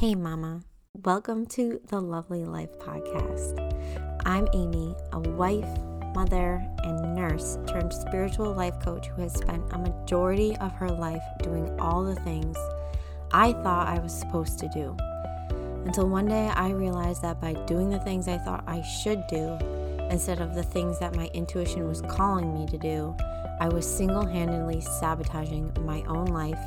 Hey, 0.00 0.14
Mama. 0.14 0.62
Welcome 1.04 1.44
to 1.48 1.78
the 1.88 2.00
Lovely 2.00 2.46
Life 2.46 2.70
Podcast. 2.78 3.60
I'm 4.24 4.48
Amy, 4.54 4.94
a 5.12 5.20
wife, 5.20 5.68
mother, 6.14 6.66
and 6.82 7.14
nurse 7.14 7.58
turned 7.68 7.92
spiritual 7.92 8.54
life 8.54 8.80
coach 8.80 9.08
who 9.08 9.20
has 9.20 9.34
spent 9.34 9.62
a 9.74 9.78
majority 9.78 10.56
of 10.56 10.72
her 10.72 10.88
life 10.88 11.22
doing 11.42 11.78
all 11.78 12.02
the 12.02 12.14
things 12.22 12.56
I 13.30 13.52
thought 13.52 13.88
I 13.88 13.98
was 13.98 14.18
supposed 14.18 14.58
to 14.60 14.70
do. 14.70 14.96
Until 15.84 16.08
one 16.08 16.28
day 16.28 16.48
I 16.48 16.70
realized 16.70 17.20
that 17.20 17.38
by 17.38 17.52
doing 17.66 17.90
the 17.90 18.00
things 18.00 18.26
I 18.26 18.38
thought 18.38 18.64
I 18.66 18.80
should 18.80 19.22
do, 19.26 19.58
instead 20.08 20.40
of 20.40 20.54
the 20.54 20.62
things 20.62 20.98
that 21.00 21.14
my 21.14 21.26
intuition 21.34 21.86
was 21.86 22.00
calling 22.08 22.54
me 22.54 22.66
to 22.68 22.78
do, 22.78 23.14
I 23.60 23.68
was 23.68 23.86
single 23.86 24.24
handedly 24.24 24.80
sabotaging 24.80 25.76
my 25.80 26.02
own 26.04 26.28
life, 26.28 26.64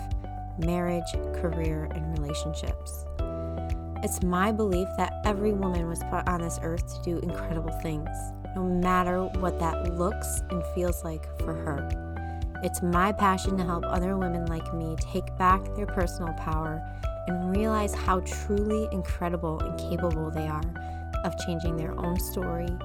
marriage, 0.60 1.12
career, 1.42 1.90
and 1.96 2.20
relationships. 2.20 3.06
It's 4.04 4.22
my 4.22 4.52
belief 4.52 4.90
that 4.98 5.22
every 5.24 5.54
woman 5.54 5.88
was 5.88 6.00
put 6.10 6.28
on 6.28 6.42
this 6.42 6.60
earth 6.62 6.94
to 6.94 7.02
do 7.10 7.20
incredible 7.20 7.72
things, 7.82 8.10
no 8.54 8.66
matter 8.66 9.24
what 9.40 9.60
that 9.60 9.94
looks 9.98 10.44
and 10.50 10.62
feels 10.76 11.06
like 11.06 11.26
for 11.40 11.54
her. 11.54 11.88
It's 12.64 12.82
my 12.82 13.14
passion 13.14 13.56
to 13.56 13.64
help 13.64 13.86
other 13.86 14.18
women 14.18 14.46
like 14.48 14.74
me 14.74 14.98
take 15.00 15.34
back 15.38 15.64
their 15.76 15.86
personal 15.86 16.34
power 16.34 16.86
and 17.28 17.56
realize 17.56 17.94
how 17.94 18.20
truly 18.20 18.90
incredible 18.92 19.62
and 19.62 19.80
capable 19.80 20.30
they 20.30 20.48
are 20.50 20.62
of 21.24 21.38
changing 21.46 21.78
their 21.78 21.98
own 21.98 22.20
story 22.20 22.78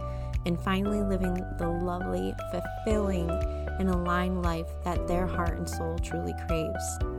and 0.47 0.57
finally 0.61 1.03
living 1.03 1.35
the 1.59 1.69
lovely, 1.69 2.33
fulfilling, 2.53 3.29
and 3.81 3.91
aligned 3.91 4.43
life 4.43 4.69
that 4.85 5.09
their 5.09 5.27
heart 5.27 5.59
and 5.59 5.69
soul 5.69 5.99
truly 5.99 6.35
craves. 6.47 7.18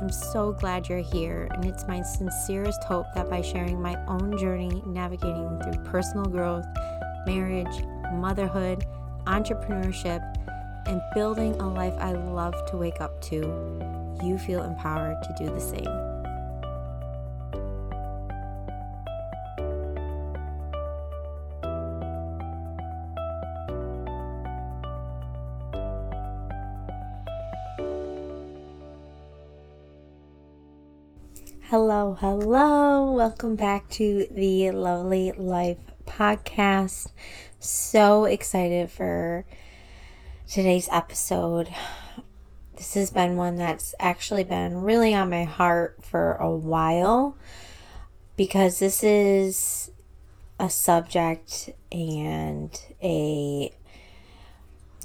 I'm 0.00 0.10
so 0.10 0.52
glad 0.52 0.88
you're 0.88 0.98
here, 0.98 1.48
and 1.52 1.64
it's 1.64 1.86
my 1.86 2.02
sincerest 2.02 2.82
hope 2.84 3.06
that 3.14 3.30
by 3.30 3.40
sharing 3.40 3.80
my 3.80 3.96
own 4.06 4.36
journey 4.36 4.82
navigating 4.86 5.60
through 5.62 5.84
personal 5.84 6.26
growth, 6.26 6.66
marriage, 7.26 7.84
motherhood, 8.12 8.86
entrepreneurship, 9.26 10.20
and 10.86 11.00
building 11.14 11.54
a 11.60 11.68
life 11.68 11.94
I 11.98 12.12
love 12.12 12.54
to 12.70 12.76
wake 12.76 13.00
up 13.00 13.20
to, 13.22 13.36
you 14.22 14.38
feel 14.38 14.62
empowered 14.62 15.22
to 15.22 15.34
do 15.38 15.50
the 15.50 15.60
same. 15.60 16.03
Hello, 31.76 32.16
hello. 32.20 33.10
Welcome 33.10 33.56
back 33.56 33.88
to 33.90 34.28
the 34.30 34.70
Lovely 34.70 35.32
Life 35.32 35.78
podcast. 36.06 37.10
So 37.58 38.26
excited 38.26 38.92
for 38.92 39.44
today's 40.48 40.88
episode. 40.92 41.68
This 42.76 42.94
has 42.94 43.10
been 43.10 43.34
one 43.34 43.56
that's 43.56 43.92
actually 43.98 44.44
been 44.44 44.82
really 44.82 45.14
on 45.14 45.30
my 45.30 45.42
heart 45.42 45.98
for 46.00 46.34
a 46.34 46.48
while 46.48 47.36
because 48.36 48.78
this 48.78 49.02
is 49.02 49.90
a 50.60 50.70
subject 50.70 51.70
and 51.90 52.70
a 53.02 53.74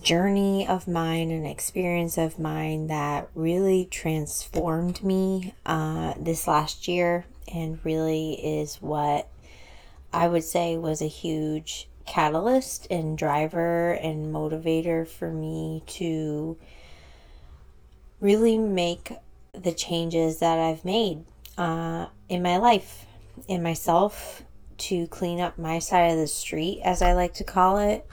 journey 0.02 0.67
of 0.67 0.88
mine, 0.88 1.31
an 1.31 1.45
experience 1.45 2.17
of 2.17 2.39
mine 2.39 2.88
that 2.88 3.30
really 3.36 3.86
transformed 3.86 5.03
me 5.03 5.53
uh, 5.66 6.14
this 6.19 6.47
last 6.47 6.88
year 6.88 7.25
and 7.53 7.80
really 7.83 8.33
is 8.33 8.78
what 8.78 9.28
I 10.14 10.28
would 10.28 10.44
say 10.44 10.78
was 10.78 11.02
a 11.02 11.08
huge 11.08 11.88
catalyst 12.06 12.88
and 12.89 13.17
driver 13.17 13.91
and 13.91 14.33
motivator 14.33 15.07
for 15.07 15.31
me 15.31 15.84
to 15.85 16.57
really 18.19 18.57
make 18.57 19.13
the 19.53 19.72
changes 19.72 20.40
that 20.40 20.57
I've 20.57 20.84
made 20.84 21.24
uh, 21.57 22.07
in 22.28 22.41
my 22.41 22.57
life, 22.57 23.06
in 23.47 23.62
myself, 23.62 24.44
to 24.78 25.07
clean 25.07 25.40
up 25.40 25.57
my 25.57 25.79
side 25.79 26.12
of 26.12 26.18
the 26.18 26.28
street, 26.28 26.81
as 26.84 27.01
I 27.01 27.13
like 27.13 27.34
to 27.35 27.44
call 27.44 27.78
it. 27.78 28.07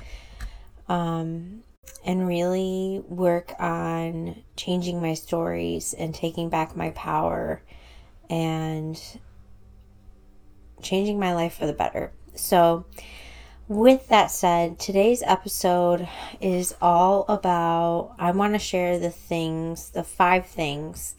Um, 0.89 1.63
and 2.05 2.27
really 2.27 3.03
work 3.09 3.53
on 3.59 4.43
changing 4.57 5.01
my 5.01 5.15
stories 5.15 5.93
and 5.93 6.15
taking 6.15 6.49
back 6.49 6.77
my 6.77 6.91
power 6.91 7.63
and 8.31 9.01
changing 10.83 11.19
my 11.19 11.35
life 11.35 11.55
for 11.55 11.67
the 11.67 11.73
better. 11.73 12.13
So, 12.35 12.87
with 13.69 14.09
that 14.09 14.31
said, 14.31 14.79
today's 14.79 15.25
episode 15.25 16.09
is 16.41 16.77
all 16.81 17.25
about 17.29 18.15
I 18.19 18.31
want 18.31 18.53
to 18.53 18.61
share 18.61 19.01
the 19.01 19.11
things, 19.11 19.91
the 19.91 20.05
five 20.05 20.47
things 20.47 21.17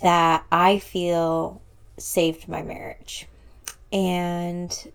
that 0.00 0.44
I 0.50 0.80
feel 0.80 1.62
saved 1.96 2.48
my 2.48 2.62
marriage. 2.62 3.28
And 3.92 4.92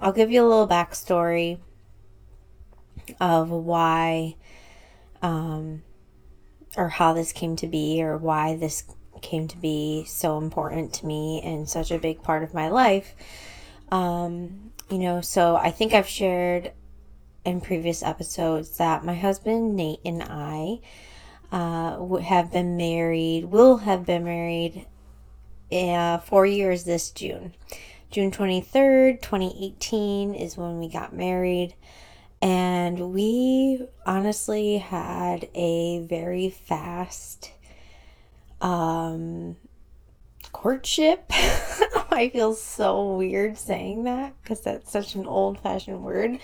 I'll 0.00 0.12
give 0.12 0.30
you 0.30 0.44
a 0.44 0.48
little 0.48 0.68
backstory 0.68 1.58
of 3.20 3.50
why 3.50 4.36
um, 5.22 5.82
or 6.76 6.88
how 6.88 7.12
this 7.12 7.32
came 7.32 7.56
to 7.56 7.66
be 7.66 8.02
or 8.02 8.16
why 8.16 8.56
this 8.56 8.84
came 9.20 9.46
to 9.48 9.56
be 9.56 10.04
so 10.04 10.38
important 10.38 10.92
to 10.94 11.06
me 11.06 11.40
and 11.44 11.68
such 11.68 11.90
a 11.90 11.98
big 11.98 12.22
part 12.22 12.42
of 12.42 12.54
my 12.54 12.68
life. 12.68 13.14
Um, 13.90 14.72
you 14.90 14.98
know, 14.98 15.20
so 15.20 15.56
I 15.56 15.70
think 15.70 15.94
I've 15.94 16.08
shared 16.08 16.72
in 17.44 17.60
previous 17.60 18.02
episodes 18.02 18.76
that 18.78 19.04
my 19.04 19.14
husband 19.14 19.74
Nate 19.74 20.00
and 20.04 20.22
I 20.22 20.80
uh, 21.50 22.16
have 22.16 22.52
been 22.52 22.76
married, 22.76 23.44
will 23.44 23.78
have 23.78 24.06
been 24.06 24.24
married 24.24 24.86
uh, 25.70 26.18
four 26.18 26.46
years 26.46 26.84
this 26.84 27.10
June. 27.10 27.54
June 28.10 28.30
23rd, 28.30 29.22
2018 29.22 30.34
is 30.34 30.56
when 30.56 30.78
we 30.78 30.88
got 30.88 31.14
married. 31.14 31.74
And 32.42 33.12
we 33.12 33.86
honestly 34.04 34.78
had 34.78 35.48
a 35.54 36.00
very 36.00 36.50
fast 36.50 37.52
um, 38.60 39.56
courtship. 40.50 41.24
I 42.10 42.30
feel 42.32 42.54
so 42.54 43.14
weird 43.14 43.56
saying 43.56 44.04
that 44.04 44.34
because 44.42 44.60
that's 44.60 44.90
such 44.90 45.14
an 45.14 45.24
old 45.24 45.60
fashioned 45.60 46.02
word. 46.02 46.40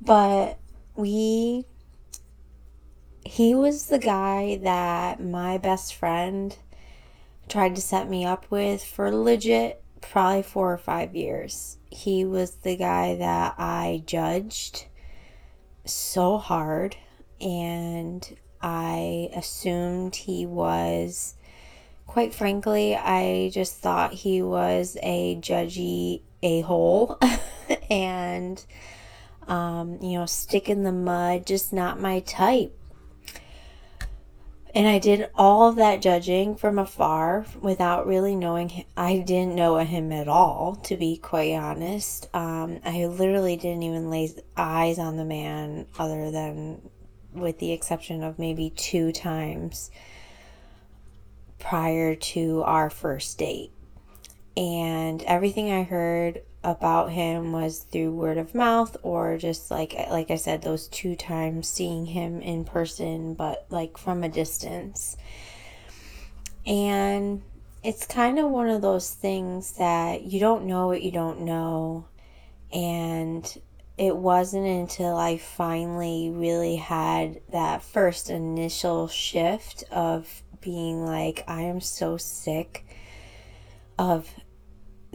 But 0.00 0.60
we, 0.94 1.64
he 3.24 3.56
was 3.56 3.86
the 3.86 3.98
guy 3.98 4.60
that 4.62 5.20
my 5.20 5.58
best 5.58 5.96
friend 5.96 6.56
tried 7.48 7.74
to 7.74 7.80
set 7.80 8.08
me 8.08 8.24
up 8.24 8.46
with 8.48 8.84
for 8.84 9.10
legit 9.10 9.82
probably 10.00 10.42
four 10.42 10.72
or 10.72 10.78
five 10.78 11.16
years. 11.16 11.78
He 11.90 12.24
was 12.24 12.56
the 12.56 12.76
guy 12.76 13.16
that 13.16 13.56
I 13.58 14.04
judged 14.06 14.86
so 15.86 16.38
hard 16.38 16.96
and 17.40 18.36
I 18.60 19.30
assumed 19.34 20.16
he 20.16 20.46
was 20.46 21.34
quite 22.06 22.34
frankly, 22.34 22.96
I 22.96 23.50
just 23.52 23.76
thought 23.76 24.12
he 24.12 24.40
was 24.40 24.96
a 25.02 25.36
judgy 25.36 26.22
a 26.42 26.62
hole 26.62 27.18
and 27.90 28.64
um, 29.46 29.98
you 30.00 30.18
know, 30.18 30.26
stick 30.26 30.68
in 30.68 30.82
the 30.82 30.92
mud, 30.92 31.46
just 31.46 31.72
not 31.72 32.00
my 32.00 32.20
type. 32.20 32.76
And 34.76 34.86
I 34.86 34.98
did 34.98 35.30
all 35.34 35.70
of 35.70 35.76
that 35.76 36.02
judging 36.02 36.54
from 36.54 36.78
afar 36.78 37.46
without 37.62 38.06
really 38.06 38.36
knowing 38.36 38.68
him. 38.68 38.84
I 38.94 39.20
didn't 39.20 39.54
know 39.54 39.78
him 39.78 40.12
at 40.12 40.28
all, 40.28 40.74
to 40.84 40.98
be 40.98 41.16
quite 41.16 41.54
honest. 41.54 42.28
Um, 42.34 42.80
I 42.84 43.06
literally 43.06 43.56
didn't 43.56 43.84
even 43.84 44.10
lay 44.10 44.34
eyes 44.54 44.98
on 44.98 45.16
the 45.16 45.24
man, 45.24 45.86
other 45.98 46.30
than 46.30 46.90
with 47.32 47.58
the 47.58 47.72
exception 47.72 48.22
of 48.22 48.38
maybe 48.38 48.68
two 48.68 49.12
times 49.12 49.90
prior 51.58 52.14
to 52.14 52.62
our 52.64 52.90
first 52.90 53.38
date. 53.38 53.72
And 54.58 55.22
everything 55.22 55.72
I 55.72 55.84
heard 55.84 56.42
about 56.66 57.12
him 57.12 57.52
was 57.52 57.78
through 57.78 58.10
word 58.10 58.36
of 58.36 58.52
mouth 58.52 58.96
or 59.04 59.38
just 59.38 59.70
like 59.70 59.94
like 60.10 60.32
I 60.32 60.34
said 60.34 60.62
those 60.62 60.88
two 60.88 61.14
times 61.14 61.68
seeing 61.68 62.06
him 62.06 62.40
in 62.42 62.64
person 62.64 63.34
but 63.34 63.66
like 63.70 63.96
from 63.96 64.24
a 64.24 64.28
distance. 64.28 65.16
And 66.66 67.42
it's 67.84 68.04
kind 68.04 68.40
of 68.40 68.50
one 68.50 68.68
of 68.68 68.82
those 68.82 69.14
things 69.14 69.74
that 69.78 70.24
you 70.24 70.40
don't 70.40 70.64
know 70.64 70.88
what 70.88 71.02
you 71.02 71.12
don't 71.12 71.42
know 71.42 72.08
and 72.72 73.58
it 73.96 74.16
wasn't 74.16 74.66
until 74.66 75.16
I 75.16 75.38
finally 75.38 76.30
really 76.30 76.76
had 76.76 77.42
that 77.52 77.84
first 77.84 78.28
initial 78.28 79.06
shift 79.06 79.84
of 79.92 80.42
being 80.60 81.06
like 81.06 81.44
I 81.46 81.62
am 81.62 81.80
so 81.80 82.16
sick 82.16 82.84
of 84.00 84.34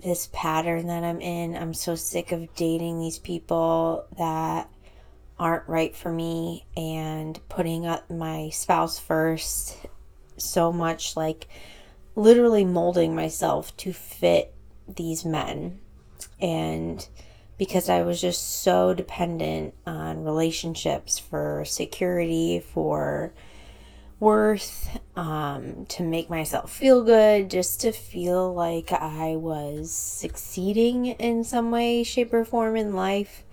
this 0.01 0.29
pattern 0.33 0.87
that 0.87 1.03
I'm 1.03 1.21
in. 1.21 1.55
I'm 1.55 1.73
so 1.73 1.95
sick 1.95 2.31
of 2.31 2.53
dating 2.55 2.99
these 2.99 3.19
people 3.19 4.05
that 4.17 4.69
aren't 5.39 5.67
right 5.67 5.95
for 5.95 6.11
me 6.11 6.65
and 6.77 7.39
putting 7.49 7.85
up 7.85 8.09
my 8.09 8.49
spouse 8.49 8.99
first 8.99 9.77
so 10.37 10.71
much 10.71 11.15
like 11.17 11.47
literally 12.15 12.63
molding 12.63 13.15
myself 13.15 13.75
to 13.77 13.91
fit 13.91 14.53
these 14.87 15.25
men 15.25 15.79
and 16.39 17.07
because 17.57 17.89
I 17.89 18.01
was 18.01 18.19
just 18.19 18.61
so 18.63 18.93
dependent 18.93 19.73
on 19.85 20.23
relationships 20.23 21.19
for 21.19 21.63
security 21.65 22.59
for 22.59 23.33
worth, 24.21 24.99
um, 25.15 25.85
to 25.87 26.03
make 26.03 26.29
myself 26.29 26.71
feel 26.71 27.03
good, 27.03 27.49
just 27.49 27.81
to 27.81 27.91
feel 27.91 28.53
like 28.53 28.91
I 28.93 29.35
was 29.35 29.91
succeeding 29.91 31.07
in 31.07 31.43
some 31.43 31.71
way, 31.71 32.03
shape, 32.03 32.31
or 32.31 32.45
form 32.45 32.77
in 32.77 32.93
life. 32.95 33.43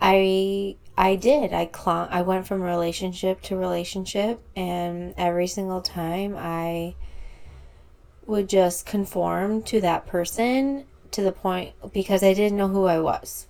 I 0.00 0.76
I 0.98 1.16
did. 1.16 1.52
I 1.52 1.66
clung. 1.66 2.08
I 2.10 2.22
went 2.22 2.46
from 2.46 2.60
relationship 2.60 3.40
to 3.42 3.56
relationship, 3.56 4.40
and 4.56 5.14
every 5.16 5.46
single 5.46 5.80
time 5.80 6.34
I 6.36 6.96
would 8.26 8.48
just 8.48 8.86
conform 8.86 9.62
to 9.62 9.80
that 9.80 10.06
person 10.06 10.86
to 11.12 11.22
the 11.22 11.32
point 11.32 11.72
because 11.92 12.24
I 12.24 12.34
didn't 12.34 12.58
know 12.58 12.68
who 12.68 12.86
I 12.86 12.98
was, 12.98 13.46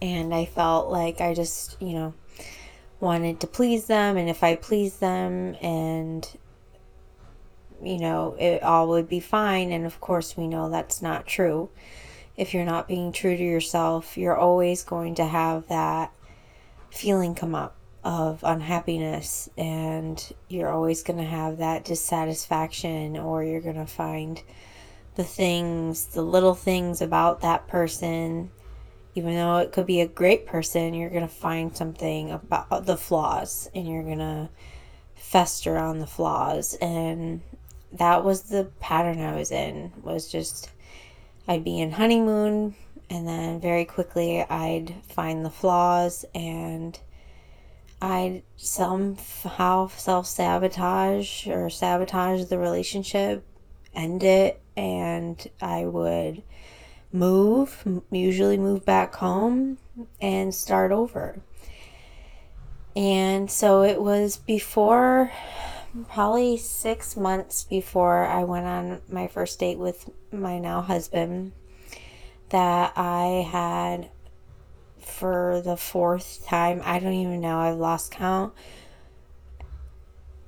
and 0.00 0.34
I 0.34 0.46
felt 0.46 0.90
like 0.90 1.20
I 1.20 1.34
just 1.34 1.80
you 1.82 1.92
know 1.92 2.14
wanted 3.04 3.38
to 3.40 3.46
please 3.46 3.86
them 3.86 4.16
and 4.16 4.28
if 4.28 4.42
I 4.42 4.56
pleased 4.56 4.98
them 4.98 5.54
and 5.60 6.26
you 7.82 7.98
know 7.98 8.34
it 8.38 8.62
all 8.62 8.88
would 8.88 9.08
be 9.08 9.20
fine. 9.20 9.70
And 9.70 9.86
of 9.86 10.00
course 10.00 10.36
we 10.36 10.48
know 10.48 10.70
that's 10.70 11.02
not 11.02 11.26
true. 11.26 11.68
If 12.36 12.52
you're 12.52 12.64
not 12.64 12.88
being 12.88 13.12
true 13.12 13.36
to 13.36 13.42
yourself 13.42 14.16
you're 14.16 14.36
always 14.36 14.82
going 14.82 15.14
to 15.16 15.26
have 15.26 15.68
that 15.68 16.12
feeling 16.90 17.34
come 17.34 17.54
up 17.54 17.76
of 18.02 18.40
unhappiness 18.42 19.48
and 19.56 20.32
you're 20.48 20.70
always 20.70 21.02
going 21.02 21.18
to 21.18 21.24
have 21.24 21.58
that 21.58 21.84
dissatisfaction 21.84 23.16
or 23.16 23.42
you're 23.42 23.60
going 23.60 23.76
to 23.76 23.86
find 23.86 24.42
the 25.16 25.24
things 25.24 26.06
the 26.06 26.22
little 26.22 26.54
things 26.54 27.00
about 27.00 27.40
that 27.40 27.66
person 27.68 28.50
even 29.14 29.34
though 29.34 29.58
it 29.58 29.72
could 29.72 29.86
be 29.86 30.00
a 30.00 30.08
great 30.08 30.46
person, 30.46 30.94
you're 30.94 31.10
going 31.10 31.26
to 31.26 31.28
find 31.28 31.76
something 31.76 32.30
about 32.30 32.86
the 32.86 32.96
flaws 32.96 33.70
and 33.74 33.88
you're 33.88 34.02
going 34.02 34.18
to 34.18 34.48
fester 35.14 35.78
on 35.78 35.98
the 35.98 36.06
flaws. 36.06 36.74
And 36.80 37.40
that 37.92 38.24
was 38.24 38.42
the 38.42 38.70
pattern 38.80 39.20
I 39.20 39.36
was 39.36 39.52
in, 39.52 39.92
was 40.02 40.30
just 40.30 40.70
I'd 41.46 41.64
be 41.64 41.80
in 41.80 41.92
honeymoon 41.92 42.74
and 43.10 43.28
then 43.28 43.60
very 43.60 43.84
quickly 43.84 44.42
I'd 44.42 44.94
find 45.08 45.44
the 45.44 45.50
flaws 45.50 46.24
and 46.34 46.98
I'd 48.00 48.42
somehow 48.56 49.88
self 49.88 50.26
sabotage 50.26 51.46
or 51.46 51.70
sabotage 51.70 52.46
the 52.46 52.58
relationship, 52.58 53.44
end 53.94 54.22
it, 54.22 54.60
and 54.76 55.46
I 55.60 55.84
would 55.84 56.42
move, 57.14 58.02
usually 58.10 58.58
move 58.58 58.84
back 58.84 59.14
home 59.14 59.78
and 60.20 60.52
start 60.52 60.90
over. 60.90 61.38
And 62.96 63.50
so 63.50 63.82
it 63.82 64.00
was 64.00 64.36
before, 64.36 65.30
probably 66.10 66.56
six 66.56 67.16
months 67.16 67.64
before 67.64 68.26
I 68.26 68.44
went 68.44 68.66
on 68.66 69.00
my 69.08 69.28
first 69.28 69.58
date 69.60 69.78
with 69.78 70.10
my 70.32 70.58
now 70.58 70.82
husband, 70.82 71.52
that 72.50 72.92
I 72.96 73.48
had 73.50 74.10
for 74.98 75.62
the 75.64 75.76
fourth 75.76 76.44
time, 76.44 76.82
I 76.84 76.98
don't 76.98 77.14
even 77.14 77.40
know, 77.40 77.58
I've 77.58 77.76
lost 77.76 78.10
count, 78.10 78.52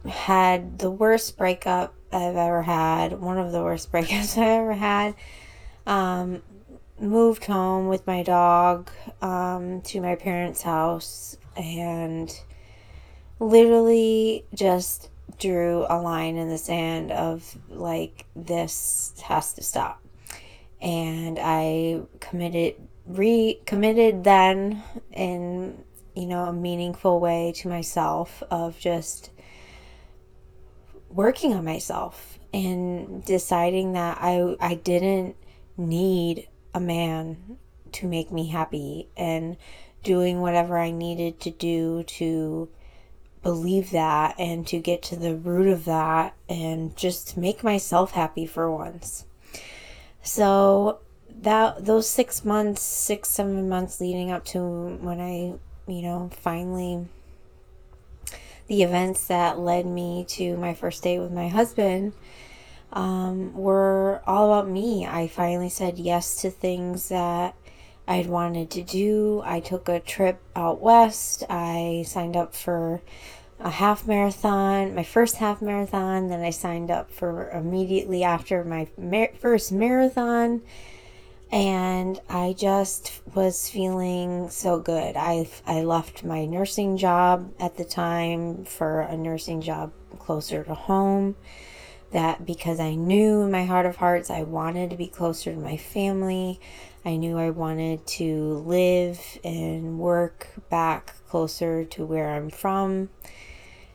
had 0.05 0.79
the 0.81 0.91
worst 0.91 1.37
breakup 1.37 1.95
I've 2.13 2.37
ever 2.37 2.63
had, 2.63 3.21
one 3.21 3.39
of 3.39 3.53
the 3.53 3.63
worst 3.63 3.93
breakups 3.93 4.37
I've 4.39 4.63
ever 4.63 4.73
had. 4.73 5.15
Um, 5.87 6.43
moved 6.99 7.45
home 7.45 7.89
with 7.89 8.07
my 8.07 8.23
dog 8.23 8.91
um, 9.21 9.83
to 9.83 10.01
my 10.01 10.15
parents' 10.15 10.63
house 10.63 11.37
and 11.57 12.41
literally 13.39 14.45
just 14.55 15.11
drew 15.39 15.85
a 15.89 16.01
line 16.01 16.37
in 16.37 16.49
the 16.49 16.59
sand 16.59 17.13
of 17.13 17.59
like 17.69 18.25
this 18.35 19.13
has 19.25 19.53
to 19.55 19.63
stop. 19.63 20.03
And 20.81 21.39
i 21.41 22.03
committed 22.21 22.77
re 23.07 23.61
committed 23.67 24.25
then 24.25 24.83
in 25.13 25.85
you 26.15 26.27
know 26.27 26.45
a 26.45 26.53
meaningful 26.53 27.21
way 27.21 27.53
to 27.57 27.69
myself 27.69 28.43
of 28.51 28.79
just 28.79 29.31
working 31.09 31.55
on 31.55 31.65
myself 31.65 32.39
and 32.53 33.25
deciding 33.25 33.93
that 33.93 34.19
i 34.21 34.57
i 34.61 34.75
didn't 34.75 35.37
need 35.77 36.49
a 36.77 36.81
man 36.81 37.57
to 37.91 38.07
make 38.07 38.31
me 38.31 38.49
happy 38.49 39.09
and 39.17 39.57
doing 40.03 40.43
whatever 40.43 40.79
I 40.79 40.91
needed 40.91 41.41
to 41.41 41.51
do 41.51 42.03
to 42.03 42.69
believe 43.43 43.91
that 43.93 44.35
and 44.39 44.67
to 44.67 44.79
get 44.79 45.03
to 45.05 45.17
the 45.17 45.35
root 45.35 45.69
of 45.69 45.87
that 45.87 46.35
and 46.51 46.95
just 46.95 47.37
make 47.37 47.65
myself 47.65 48.11
happy 48.13 48.45
for 48.45 48.71
once. 48.71 49.25
So 50.23 50.99
that 51.41 51.87
those 51.87 52.09
6 52.11 52.45
months, 52.45 52.83
6 52.83 53.27
7 53.27 53.69
months 53.69 53.99
leading 53.99 54.31
up 54.31 54.45
to 54.47 54.61
when 55.01 55.19
I, 55.19 55.55
you 55.91 56.03
know, 56.03 56.31
finally 56.43 57.09
the 58.67 58.83
events 58.83 59.27
that 59.29 59.59
led 59.59 59.87
me 59.87 60.27
to 60.29 60.59
my 60.59 60.75
first 60.75 61.03
date 61.03 61.21
with 61.21 61.33
my 61.33 61.49
husband 61.49 62.13
um, 62.93 63.53
were 63.55 64.23
all 64.27 64.53
about 64.53 64.71
me. 64.71 65.07
I 65.07 65.29
finally 65.29 65.69
said 65.69 65.99
yes 65.99 66.41
to 66.43 66.51
things 66.51 67.09
that 67.09 67.55
I'd 68.09 68.27
wanted 68.27 68.71
to 68.71 68.83
do. 68.83 69.43
I 69.45 69.61
took 69.61 69.89
a 69.89 70.01
trip 70.01 70.41
out 70.55 70.81
west. 70.81 71.43
I 71.51 72.05
signed 72.07 72.37
up 72.37 72.55
for 72.55 73.03
a 73.59 73.71
half 73.71 74.07
marathon, 74.07 74.95
my 74.95 75.03
first 75.03 75.37
half 75.37 75.61
marathon. 75.61 76.29
Then 76.29 76.43
I 76.43 76.51
signed 76.51 76.91
up 76.91 77.11
for 77.11 77.51
immediately 77.51 78.23
after 78.23 78.63
my 78.65 78.89
mar- 78.97 79.33
first 79.39 79.73
marathon. 79.73 80.63
And 81.51 82.21
I 82.29 82.55
just 82.59 83.21
was 83.35 83.69
feeling 83.69 84.51
so 84.51 84.81
good. 84.81 85.17
I, 85.17 85.49
I 85.67 85.83
left 85.83 86.25
my 86.25 86.45
nursing 86.45 86.97
job 86.97 87.53
at 87.61 87.77
the 87.77 87.85
time 87.85 88.65
for 88.65 89.01
a 89.01 89.17
nursing 89.17 89.61
job 89.61 89.93
closer 90.19 90.65
to 90.65 90.75
home 90.75 91.37
that 92.17 92.47
because 92.47 92.81
I 92.81 92.95
knew 92.95 93.43
in 93.43 93.51
my 93.51 93.67
heart 93.67 93.85
of 93.85 93.97
hearts 93.97 94.31
I 94.31 94.43
wanted 94.43 94.89
to 94.89 94.97
be 94.97 95.07
closer 95.07 95.53
to 95.53 95.61
my 95.61 95.77
family. 95.77 96.59
I 97.05 97.17
knew 97.17 97.37
I 97.39 97.51
wanted 97.51 98.07
to 98.07 98.65
live 98.67 99.21
and 99.45 99.99
work 99.99 100.49
back 100.71 101.15
closer 101.29 101.85
to 101.85 102.07
where 102.07 102.31
I'm 102.31 102.49
from. 102.49 103.11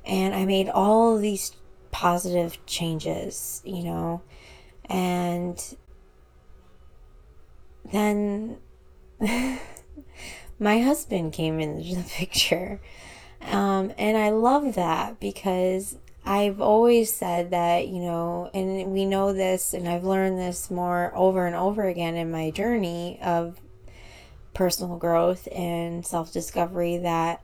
And 0.05 0.35
I 0.35 0.45
made 0.45 0.69
all 0.69 1.17
these 1.17 1.55
positive 1.89 2.63
changes, 2.67 3.59
you 3.65 3.83
know. 3.85 4.21
And 4.85 5.59
then 7.91 8.59
my 10.59 10.79
husband 10.79 11.33
came 11.33 11.59
into 11.59 11.95
the 11.95 12.03
picture. 12.07 12.79
Um, 13.41 13.91
and 13.97 14.15
I 14.15 14.29
love 14.29 14.75
that 14.75 15.19
because 15.19 15.97
I've 16.23 16.61
always 16.61 17.11
said 17.11 17.49
that, 17.51 17.87
you 17.87 17.99
know, 17.99 18.49
and 18.53 18.91
we 18.91 19.05
know 19.05 19.33
this, 19.33 19.73
and 19.73 19.87
I've 19.87 20.03
learned 20.03 20.37
this 20.37 20.69
more 20.69 21.11
over 21.15 21.47
and 21.47 21.55
over 21.55 21.87
again 21.87 22.15
in 22.15 22.31
my 22.31 22.51
journey 22.51 23.19
of 23.23 23.59
personal 24.53 24.97
growth 24.97 25.47
and 25.51 26.05
self 26.05 26.31
discovery 26.31 26.97
that 26.97 27.41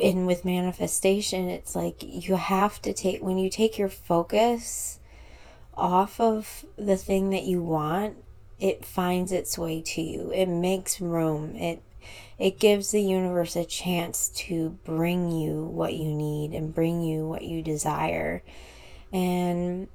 in 0.00 0.26
with 0.26 0.44
manifestation, 0.44 1.48
it's 1.48 1.76
like 1.76 2.02
you 2.02 2.36
have 2.36 2.80
to 2.82 2.92
take, 2.92 3.22
when 3.22 3.38
you 3.38 3.50
take 3.50 3.78
your 3.78 3.88
focus 3.88 4.98
off 5.74 6.18
of 6.18 6.64
the 6.76 6.96
thing 6.96 7.30
that 7.30 7.44
you 7.44 7.62
want, 7.62 8.16
it 8.58 8.84
finds 8.84 9.30
its 9.30 9.58
way 9.58 9.82
to 9.82 10.00
you. 10.00 10.32
It 10.32 10.46
makes 10.46 11.00
room. 11.00 11.54
It 11.54 11.82
it 12.38 12.58
gives 12.58 12.90
the 12.90 13.02
universe 13.02 13.56
a 13.56 13.64
chance 13.64 14.28
to 14.28 14.78
bring 14.84 15.30
you 15.30 15.64
what 15.64 15.94
you 15.94 16.12
need 16.12 16.52
and 16.52 16.74
bring 16.74 17.02
you 17.02 17.26
what 17.26 17.42
you 17.42 17.62
desire. 17.62 18.42
And 19.12 19.88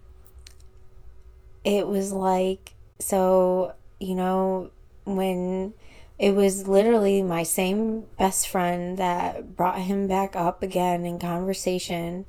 it 1.64 1.88
was 1.88 2.12
like, 2.12 2.74
so, 3.00 3.74
you 4.00 4.16
know, 4.16 4.72
when 5.06 5.74
it 6.18 6.36
was 6.36 6.68
literally 6.68 7.22
my 7.22 7.44
same 7.44 8.06
best 8.18 8.48
friend 8.48 8.98
that 8.98 9.56
brought 9.56 9.80
him 9.80 10.08
back 10.08 10.36
up 10.36 10.64
again 10.64 11.06
in 11.06 11.20
conversation, 11.20 12.26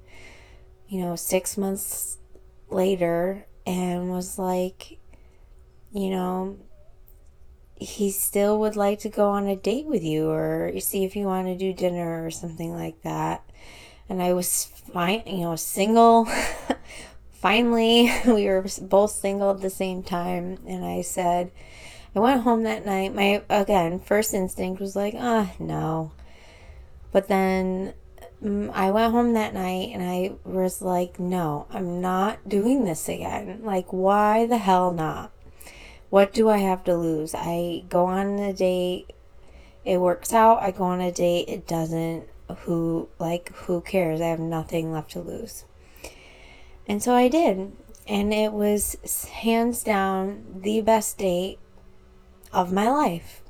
you 0.89 1.01
know, 1.01 1.17
six 1.17 1.57
months 1.57 2.19
later 2.69 3.47
and 3.67 4.11
was 4.11 4.39
like, 4.39 4.99
you 5.93 6.11
know, 6.11 6.59
he 7.83 8.11
still 8.11 8.59
would 8.61 8.77
like 8.77 8.99
to 9.01 9.09
go 9.09 9.29
on 9.29 9.47
a 9.47 9.57
date 9.57 9.87
with 9.87 10.03
you 10.03 10.31
or 10.31 10.73
see 10.81 11.05
if 11.05 11.15
you 11.17 11.27
want 11.27 11.47
to 11.47 11.57
do 11.57 11.73
dinner 11.73 12.25
or 12.25 12.31
something 12.31 12.73
like 12.73 13.03
that. 13.03 13.45
And 14.09 14.23
I 14.23 14.33
was 14.33 14.67
fine, 14.93 15.23
you 15.27 15.39
know, 15.39 15.57
single. 15.57 16.29
Finally, 17.33 18.13
we 18.27 18.47
were 18.47 18.65
both 18.83 19.11
single 19.11 19.51
at 19.51 19.61
the 19.61 19.71
same 19.71 20.03
time. 20.03 20.59
And 20.67 20.85
I 20.85 21.03
said, 21.03 21.51
I 22.15 22.19
went 22.21 22.43
home 22.43 22.65
that 22.65 22.85
night. 22.85 23.15
My, 23.15 23.43
again, 23.49 23.99
first 24.01 24.35
instinct 24.35 24.81
was 24.81 24.95
like, 24.97 25.15
ah, 25.17 25.51
oh, 25.51 25.65
no. 25.65 26.13
But 27.11 27.29
then 27.29 27.95
mm, 28.43 28.71
I 28.75 28.91
went 28.91 29.13
home 29.13 29.35
that 29.35 29.55
night 29.55 29.91
and 29.93 30.03
I 30.03 30.33
was 30.45 30.83
like, 30.83 31.19
no, 31.19 31.67
I'm 31.71 32.01
not 32.01 32.49
doing 32.49 32.85
this 32.85 33.09
again. 33.09 33.61
Like, 33.63 33.93
why 33.93 34.47
the 34.47 34.59
hell 34.59 34.93
not? 34.93 35.33
What 36.13 36.35
do 36.35 36.51
I 36.51 36.59
have 36.59 36.85
to 36.85 36.95
lose? 36.95 37.35
I 37.35 37.85
go 37.89 38.05
on 38.05 38.39
a 38.39 38.53
date, 38.53 39.15
it 39.83 39.99
works 39.99 40.35
out. 40.35 40.63
I 40.63 40.71
go 40.71 40.85
on 40.85 41.01
a 41.01 41.11
date, 41.11 41.49
it 41.49 41.67
doesn't. 41.67 42.29
Who, 42.65 43.09
like, 43.19 43.51
who 43.55 43.81
cares? 43.81 44.21
I 44.21 44.27
have 44.27 44.39
nothing 44.39 44.93
left 44.93 45.13
to 45.13 45.21
lose. 45.21 45.65
And 46.87 47.03
so 47.03 47.15
I 47.15 47.29
did. 47.29 47.73
And 48.07 48.35
it 48.35 48.53
was 48.53 49.25
hands 49.33 49.83
down 49.83 50.45
the 50.55 50.83
best 50.83 51.17
date 51.17 51.59
of 52.53 52.75
my 52.75 52.91
life. 52.91 53.41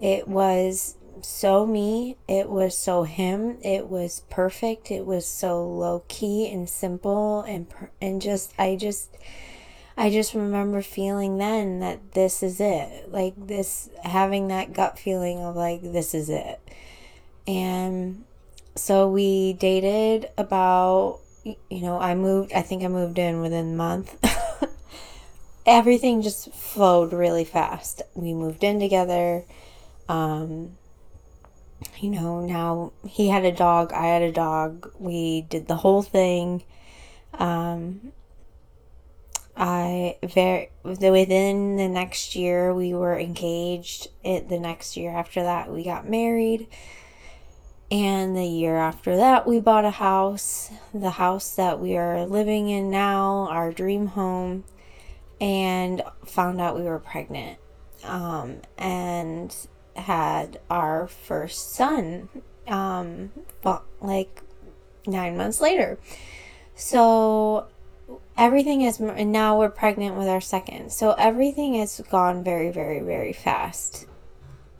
It 0.00 0.26
was 0.26 0.96
so 1.20 1.66
me, 1.66 2.16
it 2.26 2.50
was 2.50 2.76
so 2.76 3.04
him, 3.04 3.58
it 3.62 3.88
was 3.88 4.22
perfect, 4.28 4.90
it 4.90 5.06
was 5.06 5.24
so 5.24 5.64
low 5.64 6.02
key 6.08 6.50
and 6.50 6.68
simple 6.68 7.42
and 7.42 7.68
and 8.02 8.20
just 8.20 8.52
I 8.58 8.74
just 8.74 9.16
I 9.96 10.10
just 10.10 10.34
remember 10.34 10.82
feeling 10.82 11.38
then 11.38 11.80
that 11.80 12.12
this 12.12 12.42
is 12.42 12.60
it. 12.60 13.12
Like 13.12 13.34
this, 13.36 13.88
having 14.02 14.48
that 14.48 14.72
gut 14.72 14.98
feeling 14.98 15.38
of 15.38 15.54
like, 15.54 15.82
this 15.82 16.14
is 16.14 16.28
it. 16.28 16.60
And 17.46 18.24
so 18.74 19.08
we 19.08 19.52
dated 19.52 20.30
about, 20.36 21.20
you 21.44 21.80
know, 21.80 21.98
I 21.98 22.14
moved, 22.14 22.52
I 22.52 22.62
think 22.62 22.82
I 22.82 22.88
moved 22.88 23.18
in 23.18 23.40
within 23.40 23.74
a 23.74 23.76
month. 23.76 24.16
Everything 25.66 26.22
just 26.22 26.52
flowed 26.52 27.12
really 27.12 27.44
fast. 27.44 28.02
We 28.14 28.34
moved 28.34 28.64
in 28.64 28.80
together. 28.80 29.44
Um, 30.08 30.76
you 31.98 32.10
know, 32.10 32.40
now 32.40 32.92
he 33.06 33.28
had 33.28 33.44
a 33.44 33.52
dog, 33.52 33.92
I 33.92 34.06
had 34.06 34.22
a 34.22 34.32
dog. 34.32 34.90
We 34.98 35.42
did 35.42 35.68
the 35.68 35.76
whole 35.76 36.02
thing. 36.02 36.64
Um, 37.34 38.12
I 39.56 40.16
very 40.22 40.70
within 40.82 41.76
the 41.76 41.88
next 41.88 42.34
year 42.34 42.74
we 42.74 42.92
were 42.92 43.18
engaged. 43.18 44.08
It 44.24 44.48
the 44.48 44.58
next 44.58 44.96
year 44.96 45.10
after 45.10 45.42
that 45.42 45.70
we 45.70 45.84
got 45.84 46.08
married. 46.08 46.66
And 47.90 48.36
the 48.36 48.46
year 48.46 48.76
after 48.76 49.16
that 49.16 49.46
we 49.46 49.60
bought 49.60 49.84
a 49.84 49.90
house, 49.90 50.70
the 50.92 51.10
house 51.10 51.54
that 51.54 51.78
we 51.78 51.96
are 51.96 52.26
living 52.26 52.68
in 52.68 52.90
now, 52.90 53.46
our 53.50 53.70
dream 53.70 54.08
home, 54.08 54.64
and 55.40 56.02
found 56.26 56.60
out 56.60 56.76
we 56.76 56.82
were 56.82 56.98
pregnant. 56.98 57.58
Um, 58.02 58.58
and 58.76 59.54
had 59.96 60.60
our 60.68 61.06
first 61.06 61.72
son 61.72 62.28
um 62.66 63.30
like 64.00 64.42
9 65.06 65.36
months 65.36 65.60
later. 65.60 65.98
So 66.74 67.68
everything 68.36 68.82
is 68.82 69.00
and 69.00 69.32
now 69.32 69.58
we're 69.58 69.70
pregnant 69.70 70.16
with 70.16 70.28
our 70.28 70.40
second. 70.40 70.92
So 70.92 71.12
everything 71.12 71.74
has 71.74 72.00
gone 72.10 72.42
very 72.42 72.70
very 72.70 73.00
very 73.00 73.32
fast 73.32 74.06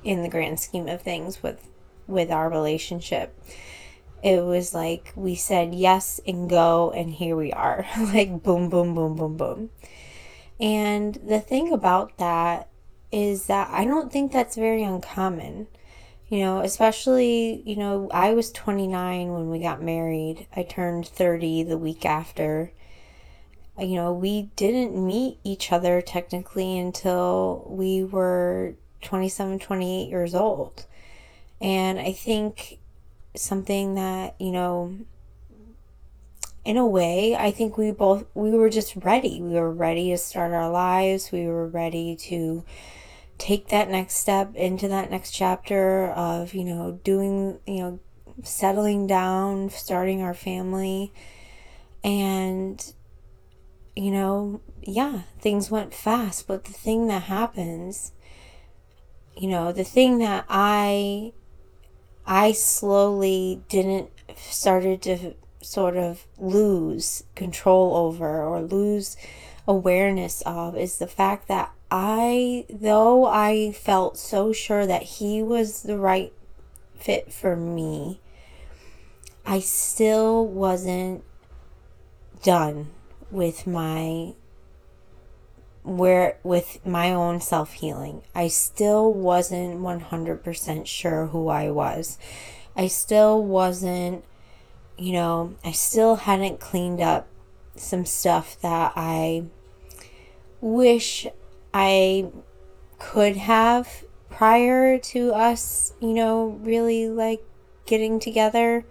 in 0.03 0.23
the 0.23 0.29
grand 0.29 0.61
scheme 0.61 0.89
of 0.89 1.03
things 1.03 1.43
with 1.43 1.69
with 2.07 2.31
our 2.31 2.51
relationship. 2.51 3.39
It 4.23 4.43
was 4.43 4.75
like 4.75 5.13
we 5.15 5.35
said 5.35 5.75
yes 5.75 6.21
and 6.27 6.49
go 6.49 6.91
and 6.91 7.13
here 7.13 7.37
we 7.37 7.53
are. 7.53 7.87
Like 7.99 8.43
boom 8.43 8.69
boom 8.69 8.95
boom 8.95 9.17
boom 9.17 9.37
boom. 9.37 9.71
And 10.61 11.15
the 11.15 11.41
thing 11.41 11.73
about 11.73 12.19
that 12.19 12.69
is 13.13 13.47
that 13.47 13.69
i 13.71 13.85
don't 13.85 14.11
think 14.11 14.33
that's 14.33 14.57
very 14.57 14.83
uncommon. 14.83 15.69
You 16.29 16.41
know 16.41 16.61
especially 16.61 17.63
you 17.65 17.77
know 17.77 18.09
i 18.13 18.35
was 18.35 18.51
29 18.51 19.33
when 19.33 19.51
we 19.51 19.61
got 19.61 19.83
married. 19.83 20.47
I 20.57 20.65
turned 20.65 21.07
30 21.07 21.65
the 21.65 21.79
week 21.79 22.05
after 22.05 22.73
you 23.79 23.97
know, 23.97 24.13
we 24.13 24.51
didn't 24.57 24.95
meet 24.95 25.39
each 25.43 25.73
other 25.73 26.01
technically 26.01 26.79
until 26.79 27.67
we 27.69 28.05
were 28.05 28.75
27, 29.03 29.59
28 29.59 30.09
years 30.09 30.35
old. 30.35 30.87
And 31.61 31.99
I 31.99 32.13
think 32.13 32.79
something 33.35 33.95
that, 33.95 34.35
you 34.39 34.53
know, 34.53 34.97
in 36.65 36.77
a 36.77 36.87
way, 36.87 37.37
I 37.37 37.51
think 37.51 37.77
we 37.77 37.91
both, 37.91 38.25
we 38.35 38.51
were 38.51 38.71
just 38.71 38.97
ready. 38.97 39.43
We 39.43 39.55
were 39.55 39.73
ready 39.73 40.11
to 40.11 40.19
start 40.19 40.53
our 40.53 40.71
lives. 40.71 41.31
We 41.31 41.47
were 41.47 41.67
ready 41.67 42.17
to 42.17 42.65
take 43.39 43.69
that 43.69 43.91
next 43.91 44.17
step 44.17 44.55
into 44.55 44.89
that 44.89 45.11
next 45.11 45.33
chapter 45.33 46.11
of, 46.11 46.55
you 46.55 46.65
know, 46.65 47.01
doing, 47.05 47.59
you 47.67 47.79
know, 47.81 48.01
settling 48.43 49.07
down, 49.07 49.69
starting 49.71 50.23
our 50.23 50.35
family. 50.35 51.13
And 52.03 52.93
you 53.97 54.11
know, 54.11 54.61
yeah, 54.83 55.23
things 55.41 55.71
went 55.71 55.95
fast, 55.95 56.47
but 56.47 56.65
the 56.65 56.73
thing 56.73 57.07
that 57.09 57.25
happens, 57.25 58.13
you 59.37 59.49
know, 59.49 59.73
the 59.73 59.85
thing 59.85 60.19
that 60.19 60.45
I 60.49 61.33
I 62.27 62.53
slowly 62.53 63.63
didn't 63.69 64.11
started 64.37 65.03
to 65.03 65.35
sort 65.61 65.97
of 65.97 66.27
lose 66.39 67.25
control 67.35 67.97
over 67.97 68.43
or 68.43 68.63
lose 68.63 69.17
awareness 69.67 70.43
of 70.43 70.77
is 70.77 70.99
the 70.99 71.07
fact 71.07 71.49
that 71.49 71.71
I 71.91 72.67
though 72.69 73.27
I 73.27 73.73
felt 73.73 74.19
so 74.19 74.53
sure 74.53 74.87
that 74.87 75.03
he 75.03 75.43
was 75.43 75.83
the 75.83 75.99
right 75.99 76.33
fit 76.99 77.33
for 77.33 77.55
me, 77.55 78.21
I 79.47 79.61
still 79.61 80.47
wasn't 80.47 81.23
done 82.43 82.89
with 83.35 83.67
my 83.67 84.35
where 85.83 86.39
with 86.43 86.85
my 86.87 87.13
own 87.13 87.41
self-healing. 87.41 88.23
I 88.35 88.49
still 88.49 89.13
wasn't 89.13 89.81
100% 89.81 90.87
sure 90.87 91.27
who 91.27 91.49
I 91.49 91.71
was. 91.71 92.19
I 92.75 92.87
still 92.87 93.45
wasn't 93.45 94.25
you 94.97 95.13
know, 95.13 95.55
I 95.65 95.73
still 95.73 96.17
hadn't 96.17 96.61
cleaned 96.61 97.01
up 97.01 97.27
some 97.77 98.07
stuff 98.07 98.61
that 98.61 98.93
I 98.95 99.45
wish 100.61 101.27
I 101.73 102.29
could 102.99 103.37
have 103.37 104.05
prior 104.31 104.99
to 104.99 105.33
us, 105.33 105.93
you 106.01 106.15
know, 106.15 106.61
really 106.63 107.09
like 107.09 107.43
getting 107.87 108.21
together. 108.21 108.85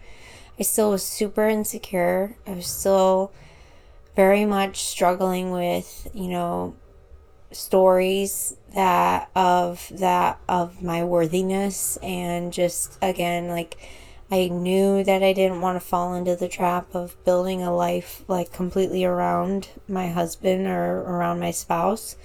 I 0.59 0.63
still 0.63 0.91
was 0.91 1.03
super 1.03 1.47
insecure. 1.47 2.37
I 2.45 2.51
was 2.51 2.67
still 2.67 3.31
very 4.15 4.45
much 4.45 4.83
struggling 4.83 5.51
with, 5.51 6.07
you 6.13 6.29
know, 6.29 6.75
stories 7.51 8.55
that 8.73 9.29
of 9.35 9.91
that 9.99 10.39
of 10.49 10.81
my 10.81 11.03
worthiness 11.03 11.97
and 12.01 12.51
just 12.51 12.97
again 13.03 13.47
like 13.47 13.77
I 14.31 14.47
knew 14.47 15.03
that 15.03 15.21
I 15.21 15.31
didn't 15.33 15.61
want 15.61 15.75
to 15.75 15.87
fall 15.87 16.15
into 16.15 16.35
the 16.35 16.47
trap 16.47 16.95
of 16.95 17.23
building 17.23 17.61
a 17.61 17.71
life 17.71 18.23
like 18.27 18.51
completely 18.51 19.05
around 19.05 19.69
my 19.87 20.07
husband 20.07 20.65
or 20.65 21.01
around 21.01 21.39
my 21.39 21.51
spouse. 21.51 22.15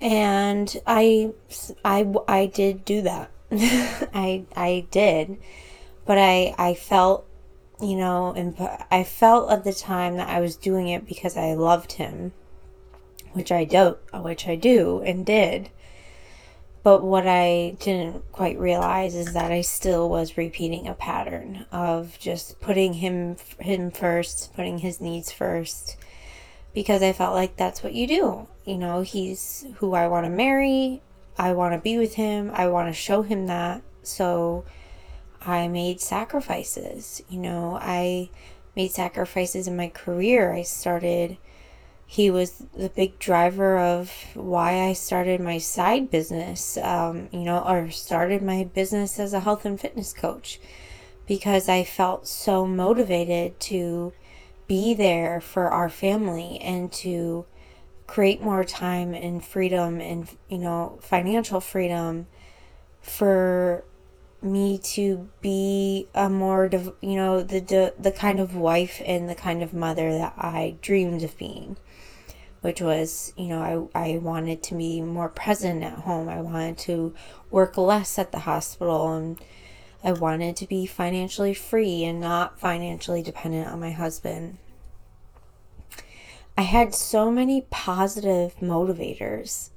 And 0.00 0.74
I 0.86 1.32
I 1.84 2.06
I 2.28 2.46
did 2.46 2.84
do 2.84 3.02
that. 3.02 3.30
I 3.52 4.44
I 4.54 4.86
did. 4.92 5.38
But 6.06 6.18
I 6.18 6.54
I 6.56 6.74
felt 6.74 7.26
you 7.82 7.96
know, 7.96 8.32
and 8.32 8.56
I 8.90 9.04
felt 9.04 9.50
at 9.50 9.64
the 9.64 9.72
time 9.72 10.16
that 10.16 10.28
I 10.28 10.40
was 10.40 10.56
doing 10.56 10.88
it 10.88 11.06
because 11.06 11.36
I 11.36 11.54
loved 11.54 11.92
him, 11.92 12.32
which 13.32 13.50
I 13.50 13.64
do, 13.64 13.96
which 14.12 14.46
I 14.46 14.56
do 14.56 15.00
and 15.00 15.24
did. 15.24 15.70
But 16.82 17.02
what 17.02 17.26
I 17.26 17.76
didn't 17.78 18.32
quite 18.32 18.58
realize 18.58 19.14
is 19.14 19.34
that 19.34 19.52
I 19.52 19.60
still 19.60 20.08
was 20.08 20.38
repeating 20.38 20.88
a 20.88 20.94
pattern 20.94 21.66
of 21.70 22.18
just 22.18 22.60
putting 22.60 22.94
him 22.94 23.36
him 23.58 23.90
first, 23.90 24.54
putting 24.54 24.78
his 24.78 25.00
needs 25.00 25.30
first, 25.30 25.96
because 26.72 27.02
I 27.02 27.12
felt 27.12 27.34
like 27.34 27.56
that's 27.56 27.82
what 27.82 27.92
you 27.92 28.06
do. 28.06 28.48
You 28.64 28.78
know, 28.78 29.02
he's 29.02 29.66
who 29.76 29.92
I 29.94 30.08
want 30.08 30.24
to 30.24 30.30
marry. 30.30 31.02
I 31.36 31.52
want 31.52 31.74
to 31.74 31.80
be 31.80 31.98
with 31.98 32.14
him. 32.14 32.50
I 32.54 32.68
want 32.68 32.88
to 32.88 32.94
show 32.94 33.22
him 33.22 33.46
that. 33.46 33.82
So 34.02 34.64
I 35.42 35.68
made 35.68 36.00
sacrifices. 36.00 37.22
You 37.28 37.38
know, 37.38 37.78
I 37.80 38.30
made 38.76 38.90
sacrifices 38.92 39.66
in 39.66 39.76
my 39.76 39.88
career. 39.88 40.52
I 40.52 40.62
started 40.62 41.38
he 42.10 42.28
was 42.28 42.64
the 42.76 42.88
big 42.88 43.20
driver 43.20 43.78
of 43.78 44.12
why 44.34 44.80
I 44.80 44.94
started 44.94 45.40
my 45.40 45.58
side 45.58 46.10
business, 46.10 46.76
um, 46.78 47.28
you 47.30 47.42
know, 47.42 47.60
or 47.60 47.88
started 47.92 48.42
my 48.42 48.64
business 48.64 49.20
as 49.20 49.32
a 49.32 49.38
health 49.38 49.64
and 49.64 49.80
fitness 49.80 50.12
coach 50.12 50.58
because 51.28 51.68
I 51.68 51.84
felt 51.84 52.26
so 52.26 52.66
motivated 52.66 53.60
to 53.60 54.12
be 54.66 54.92
there 54.92 55.40
for 55.40 55.68
our 55.68 55.88
family 55.88 56.58
and 56.60 56.90
to 56.94 57.46
create 58.08 58.42
more 58.42 58.64
time 58.64 59.14
and 59.14 59.44
freedom 59.44 60.00
and, 60.00 60.28
you 60.48 60.58
know, 60.58 60.98
financial 61.00 61.60
freedom 61.60 62.26
for 63.00 63.84
me 64.42 64.78
to 64.78 65.28
be 65.40 66.08
a 66.14 66.28
more 66.30 66.70
you 67.00 67.16
know 67.16 67.42
the 67.42 67.92
the 67.98 68.12
kind 68.12 68.40
of 68.40 68.56
wife 68.56 69.02
and 69.04 69.28
the 69.28 69.34
kind 69.34 69.62
of 69.62 69.74
mother 69.74 70.12
that 70.12 70.34
I 70.38 70.76
dreamed 70.80 71.22
of 71.22 71.36
being 71.36 71.76
which 72.60 72.80
was, 72.80 73.32
you 73.36 73.46
know, 73.46 73.90
I, 73.94 74.14
I 74.14 74.18
wanted 74.18 74.62
to 74.64 74.74
be 74.74 75.00
more 75.00 75.28
present 75.28 75.82
at 75.82 76.00
home. 76.00 76.28
I 76.28 76.40
wanted 76.40 76.78
to 76.78 77.14
work 77.50 77.76
less 77.76 78.18
at 78.18 78.32
the 78.32 78.40
hospital 78.40 79.12
and 79.14 79.40
I 80.04 80.12
wanted 80.12 80.56
to 80.56 80.66
be 80.66 80.86
financially 80.86 81.54
free 81.54 82.04
and 82.04 82.20
not 82.20 82.60
financially 82.60 83.22
dependent 83.22 83.68
on 83.68 83.80
my 83.80 83.92
husband. 83.92 84.58
I 86.56 86.62
had 86.62 86.94
so 86.94 87.30
many 87.30 87.62
positive 87.70 88.54
motivators. 88.60 89.70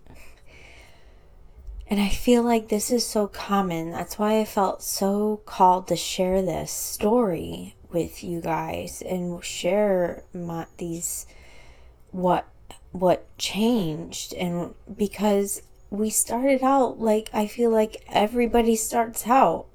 And 1.93 2.01
I 2.01 2.09
feel 2.09 2.41
like 2.41 2.69
this 2.69 2.89
is 2.89 3.05
so 3.05 3.27
common. 3.27 3.91
That's 3.91 4.17
why 4.17 4.39
I 4.39 4.45
felt 4.45 4.81
so 4.81 5.41
called 5.45 5.87
to 5.89 5.95
share 5.95 6.41
this 6.41 6.71
story 6.71 7.75
with 7.91 8.23
you 8.23 8.41
guys 8.41 9.03
and 9.07 9.43
share 9.45 10.23
my, 10.33 10.65
these 10.79 11.27
what 12.09 12.47
what 12.93 13.27
changed 13.37 14.33
and 14.33 14.73
because 14.97 15.61
we 15.91 16.09
started 16.09 16.63
out 16.63 16.99
like 16.99 17.29
I 17.31 17.45
feel 17.45 17.69
like 17.69 18.03
everybody 18.11 18.75
starts 18.75 19.27
out 19.27 19.67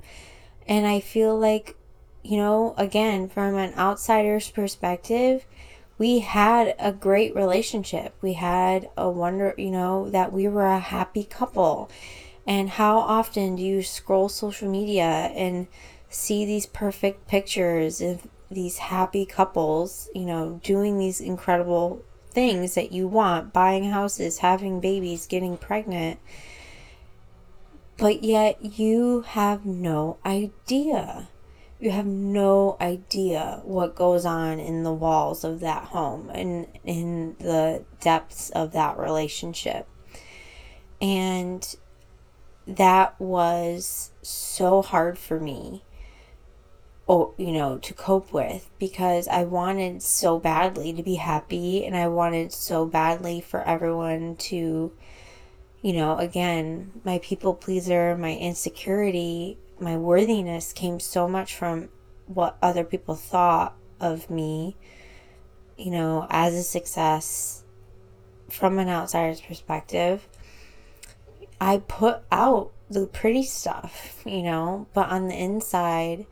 and 0.66 0.88
I 0.88 0.98
feel 0.98 1.38
like 1.38 1.76
you 2.24 2.36
know 2.36 2.74
again 2.76 3.28
from 3.28 3.54
an 3.54 3.74
outsider's 3.76 4.50
perspective 4.50 5.44
we 5.98 6.20
had 6.20 6.74
a 6.78 6.92
great 6.92 7.34
relationship 7.34 8.14
we 8.22 8.34
had 8.34 8.88
a 8.96 9.10
wonder 9.10 9.54
you 9.58 9.70
know 9.70 10.08
that 10.10 10.32
we 10.32 10.48
were 10.48 10.66
a 10.66 10.78
happy 10.78 11.24
couple 11.24 11.90
and 12.46 12.70
how 12.70 12.98
often 12.98 13.56
do 13.56 13.62
you 13.62 13.82
scroll 13.82 14.28
social 14.28 14.70
media 14.70 15.30
and 15.34 15.66
see 16.08 16.46
these 16.46 16.66
perfect 16.66 17.28
pictures 17.28 18.00
of 18.00 18.26
these 18.50 18.78
happy 18.78 19.26
couples 19.26 20.08
you 20.14 20.24
know 20.24 20.60
doing 20.62 20.98
these 20.98 21.20
incredible 21.20 22.02
things 22.30 22.74
that 22.74 22.92
you 22.92 23.08
want 23.08 23.52
buying 23.52 23.90
houses, 23.90 24.38
having 24.38 24.80
babies, 24.80 25.26
getting 25.26 25.56
pregnant. 25.56 26.20
But 27.96 28.22
yet 28.22 28.78
you 28.78 29.22
have 29.22 29.66
no 29.66 30.18
idea. 30.24 31.28
You 31.80 31.90
have 31.90 32.06
no 32.06 32.76
idea 32.80 33.60
what 33.64 33.94
goes 33.94 34.24
on 34.24 34.58
in 34.58 34.82
the 34.82 34.92
walls 34.92 35.44
of 35.44 35.60
that 35.60 35.84
home 35.84 36.28
and 36.30 36.66
in 36.84 37.36
the 37.38 37.84
depths 38.00 38.50
of 38.50 38.72
that 38.72 38.98
relationship. 38.98 39.86
And 41.00 41.76
that 42.66 43.18
was 43.20 44.10
so 44.22 44.82
hard 44.82 45.18
for 45.18 45.38
me 45.38 45.84
oh, 47.08 47.32
you 47.38 47.52
know, 47.52 47.78
to 47.78 47.94
cope 47.94 48.32
with 48.32 48.68
because 48.78 49.26
I 49.28 49.44
wanted 49.44 50.02
so 50.02 50.38
badly 50.38 50.92
to 50.92 51.02
be 51.02 51.14
happy 51.14 51.84
and 51.84 51.96
I 51.96 52.08
wanted 52.08 52.52
so 52.52 52.84
badly 52.84 53.40
for 53.40 53.62
everyone 53.62 54.36
to, 54.36 54.92
you 55.80 55.92
know, 55.92 56.18
again, 56.18 56.92
my 57.04 57.18
people 57.18 57.54
pleaser, 57.54 58.16
my 58.16 58.36
insecurity, 58.36 59.58
my 59.80 59.96
worthiness 59.96 60.72
came 60.72 61.00
so 61.00 61.28
much 61.28 61.54
from 61.54 61.88
what 62.26 62.56
other 62.60 62.84
people 62.84 63.14
thought 63.14 63.74
of 64.00 64.30
me, 64.30 64.76
you 65.76 65.90
know, 65.90 66.26
as 66.30 66.54
a 66.54 66.62
success 66.62 67.64
from 68.48 68.78
an 68.78 68.88
outsider's 68.88 69.40
perspective. 69.40 70.28
I 71.60 71.78
put 71.78 72.22
out 72.30 72.72
the 72.90 73.06
pretty 73.06 73.42
stuff, 73.42 74.22
you 74.24 74.42
know, 74.42 74.86
but 74.94 75.08
on 75.08 75.28
the 75.28 75.34
inside, 75.34 76.26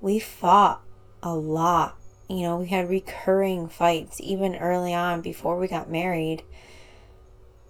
we 0.00 0.18
fought 0.18 0.82
a 1.22 1.34
lot. 1.34 1.96
You 2.28 2.42
know, 2.42 2.56
we 2.56 2.66
had 2.66 2.88
recurring 2.88 3.68
fights 3.68 4.20
even 4.20 4.56
early 4.56 4.94
on 4.94 5.20
before 5.20 5.58
we 5.58 5.68
got 5.68 5.90
married 5.90 6.42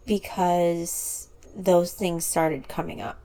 because 0.06 1.28
those 1.56 1.92
things 1.92 2.24
started 2.24 2.68
coming 2.68 3.00
up. 3.00 3.18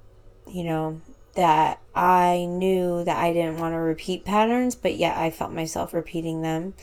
You 0.48 0.64
know, 0.64 1.02
that 1.40 1.82
I 1.96 2.46
knew 2.48 3.04
that 3.04 3.18
I 3.18 3.34
didn't 3.34 3.58
want 3.58 3.74
to 3.74 3.80
repeat 3.80 4.26
patterns, 4.26 4.76
but 4.76 4.96
yet 4.96 5.18
I 5.18 5.32
felt 5.32 5.52
myself 5.52 5.94
repeating 5.94 6.42
them. 6.42 6.74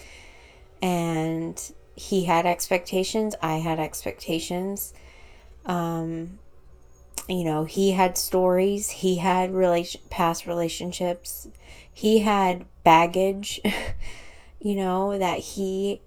And 0.82 1.60
he 1.94 2.24
had 2.24 2.46
expectations, 2.46 3.34
I 3.40 3.56
had 3.56 3.78
expectations. 3.78 4.92
Um, 5.64 6.38
you 7.28 7.44
know, 7.44 7.64
he 7.64 7.92
had 7.92 8.18
stories, 8.18 8.90
he 8.90 9.16
had 9.16 9.52
relation 9.52 10.00
past 10.10 10.46
relationships 10.46 11.48
he 11.96 12.18
had 12.18 12.66
baggage, 12.84 13.58
you 14.60 14.74
know, 14.74 15.18
that 15.18 15.38
he 15.38 16.02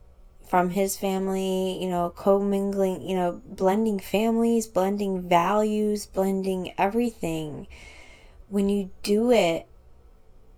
from 0.48 0.70
his 0.70 0.96
family, 0.96 1.82
you 1.82 1.90
know, 1.90 2.12
commingling, 2.12 3.02
you 3.02 3.16
know, 3.16 3.42
blending 3.44 3.98
families, 3.98 4.68
blending 4.68 5.28
values, 5.28 6.06
blending 6.06 6.76
everything. 6.78 7.66
When 8.50 8.68
you 8.68 8.90
do 9.04 9.32
it, 9.32 9.68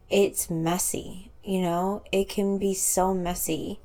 it's 0.10 0.50
messy, 0.50 1.32
you 1.44 1.62
know, 1.62 2.04
it 2.12 2.30
can 2.30 2.58
be 2.58 2.74
so 2.74 3.14
messy, 3.14 3.80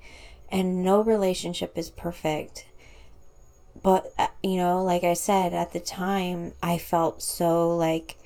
and 0.50 0.82
no 0.82 1.02
relationship 1.02 1.76
is 1.76 1.90
perfect. 1.90 2.66
But, 3.82 4.12
uh, 4.18 4.28
you 4.42 4.56
know, 4.56 4.82
like 4.82 5.04
I 5.04 5.14
said, 5.14 5.52
at 5.52 5.72
the 5.72 5.80
time, 5.80 6.52
I 6.62 6.78
felt 6.78 7.22
so 7.22 7.76
like 7.76 8.16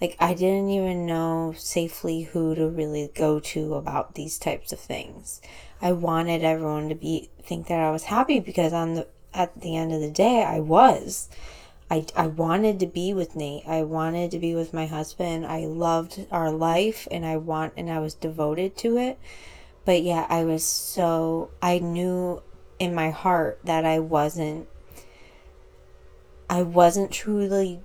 like 0.00 0.16
I 0.20 0.34
didn't 0.34 0.70
even 0.70 1.06
know 1.06 1.54
safely 1.56 2.22
who 2.22 2.54
to 2.54 2.68
really 2.68 3.10
go 3.14 3.40
to 3.40 3.74
about 3.74 4.14
these 4.14 4.38
types 4.38 4.72
of 4.72 4.78
things. 4.78 5.40
I 5.80 5.92
wanted 5.92 6.44
everyone 6.44 6.88
to 6.88 6.94
be 6.94 7.30
think 7.42 7.66
that 7.66 7.80
I 7.80 7.90
was 7.90 8.04
happy 8.04 8.38
because 8.38 8.72
on 8.72 8.94
the 8.94 9.08
at 9.34 9.60
the 9.60 9.76
end 9.76 9.92
of 9.92 10.00
the 10.00 10.10
day 10.10 10.42
I 10.44 10.60
was. 10.60 11.28
I, 11.90 12.04
I 12.14 12.26
wanted 12.26 12.80
to 12.80 12.86
be 12.86 13.14
with 13.14 13.34
Nate. 13.34 13.64
I 13.66 13.82
wanted 13.82 14.30
to 14.32 14.38
be 14.38 14.54
with 14.54 14.74
my 14.74 14.86
husband. 14.86 15.46
I 15.46 15.66
loved 15.66 16.26
our 16.30 16.50
life 16.50 17.08
and 17.10 17.24
I 17.24 17.38
want 17.38 17.72
and 17.76 17.90
I 17.90 17.98
was 17.98 18.14
devoted 18.14 18.76
to 18.78 18.98
it. 18.98 19.18
But 19.84 20.02
yeah, 20.02 20.26
I 20.28 20.44
was 20.44 20.64
so 20.64 21.50
I 21.62 21.78
knew 21.78 22.42
in 22.78 22.94
my 22.94 23.10
heart 23.10 23.60
that 23.64 23.86
I 23.86 23.98
wasn't 24.00 24.68
I 26.50 26.62
wasn't 26.62 27.10
truly 27.10 27.80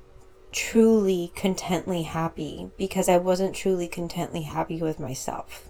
truly 0.52 1.32
contently 1.36 2.04
happy 2.04 2.72
because 2.78 3.10
I 3.10 3.18
wasn't 3.18 3.56
truly 3.56 3.88
contently 3.88 4.44
happy 4.44 4.82
with 4.82 5.00
myself. 5.00 5.70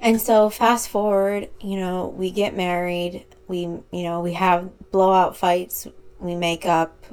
And 0.00 0.20
so 0.20 0.48
fast 0.48 0.88
forward, 0.88 1.50
you 1.60 1.76
know, 1.76 2.08
we 2.08 2.30
get 2.30 2.56
married, 2.56 3.24
we 3.48 3.60
you 3.62 4.02
know, 4.02 4.20
we 4.20 4.34
have 4.34 4.70
blowout 4.90 5.36
fights, 5.36 5.86
we 6.20 6.36
make 6.36 6.66
up, 6.66 7.04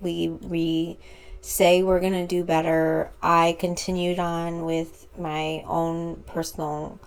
we 0.00 0.28
we 0.28 0.98
say 1.40 1.82
we're 1.82 2.00
going 2.00 2.12
to 2.12 2.26
do 2.26 2.44
better. 2.44 3.10
I 3.20 3.56
continued 3.58 4.20
on 4.20 4.64
with 4.64 5.08
my 5.18 5.64
own 5.66 6.22
personal 6.26 7.00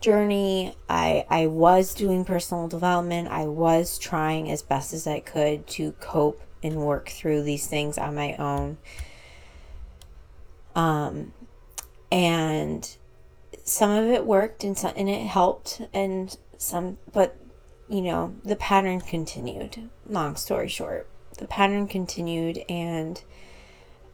journey. 0.00 0.74
I 0.88 1.24
I 1.30 1.46
was 1.46 1.94
doing 1.94 2.24
personal 2.24 2.68
development. 2.68 3.28
I 3.28 3.44
was 3.46 3.98
trying 3.98 4.50
as 4.50 4.62
best 4.62 4.92
as 4.92 5.06
I 5.06 5.20
could 5.20 5.66
to 5.68 5.92
cope 5.92 6.42
and 6.62 6.76
work 6.76 7.08
through 7.08 7.42
these 7.42 7.66
things 7.66 7.96
on 7.96 8.14
my 8.14 8.34
own. 8.36 8.78
Um, 10.74 11.32
and 12.12 12.96
some 13.64 13.90
of 13.90 14.06
it 14.10 14.26
worked 14.26 14.64
and 14.64 14.76
some, 14.76 14.92
and 14.96 15.08
it 15.08 15.26
helped 15.26 15.80
and 15.94 16.36
some, 16.58 16.98
but 17.12 17.36
you 17.88 18.02
know, 18.02 18.34
the 18.44 18.56
pattern 18.56 19.00
continued. 19.00 19.88
Long 20.08 20.36
story 20.36 20.68
short, 20.68 21.08
the 21.38 21.46
pattern 21.46 21.86
continued 21.86 22.64
and 22.68 23.22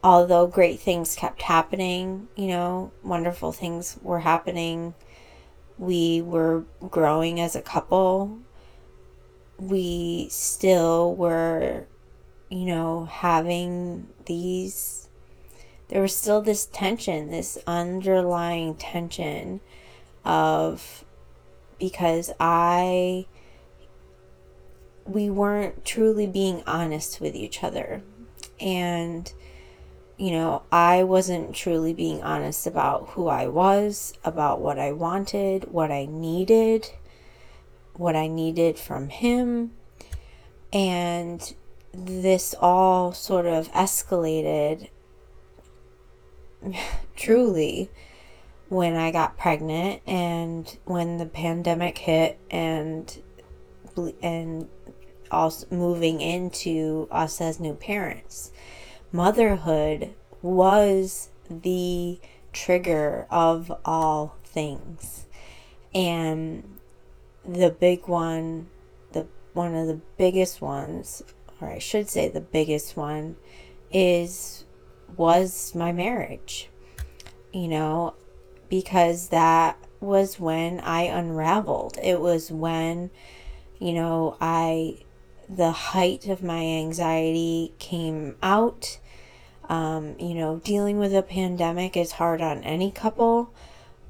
although 0.03 0.47
great 0.47 0.79
things 0.79 1.15
kept 1.15 1.43
happening, 1.43 2.27
you 2.35 2.47
know, 2.47 2.91
wonderful 3.03 3.51
things 3.51 3.97
were 4.01 4.19
happening, 4.19 4.93
we 5.77 6.21
were 6.21 6.65
growing 6.89 7.39
as 7.39 7.55
a 7.55 7.61
couple. 7.61 8.39
We 9.57 10.27
still 10.29 11.15
were 11.15 11.87
you 12.53 12.65
know, 12.65 13.05
having 13.05 14.05
these, 14.27 15.09
there 15.87 16.03
was 16.03 16.15
still 16.15 16.39
this 16.39 16.67
tension, 16.67 17.31
this 17.31 17.57
underlying 17.65 18.75
tension 18.75 19.59
of 20.23 21.03
because 21.79 22.31
I 22.39 23.25
we 25.05 25.29
weren't 25.29 25.85
truly 25.85 26.27
being 26.27 26.63
honest 26.65 27.19
with 27.19 27.35
each 27.35 27.63
other. 27.63 28.01
And, 28.59 29.31
you 30.17 30.31
know, 30.31 30.63
I 30.71 31.03
wasn't 31.03 31.55
truly 31.55 31.93
being 31.93 32.21
honest 32.23 32.65
about 32.67 33.09
who 33.09 33.27
I 33.27 33.47
was, 33.47 34.13
about 34.23 34.61
what 34.61 34.79
I 34.79 34.91
wanted, 34.91 35.71
what 35.71 35.91
I 35.91 36.05
needed, 36.05 36.89
what 37.95 38.15
I 38.15 38.27
needed 38.27 38.77
from 38.79 39.09
him. 39.09 39.71
And 40.71 41.53
this 41.93 42.55
all 42.59 43.13
sort 43.13 43.45
of 43.45 43.71
escalated 43.71 44.89
truly 47.15 47.89
when 48.69 48.95
I 48.95 49.11
got 49.11 49.37
pregnant 49.37 50.01
and 50.07 50.77
when 50.85 51.17
the 51.17 51.25
pandemic 51.25 51.97
hit 51.99 52.39
and 52.49 53.21
and 54.23 54.67
also 55.33 55.67
moving 55.69 56.21
into 56.21 57.07
us 57.11 57.41
as 57.41 57.59
new 57.59 57.73
parents. 57.73 58.51
Motherhood 59.11 60.13
was 60.41 61.29
the 61.49 62.19
trigger 62.51 63.27
of 63.29 63.71
all 63.85 64.37
things. 64.43 65.25
And 65.93 66.79
the 67.45 67.69
big 67.69 68.07
one, 68.07 68.67
the 69.11 69.27
one 69.53 69.75
of 69.75 69.87
the 69.87 70.01
biggest 70.17 70.61
ones, 70.61 71.23
or 71.61 71.69
I 71.69 71.79
should 71.79 72.09
say 72.09 72.29
the 72.29 72.41
biggest 72.41 72.97
one 72.97 73.35
is 73.91 74.65
was 75.15 75.75
my 75.75 75.91
marriage. 75.91 76.69
You 77.51 77.67
know, 77.67 78.15
because 78.69 79.29
that 79.29 79.77
was 79.99 80.39
when 80.39 80.79
I 80.81 81.03
unraveled. 81.03 81.97
It 82.01 82.19
was 82.19 82.51
when, 82.51 83.09
you 83.79 83.93
know, 83.93 84.37
I, 84.41 84.97
the 85.49 85.71
height 85.71 86.27
of 86.27 86.43
my 86.43 86.63
anxiety 86.63 87.73
came 87.79 88.35
out. 88.41 88.99
Um, 89.69 90.15
you 90.19 90.33
know, 90.33 90.57
dealing 90.63 90.99
with 90.99 91.15
a 91.15 91.21
pandemic 91.21 91.95
is 91.95 92.13
hard 92.13 92.41
on 92.41 92.63
any 92.63 92.91
couple, 92.91 93.53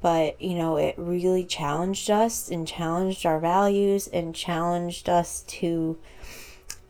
but, 0.00 0.40
you 0.40 0.54
know, 0.54 0.76
it 0.76 0.94
really 0.98 1.44
challenged 1.44 2.10
us 2.10 2.50
and 2.50 2.66
challenged 2.66 3.24
our 3.24 3.38
values 3.38 4.08
and 4.08 4.34
challenged 4.34 5.08
us 5.08 5.42
to, 5.46 5.96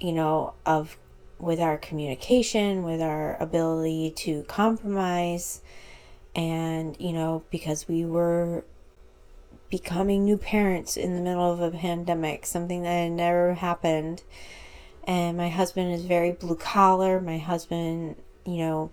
you 0.01 0.13
know, 0.13 0.55
of 0.65 0.97
with 1.39 1.61
our 1.61 1.77
communication, 1.77 2.83
with 2.83 3.03
our 3.03 3.37
ability 3.41 4.11
to 4.17 4.43
compromise 4.45 5.61
and, 6.35 6.97
you 6.99 7.13
know, 7.13 7.45
because 7.51 7.87
we 7.87 8.05
were 8.05 8.65
becoming 9.75 10.25
new 10.25 10.37
parents 10.37 10.97
in 10.97 11.15
the 11.15 11.21
middle 11.21 11.53
of 11.53 11.61
a 11.61 11.71
pandemic, 11.77 12.47
something 12.47 12.83
that 12.83 12.93
had 12.93 13.13
never 13.13 13.55
happened. 13.55 14.23
And 15.05 15.37
my 15.37 15.49
husband 15.49 15.93
is 15.93 16.05
very 16.05 16.33
blue 16.33 16.57
collar. 16.57 17.21
My 17.21 17.39
husband, 17.39 18.17
you 18.47 18.59
know, 18.59 18.91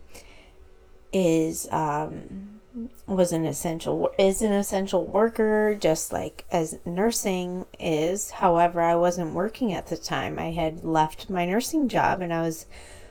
is 1.14 1.68
um 1.72 2.60
was 3.06 3.34
an 3.34 3.46
essential 3.46 4.10
is 4.18 4.42
an 4.42 4.54
essential 4.54 5.06
worker 5.06 5.76
just 5.78 6.14
like 6.14 6.46
as 6.54 6.80
nursing 6.86 7.66
is 7.78 8.32
however 8.32 8.80
i 8.80 8.96
wasn't 8.96 9.34
working 9.34 9.74
at 9.74 9.88
the 9.88 9.98
time 9.98 10.40
i 10.40 10.52
had 10.52 10.82
left 10.82 11.30
my 11.30 11.46
nursing 11.46 11.90
job 11.90 12.22
and 12.22 12.34
i 12.34 12.42
was 12.42 12.66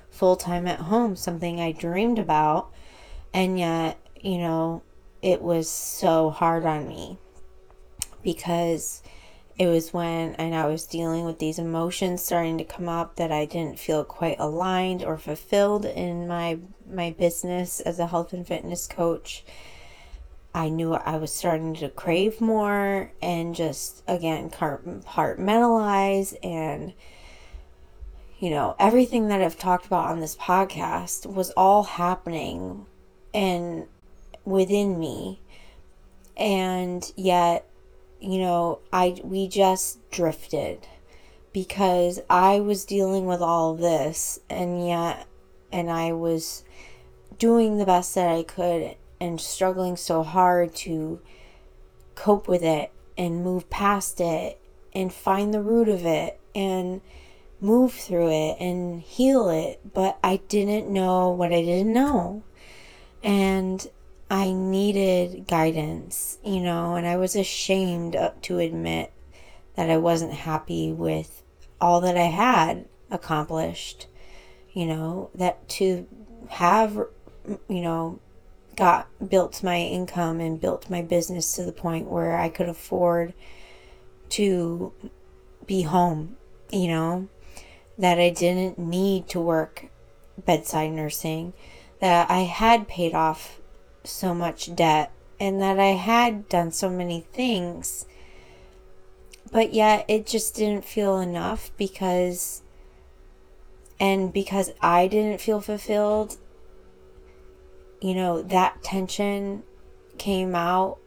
full-time 0.08 0.66
at 0.66 0.78
home 0.80 1.14
something 1.14 1.60
i 1.60 1.70
dreamed 1.72 2.18
about 2.18 2.72
and 3.34 3.58
yet 3.58 4.00
you 4.22 4.38
know, 4.38 4.82
it 5.22 5.42
was 5.42 5.68
so 5.68 6.30
hard 6.30 6.64
on 6.64 6.88
me 6.88 7.18
because 8.22 9.02
it 9.60 9.66
was 9.66 9.92
when 9.92 10.34
and 10.36 10.54
I 10.54 10.66
was 10.66 10.86
dealing 10.86 11.26
with 11.26 11.38
these 11.38 11.58
emotions 11.58 12.24
starting 12.24 12.56
to 12.56 12.64
come 12.64 12.88
up 12.88 13.16
that 13.16 13.30
I 13.30 13.44
didn't 13.44 13.78
feel 13.78 14.04
quite 14.04 14.36
aligned 14.38 15.04
or 15.04 15.18
fulfilled 15.18 15.84
in 15.84 16.26
my 16.26 16.58
my 16.90 17.10
business 17.10 17.78
as 17.80 17.98
a 17.98 18.06
health 18.06 18.32
and 18.32 18.46
fitness 18.46 18.86
coach. 18.86 19.44
I 20.54 20.68
knew 20.70 20.94
I 20.94 21.18
was 21.18 21.32
starting 21.32 21.74
to 21.74 21.90
crave 21.90 22.40
more 22.40 23.12
and 23.20 23.54
just 23.54 24.02
again 24.08 24.48
compartmentalize 24.48 26.34
and 26.42 26.94
you 28.38 28.48
know 28.48 28.74
everything 28.78 29.28
that 29.28 29.42
I've 29.42 29.58
talked 29.58 29.84
about 29.84 30.08
on 30.08 30.20
this 30.20 30.36
podcast 30.36 31.26
was 31.26 31.50
all 31.50 31.82
happening 31.82 32.86
and 33.34 33.86
within 34.46 34.98
me 34.98 35.42
and 36.34 37.12
yet 37.14 37.69
you 38.20 38.38
know 38.38 38.78
i 38.92 39.20
we 39.24 39.48
just 39.48 39.98
drifted 40.10 40.86
because 41.52 42.20
i 42.28 42.60
was 42.60 42.84
dealing 42.84 43.26
with 43.26 43.40
all 43.40 43.74
this 43.74 44.38
and 44.48 44.86
yet 44.86 45.26
and 45.72 45.90
i 45.90 46.12
was 46.12 46.64
doing 47.38 47.78
the 47.78 47.86
best 47.86 48.14
that 48.14 48.28
i 48.28 48.42
could 48.42 48.94
and 49.20 49.40
struggling 49.40 49.96
so 49.96 50.22
hard 50.22 50.74
to 50.74 51.20
cope 52.14 52.48
with 52.48 52.62
it 52.62 52.90
and 53.16 53.44
move 53.44 53.68
past 53.70 54.20
it 54.20 54.60
and 54.94 55.12
find 55.12 55.52
the 55.52 55.62
root 55.62 55.88
of 55.88 56.04
it 56.04 56.40
and 56.54 57.00
move 57.60 57.92
through 57.92 58.30
it 58.30 58.56
and 58.58 59.02
heal 59.02 59.48
it. 59.50 59.80
But 59.92 60.18
i 60.22 60.36
didn't 60.48 60.88
know 60.88 61.30
what 61.30 61.52
i 61.52 61.62
didn't 61.62 61.92
know. 61.92 62.42
And 63.22 63.86
I 64.30 64.52
needed 64.52 65.48
guidance, 65.48 66.38
you 66.44 66.60
know, 66.60 66.94
and 66.94 67.04
I 67.04 67.16
was 67.16 67.34
ashamed 67.34 68.16
to 68.42 68.58
admit 68.60 69.12
that 69.74 69.90
I 69.90 69.96
wasn't 69.96 70.32
happy 70.32 70.92
with 70.92 71.42
all 71.80 72.00
that 72.02 72.16
I 72.16 72.26
had 72.26 72.86
accomplished, 73.10 74.06
you 74.72 74.86
know, 74.86 75.30
that 75.34 75.68
to 75.70 76.06
have, 76.48 76.94
you 77.68 77.80
know, 77.80 78.20
got 78.76 79.08
built 79.28 79.64
my 79.64 79.78
income 79.78 80.38
and 80.38 80.60
built 80.60 80.88
my 80.88 81.02
business 81.02 81.56
to 81.56 81.64
the 81.64 81.72
point 81.72 82.08
where 82.08 82.36
I 82.36 82.48
could 82.48 82.68
afford 82.68 83.34
to 84.30 84.92
be 85.66 85.82
home, 85.82 86.36
you 86.70 86.86
know, 86.86 87.28
that 87.98 88.20
I 88.20 88.30
didn't 88.30 88.78
need 88.78 89.28
to 89.30 89.40
work 89.40 89.86
bedside 90.38 90.92
nursing, 90.92 91.52
that 91.98 92.30
I 92.30 92.40
had 92.40 92.86
paid 92.86 93.12
off 93.12 93.59
so 94.04 94.34
much 94.34 94.74
debt 94.74 95.12
and 95.38 95.60
that 95.60 95.78
I 95.78 95.92
had 95.92 96.48
done 96.48 96.70
so 96.70 96.90
many 96.90 97.22
things. 97.32 98.06
But 99.50 99.72
yet 99.72 100.04
it 100.06 100.26
just 100.26 100.54
didn't 100.54 100.84
feel 100.84 101.18
enough 101.18 101.70
because, 101.76 102.62
and 103.98 104.32
because 104.32 104.72
I 104.80 105.08
didn't 105.08 105.40
feel 105.40 105.60
fulfilled, 105.60 106.36
you 108.00 108.14
know, 108.14 108.42
that 108.42 108.82
tension 108.82 109.62
came 110.18 110.54
out 110.54 110.98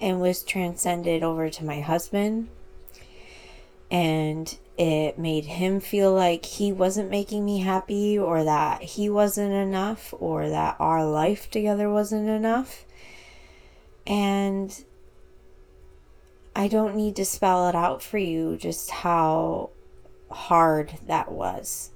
and 0.00 0.20
was 0.20 0.42
transcended 0.42 1.22
over 1.22 1.50
to 1.50 1.64
my 1.64 1.80
husband. 1.80 2.48
And 3.90 4.56
it 4.76 5.18
made 5.18 5.44
him 5.44 5.78
feel 5.78 6.12
like 6.12 6.44
he 6.44 6.72
wasn't 6.72 7.10
making 7.10 7.44
me 7.44 7.60
happy 7.60 8.18
or 8.18 8.42
that 8.42 8.82
he 8.82 9.08
wasn't 9.08 9.52
enough 9.52 10.12
or 10.18 10.48
that 10.48 10.76
our 10.80 11.04
life 11.04 11.48
together 11.50 11.88
wasn't 11.88 12.28
enough. 12.28 12.84
And 14.06 14.84
I 16.56 16.66
don't 16.66 16.96
need 16.96 17.14
to 17.16 17.24
spell 17.24 17.68
it 17.68 17.74
out 17.76 18.02
for 18.02 18.18
you 18.18 18.56
just 18.56 18.90
how 18.90 19.70
hard 20.30 20.94
that 21.06 21.30
was. 21.30 21.90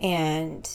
And, 0.00 0.68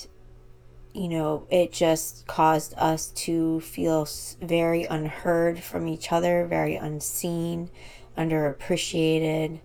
you 0.93 1.09
know, 1.09 1.45
it 1.49 1.73
just 1.73 2.27
caused 2.27 2.73
us 2.77 3.07
to 3.07 3.59
feel 3.59 4.07
very 4.41 4.85
unheard 4.85 5.59
from 5.59 5.87
each 5.87 6.13
other, 6.13 6.45
very 6.45 6.75
unseen, 6.75 7.69
underappreciated. 8.17 9.59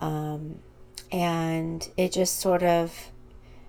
Um, 0.00 0.60
and 1.12 1.88
it 1.96 2.12
just 2.12 2.38
sort 2.38 2.62
of 2.62 3.10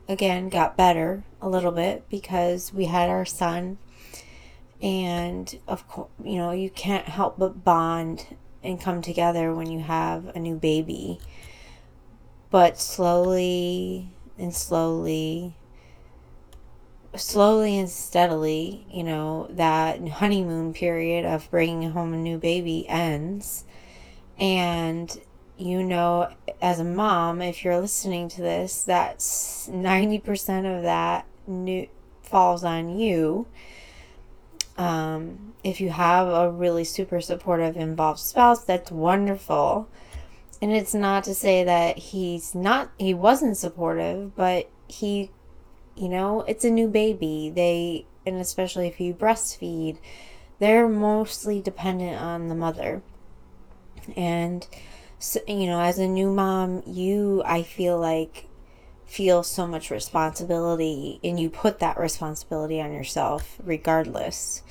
again 0.08 0.50
got 0.50 0.78
better 0.78 1.24
a 1.42 1.50
little 1.50 1.72
bit 1.72 2.08
because 2.10 2.74
we 2.74 2.86
had 2.86 3.10
our 3.10 3.26
son. 3.26 3.78
And 4.82 5.60
of 5.68 5.88
course 5.88 6.10
you 6.24 6.38
know 6.38 6.52
you 6.52 6.70
can't 6.70 7.08
help 7.08 7.38
but 7.38 7.64
bond 7.64 8.36
and 8.64 8.80
come 8.80 9.02
together 9.02 9.54
when 9.54 9.68
you 9.68 9.80
have 9.80 10.28
a 10.36 10.40
new 10.40 10.56
baby. 10.56 11.20
But 12.50 12.80
slowly 12.80 14.10
and 14.38 14.54
slowly 14.54 15.56
slowly 17.14 17.78
and 17.78 17.90
steadily 17.90 18.86
you 18.90 19.04
know 19.04 19.46
that 19.50 20.08
honeymoon 20.08 20.74
period 20.74 21.26
of 21.26 21.50
bringing 21.52 21.92
home 21.92 22.14
a 22.14 22.18
new 22.18 22.38
baby 22.38 22.88
ends. 22.88 23.66
And 24.38 25.20
you 25.62 25.84
know, 25.84 26.34
as 26.60 26.80
a 26.80 26.84
mom, 26.84 27.40
if 27.40 27.64
you're 27.64 27.80
listening 27.80 28.28
to 28.30 28.42
this, 28.42 28.84
that's 28.84 29.70
90% 29.72 30.78
of 30.78 30.84
that 30.84 31.28
new, 31.46 31.88
falls 32.24 32.64
on 32.64 32.98
you. 32.98 33.46
Um, 34.76 35.54
if 35.64 35.80
you 35.80 35.92
have 35.92 36.28
a 36.28 36.50
really 36.50 36.84
super 36.84 37.22
supportive, 37.22 37.78
involved 37.78 38.20
spouse, 38.20 38.64
that's 38.64 38.90
wonderful. 38.90 39.88
and 40.62 40.72
it's 40.72 40.96
not 40.96 41.24
to 41.26 41.36
say 41.36 41.64
that 41.64 41.98
he's 41.98 42.56
not 42.56 42.92
he 42.98 43.14
wasn't 43.14 43.58
supportive, 43.58 44.36
but 44.36 44.70
he 44.88 45.30
you 45.96 46.10
know, 46.10 46.42
it's 46.42 46.64
a 46.64 46.72
new 46.72 46.88
baby. 46.88 47.52
They 47.54 48.08
and 48.26 48.38
especially 48.38 48.88
if 48.88 49.00
you 49.00 49.14
breastfeed, 49.14 49.98
they're 50.58 50.88
mostly 50.88 51.62
dependent 51.62 52.20
on 52.20 52.48
the 52.48 52.56
mother. 52.56 53.04
And 54.16 54.66
so, 55.22 55.40
you 55.48 55.68
know, 55.68 55.80
as 55.80 56.00
a 56.00 56.08
new 56.08 56.32
mom, 56.32 56.82
you 56.88 57.44
I 57.46 57.62
feel 57.62 58.00
like 58.00 58.48
feel 59.06 59.44
so 59.44 59.68
much 59.68 59.92
responsibility 59.92 61.20
and 61.24 61.40
you 61.40 61.48
put 61.48 61.78
that 61.78 62.00
responsibility 62.00 62.82
on 62.82 62.92
yourself 62.92 63.58
regardless, 63.64 64.64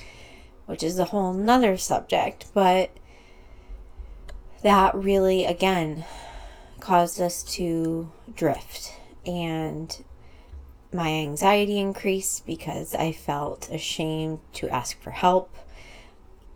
which 0.65 0.83
is 0.83 0.99
a 0.99 1.05
whole 1.05 1.31
nother 1.31 1.77
subject, 1.77 2.47
but 2.53 2.91
that 4.61 4.93
really 4.93 5.45
again 5.45 6.03
caused 6.81 7.21
us 7.21 7.43
to 7.43 8.11
drift 8.35 8.93
and 9.25 10.03
my 10.91 11.07
anxiety 11.11 11.79
increased 11.79 12.45
because 12.45 12.93
I 12.93 13.13
felt 13.13 13.69
ashamed 13.69 14.39
to 14.55 14.67
ask 14.67 14.99
for 15.01 15.11
help. 15.11 15.55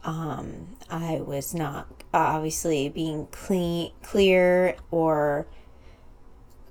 Um, 0.04 0.76
I 0.90 1.22
was 1.22 1.54
not 1.54 1.95
obviously 2.20 2.90
being 2.90 3.28
clean, 3.28 3.92
clear 4.02 4.76
or 4.92 5.48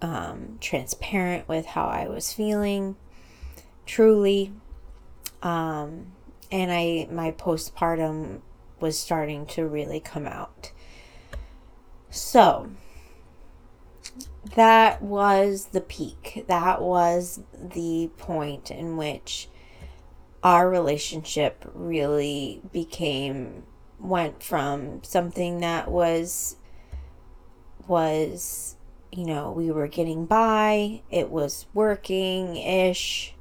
um, 0.03 0.59
transparent 0.61 1.49
with 1.49 1.67
how 1.67 1.87
I 1.87 2.09
was 2.09 2.33
feeling, 2.33 2.97
truly. 3.87 4.53
Um, 5.43 6.13
and 6.51 6.73
I 6.73 7.09
my 7.11 7.33
postpartum 7.33 8.41
was 8.81 8.99
starting 8.99 9.47
to 9.47 9.67
really 9.67 10.01
come 10.01 10.27
out. 10.27 10.73
So 12.11 12.71
that 14.55 15.03
was 15.03 15.67
the 15.73 15.81
peak. 15.81 16.45
That 16.49 16.81
was 16.81 17.41
the 17.53 18.11
point 18.19 18.71
in 18.71 18.97
which 18.97 19.49
our 20.43 20.69
relationship 20.69 21.65
really 21.75 22.61
became 22.73 23.65
went 24.05 24.43
from 24.43 25.03
something 25.03 25.61
that 25.61 25.91
was 25.91 26.57
was 27.89 28.77
you 29.11 29.25
know 29.25 29.51
we 29.51 29.71
were 29.71 29.89
getting 29.89 30.27
by 30.27 31.01
it 31.11 31.31
was 31.31 31.67
working 31.75 32.57
ish 32.57 33.35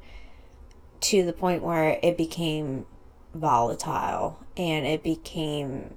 to 1.00 1.24
the 1.24 1.34
point 1.34 1.64
where 1.64 2.00
it 2.02 2.18
became 2.18 2.86
volatile 3.34 4.40
and 4.56 4.86
it 4.86 5.04
became 5.04 5.94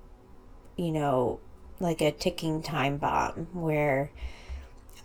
you 0.77 0.91
know 0.91 1.39
like 1.79 2.01
a 2.01 2.11
ticking 2.11 2.63
time 2.63 2.97
bomb 2.97 3.47
where 3.53 4.11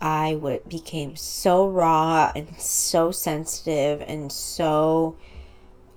I 0.00 0.34
would 0.34 0.68
became 0.68 1.14
so 1.14 1.68
raw 1.68 2.32
and 2.34 2.58
so 2.58 3.12
sensitive 3.12 4.02
and 4.06 4.32
so 4.32 5.16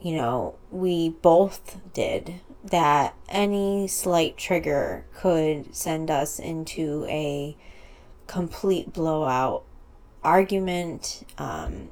you 0.06 0.15
know, 0.15 0.54
we 0.69 1.10
both 1.10 1.82
did 1.93 2.36
that 2.65 3.15
any 3.30 3.88
slight 3.88 4.38
trigger 4.38 5.06
could 5.13 5.75
send 5.75 6.10
us 6.10 6.39
into 6.39 7.06
a 7.08 7.56
complete 8.28 8.91
blowout 8.91 9.63
argument. 10.23 11.25
Um, 11.38 11.89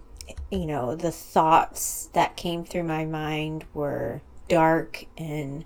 you 0.50 0.66
know, 0.66 0.96
the 0.96 1.12
thoughts 1.12 2.10
that 2.14 2.36
came 2.36 2.64
through 2.64 2.84
my 2.84 3.06
mind 3.06 3.66
were 3.74 4.22
dark 4.48 5.06
and 5.18 5.64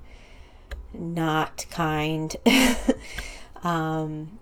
not 0.94 1.66
kind. 1.70 2.36
um, 3.64 4.40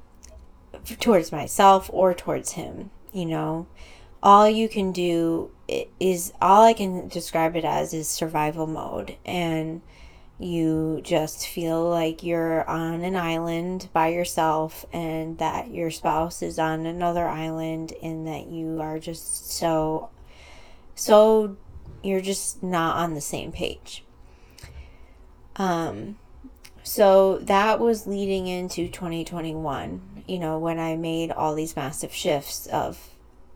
towards 1.00 1.32
myself 1.32 1.90
or 1.94 2.14
towards 2.14 2.52
him, 2.52 2.92
you 3.12 3.26
know. 3.26 3.68
All 4.22 4.50
you 4.50 4.68
can 4.68 4.92
do 4.92 5.52
is 6.00 6.34
all 6.42 6.64
I 6.64 6.74
can 6.74 7.08
describe 7.08 7.56
it 7.56 7.66
as 7.66 7.94
is 7.94 8.08
survival 8.08 8.66
mode 8.66 9.18
and 9.26 9.82
you 10.38 11.00
just 11.04 11.48
feel 11.48 11.90
like 11.90 12.22
you're 12.22 12.70
on 12.70 13.02
an 13.04 13.16
island 13.16 13.88
by 13.94 14.10
yourself 14.10 14.86
and 14.92 15.38
that 15.38 15.72
your 15.72 15.90
spouse 15.90 16.42
is 16.42 16.60
on 16.60 16.86
another 16.86 17.26
island 17.26 17.94
and 18.04 18.28
that 18.28 18.48
you 18.48 18.82
are 18.82 19.00
just 19.00 19.50
so 19.52 20.10
so 20.94 21.56
you're 22.04 22.22
just 22.22 22.62
not 22.62 22.98
on 22.98 23.14
the 23.14 23.22
same 23.22 23.52
page. 23.52 24.04
Um 25.56 26.18
so 26.84 27.40
that 27.40 27.80
was 27.80 28.06
leading 28.06 28.48
into 28.48 28.88
2021, 28.88 30.24
you 30.28 30.38
know, 30.38 30.60
when 30.60 30.80
I 30.80 30.96
made 30.98 31.32
all 31.32 31.56
these 31.56 31.76
massive 31.76 32.14
shifts 32.14 32.68
of, 32.68 33.00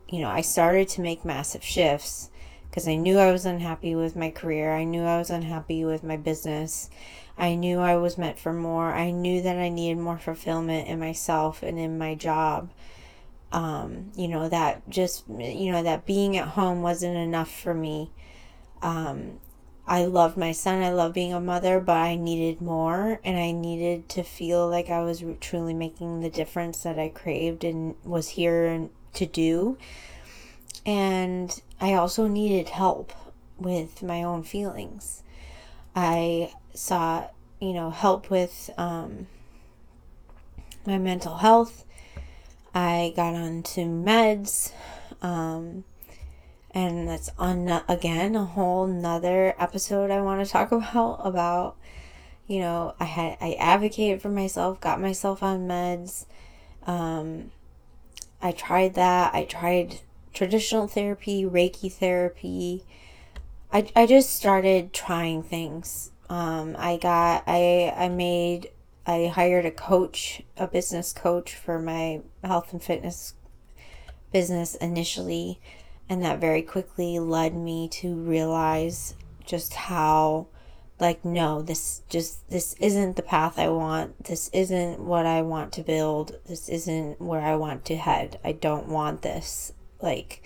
you 0.08 0.20
know, 0.20 0.28
I 0.28 0.40
started 0.40 0.88
to 0.90 1.00
make 1.00 1.24
massive 1.24 1.62
shifts 1.62 2.29
because 2.70 2.86
I 2.86 2.94
knew 2.94 3.18
I 3.18 3.32
was 3.32 3.44
unhappy 3.44 3.96
with 3.96 4.14
my 4.14 4.30
career. 4.30 4.72
I 4.72 4.84
knew 4.84 5.02
I 5.02 5.18
was 5.18 5.30
unhappy 5.30 5.84
with 5.84 6.04
my 6.04 6.16
business. 6.16 6.88
I 7.36 7.56
knew 7.56 7.80
I 7.80 7.96
was 7.96 8.16
meant 8.16 8.38
for 8.38 8.52
more. 8.52 8.92
I 8.92 9.10
knew 9.10 9.42
that 9.42 9.58
I 9.58 9.68
needed 9.68 9.98
more 9.98 10.18
fulfillment 10.18 10.86
in 10.86 11.00
myself 11.00 11.62
and 11.62 11.78
in 11.78 11.98
my 11.98 12.14
job. 12.14 12.70
Um, 13.50 14.12
you 14.14 14.28
know, 14.28 14.48
that 14.48 14.88
just, 14.88 15.24
you 15.28 15.72
know, 15.72 15.82
that 15.82 16.06
being 16.06 16.36
at 16.36 16.48
home 16.48 16.82
wasn't 16.82 17.16
enough 17.16 17.50
for 17.50 17.74
me. 17.74 18.12
Um, 18.82 19.40
I 19.86 20.04
loved 20.04 20.36
my 20.36 20.52
son. 20.52 20.82
I 20.82 20.92
love 20.92 21.12
being 21.12 21.32
a 21.32 21.40
mother, 21.40 21.80
but 21.80 21.96
I 21.96 22.14
needed 22.14 22.60
more 22.60 23.18
and 23.24 23.36
I 23.36 23.50
needed 23.50 24.08
to 24.10 24.22
feel 24.22 24.68
like 24.68 24.88
I 24.88 25.02
was 25.02 25.24
truly 25.40 25.74
making 25.74 26.20
the 26.20 26.30
difference 26.30 26.84
that 26.84 26.96
I 26.96 27.08
craved 27.08 27.64
and 27.64 27.96
was 28.04 28.28
here 28.28 28.88
to 29.14 29.26
do. 29.26 29.78
And 30.86 31.60
I 31.80 31.94
also 31.94 32.26
needed 32.26 32.70
help 32.70 33.12
with 33.58 34.02
my 34.02 34.22
own 34.22 34.42
feelings. 34.42 35.22
I 35.94 36.52
sought, 36.74 37.32
you 37.60 37.72
know, 37.72 37.90
help 37.90 38.30
with 38.30 38.70
um, 38.78 39.26
my 40.86 40.98
mental 40.98 41.36
health. 41.36 41.84
I 42.74 43.12
got 43.16 43.34
onto 43.34 43.82
meds. 43.82 44.72
Um, 45.20 45.84
and 46.72 47.08
that's 47.08 47.30
on 47.38 47.82
again 47.88 48.36
a 48.36 48.44
whole 48.44 48.86
nother 48.86 49.54
episode 49.58 50.10
I 50.10 50.20
want 50.20 50.44
to 50.44 50.50
talk 50.50 50.72
about 50.72 51.20
about 51.24 51.76
you 52.46 52.60
know 52.60 52.94
I 53.00 53.04
had 53.04 53.36
I 53.40 53.54
advocated 53.54 54.22
for 54.22 54.28
myself 54.28 54.80
got 54.80 55.00
myself 55.00 55.42
on 55.42 55.66
meds 55.66 56.26
um 56.86 57.50
I 58.40 58.52
tried 58.52 58.94
that 58.94 59.34
I 59.34 59.44
tried 59.44 60.00
traditional 60.32 60.86
therapy 60.86 61.44
reiki 61.44 61.92
therapy. 61.92 62.84
I, 63.72 63.90
I 63.94 64.06
just 64.06 64.30
started 64.30 64.92
trying 64.92 65.42
things. 65.42 66.10
Um 66.28 66.76
I 66.78 66.96
got 66.96 67.44
I 67.46 67.92
I 67.96 68.08
made 68.08 68.70
I 69.06 69.26
hired 69.26 69.66
a 69.66 69.70
coach 69.70 70.42
a 70.56 70.66
business 70.66 71.12
coach 71.12 71.54
for 71.54 71.78
my 71.78 72.20
health 72.44 72.72
and 72.72 72.82
fitness 72.82 73.34
business 74.32 74.76
initially 74.76 75.60
and 76.08 76.22
that 76.24 76.40
very 76.40 76.62
quickly 76.62 77.18
led 77.18 77.54
me 77.54 77.88
to 77.88 78.14
realize 78.14 79.14
just 79.44 79.74
how 79.74 80.46
like 81.00 81.24
no 81.24 81.62
this 81.62 82.02
just 82.08 82.48
this 82.50 82.74
isn't 82.74 83.16
the 83.16 83.22
path 83.22 83.58
i 83.58 83.68
want. 83.68 84.24
This 84.24 84.50
isn't 84.52 85.00
what 85.00 85.26
i 85.26 85.40
want 85.42 85.72
to 85.74 85.82
build. 85.82 86.38
This 86.46 86.68
isn't 86.68 87.20
where 87.20 87.40
i 87.40 87.56
want 87.56 87.84
to 87.86 87.96
head. 87.96 88.38
I 88.44 88.52
don't 88.52 88.88
want 88.88 89.22
this 89.22 89.72
like 90.02 90.42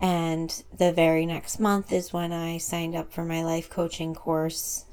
and 0.00 0.64
the 0.76 0.92
very 0.92 1.24
next 1.26 1.58
month 1.58 1.92
is 1.92 2.12
when 2.12 2.32
i 2.32 2.58
signed 2.58 2.94
up 2.94 3.12
for 3.12 3.24
my 3.24 3.42
life 3.42 3.70
coaching 3.70 4.14
course 4.14 4.84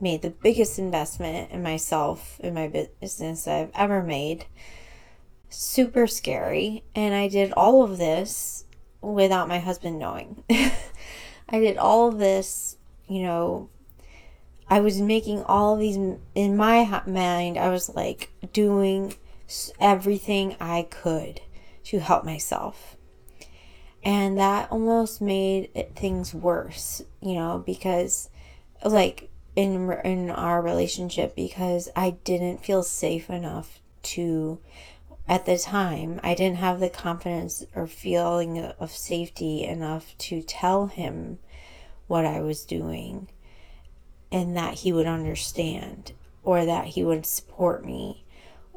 made 0.00 0.22
the 0.22 0.30
biggest 0.30 0.78
investment 0.78 1.50
in 1.50 1.62
myself 1.62 2.38
in 2.40 2.54
my 2.54 2.68
business 3.00 3.46
i've 3.46 3.70
ever 3.74 4.02
made 4.02 4.46
super 5.48 6.06
scary 6.06 6.84
and 6.94 7.14
i 7.14 7.28
did 7.28 7.52
all 7.52 7.82
of 7.82 7.98
this 7.98 8.64
without 9.00 9.48
my 9.48 9.58
husband 9.58 9.98
knowing. 9.98 10.44
I 10.50 11.60
did 11.60 11.76
all 11.78 12.08
of 12.08 12.18
this, 12.18 12.76
you 13.06 13.22
know, 13.22 13.70
I 14.68 14.80
was 14.80 15.00
making 15.00 15.42
all 15.44 15.76
these 15.76 15.96
in 16.34 16.56
my 16.56 17.02
mind. 17.06 17.56
I 17.56 17.70
was 17.70 17.88
like 17.88 18.30
doing 18.52 19.14
everything 19.80 20.56
I 20.60 20.86
could 20.90 21.40
to 21.88 22.00
help 22.00 22.24
myself. 22.24 22.96
And 24.04 24.38
that 24.38 24.70
almost 24.70 25.20
made 25.20 25.70
it, 25.74 25.96
things 25.96 26.34
worse, 26.34 27.02
you 27.20 27.34
know, 27.34 27.62
because 27.64 28.28
like 28.84 29.30
in 29.56 29.90
in 30.04 30.30
our 30.30 30.62
relationship 30.62 31.34
because 31.34 31.88
I 31.96 32.10
didn't 32.24 32.64
feel 32.64 32.82
safe 32.82 33.28
enough 33.30 33.80
to 34.02 34.58
at 35.26 35.46
the 35.46 35.58
time, 35.58 36.20
I 36.22 36.34
didn't 36.34 36.58
have 36.58 36.78
the 36.78 36.88
confidence 36.88 37.64
or 37.74 37.86
feeling 37.86 38.58
of 38.58 38.90
safety 38.90 39.64
enough 39.64 40.16
to 40.18 40.42
tell 40.42 40.86
him 40.86 41.38
what 42.06 42.24
I 42.24 42.40
was 42.40 42.64
doing 42.64 43.28
and 44.30 44.56
that 44.56 44.74
he 44.74 44.92
would 44.92 45.06
understand 45.06 46.12
or 46.42 46.64
that 46.64 46.86
he 46.88 47.04
would 47.04 47.26
support 47.26 47.84
me 47.84 48.24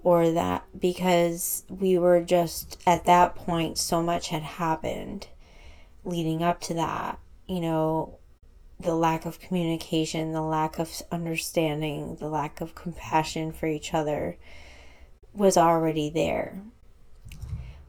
or 0.03 0.31
that 0.31 0.65
because 0.79 1.63
we 1.69 1.97
were 1.97 2.21
just 2.21 2.81
at 2.85 3.05
that 3.05 3.35
point 3.35 3.77
so 3.77 4.01
much 4.01 4.29
had 4.29 4.41
happened 4.41 5.27
leading 6.03 6.41
up 6.41 6.59
to 6.59 6.73
that 6.73 7.19
you 7.47 7.59
know 7.59 8.17
the 8.79 8.95
lack 8.95 9.25
of 9.25 9.39
communication 9.39 10.31
the 10.31 10.41
lack 10.41 10.79
of 10.79 11.01
understanding 11.11 12.15
the 12.15 12.27
lack 12.27 12.61
of 12.61 12.73
compassion 12.73 13.51
for 13.51 13.67
each 13.67 13.93
other 13.93 14.37
was 15.33 15.57
already 15.57 16.09
there. 16.09 16.61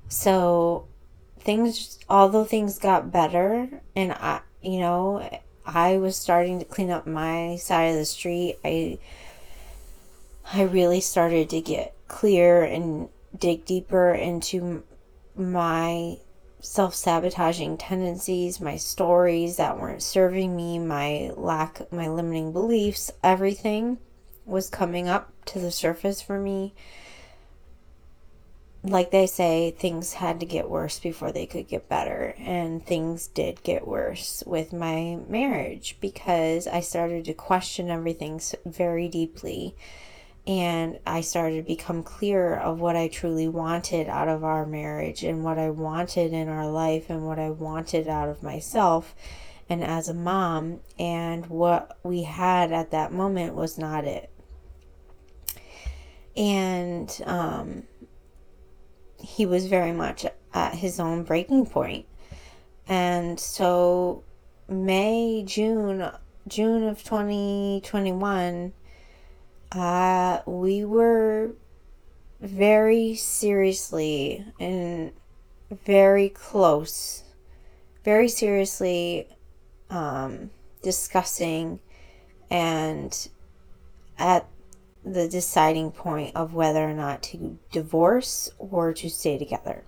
So 0.08 0.86
things 1.40 1.98
although 2.08 2.44
things 2.44 2.78
got 2.78 3.10
better 3.10 3.68
and 3.96 4.12
i 4.12 4.40
you 4.62 4.78
know 4.78 5.28
i 5.66 5.96
was 5.96 6.16
starting 6.16 6.60
to 6.60 6.64
clean 6.64 6.88
up 6.88 7.04
my 7.04 7.56
side 7.56 7.86
of 7.86 7.96
the 7.96 8.04
street. 8.04 8.58
I 8.64 8.98
i 10.52 10.62
really 10.62 11.00
started 11.00 11.50
to 11.50 11.60
get 11.60 11.96
clear 12.12 12.62
and 12.62 13.08
dig 13.36 13.64
deeper 13.64 14.12
into 14.12 14.84
my 15.34 16.18
self 16.60 16.94
sabotaging 16.94 17.76
tendencies, 17.78 18.60
my 18.60 18.76
stories 18.76 19.56
that 19.56 19.80
weren't 19.80 20.02
serving 20.02 20.54
me, 20.54 20.78
my 20.78 21.32
lack, 21.34 21.90
my 21.92 22.06
limiting 22.06 22.52
beliefs, 22.52 23.10
everything 23.24 23.98
was 24.44 24.70
coming 24.70 25.08
up 25.08 25.32
to 25.46 25.58
the 25.58 25.72
surface 25.72 26.22
for 26.22 26.38
me. 26.38 26.74
Like 28.84 29.10
they 29.10 29.26
say, 29.26 29.70
things 29.70 30.14
had 30.14 30.40
to 30.40 30.46
get 30.46 30.68
worse 30.68 30.98
before 30.98 31.32
they 31.32 31.46
could 31.46 31.68
get 31.68 31.88
better. 31.88 32.34
And 32.38 32.84
things 32.84 33.28
did 33.28 33.62
get 33.62 33.86
worse 33.86 34.42
with 34.44 34.72
my 34.72 35.18
marriage 35.28 35.96
because 36.00 36.66
I 36.66 36.80
started 36.80 37.24
to 37.26 37.34
question 37.34 37.90
everything 37.90 38.40
very 38.66 39.08
deeply 39.08 39.76
and 40.46 40.98
I 41.06 41.20
started 41.20 41.56
to 41.56 41.62
become 41.62 42.02
clear 42.02 42.54
of 42.56 42.80
what 42.80 42.96
I 42.96 43.08
truly 43.08 43.46
wanted 43.46 44.08
out 44.08 44.28
of 44.28 44.42
our 44.42 44.66
marriage 44.66 45.22
and 45.22 45.44
what 45.44 45.58
I 45.58 45.70
wanted 45.70 46.32
in 46.32 46.48
our 46.48 46.68
life 46.68 47.10
and 47.10 47.26
what 47.26 47.38
I 47.38 47.50
wanted 47.50 48.08
out 48.08 48.28
of 48.28 48.42
myself 48.42 49.14
and 49.68 49.84
as 49.84 50.08
a 50.08 50.14
mom 50.14 50.80
and 50.98 51.46
what 51.46 51.96
we 52.02 52.24
had 52.24 52.72
at 52.72 52.90
that 52.90 53.12
moment 53.12 53.54
was 53.54 53.78
not 53.78 54.04
it 54.04 54.30
and 56.36 57.20
um, 57.26 57.84
he 59.18 59.46
was 59.46 59.66
very 59.66 59.92
much 59.92 60.26
at 60.54 60.74
his 60.74 60.98
own 60.98 61.22
breaking 61.22 61.66
point. 61.66 62.06
and 62.88 63.38
so 63.38 64.24
may 64.68 65.42
june 65.46 66.10
june 66.48 66.82
of 66.84 67.02
2021 67.04 68.72
uh, 69.74 70.42
we 70.46 70.84
were 70.84 71.52
very 72.40 73.14
seriously 73.14 74.44
and 74.60 75.12
very 75.84 76.28
close, 76.28 77.24
very 78.04 78.28
seriously 78.28 79.28
um, 79.88 80.50
discussing 80.82 81.80
and 82.50 83.28
at 84.18 84.46
the 85.04 85.28
deciding 85.28 85.90
point 85.90 86.36
of 86.36 86.54
whether 86.54 86.88
or 86.88 86.92
not 86.94 87.22
to 87.22 87.58
divorce 87.72 88.50
or 88.58 88.92
to 88.92 89.08
stay 89.08 89.38
together. 89.38 89.84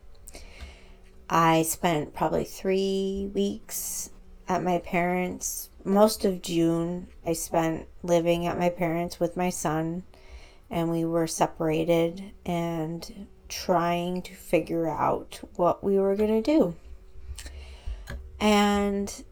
I 1.29 1.63
spent 1.63 2.15
probably 2.15 2.45
three 2.45 3.31
weeks 3.35 4.11
at 4.49 4.63
my 4.63 4.79
parents' 4.79 5.69
most 5.85 6.25
of 6.25 6.41
June, 6.41 7.09
I 7.27 7.35
spent 7.35 7.87
living 8.03 8.47
at 8.47 8.59
my 8.59 8.71
parents' 8.71 9.21
with 9.21 9.37
my 9.37 9.51
son, 9.51 10.03
and 10.71 10.91
we 10.91 11.05
were 11.05 11.27
separated 11.27 12.33
and 12.47 13.29
trying 13.49 14.23
to 14.23 14.35
figure 14.35 14.89
out 14.89 15.41
what 15.57 15.85
we 15.85 15.99
were 15.99 16.17
going 16.17 16.43
to 16.43 16.53
do. 16.53 16.75
And 18.41 19.25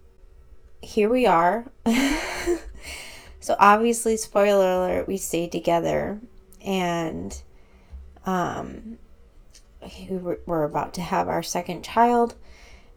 here 0.82 1.08
we 1.08 1.26
are. 1.26 1.70
so, 3.40 3.56
obviously, 3.58 4.16
spoiler 4.16 4.72
alert, 4.72 5.08
we 5.08 5.16
stayed 5.16 5.52
together, 5.52 6.20
and 6.64 7.42
um, 8.26 8.98
we 10.08 10.36
were 10.46 10.64
about 10.64 10.94
to 10.94 11.00
have 11.00 11.28
our 11.28 11.42
second 11.42 11.82
child 11.82 12.34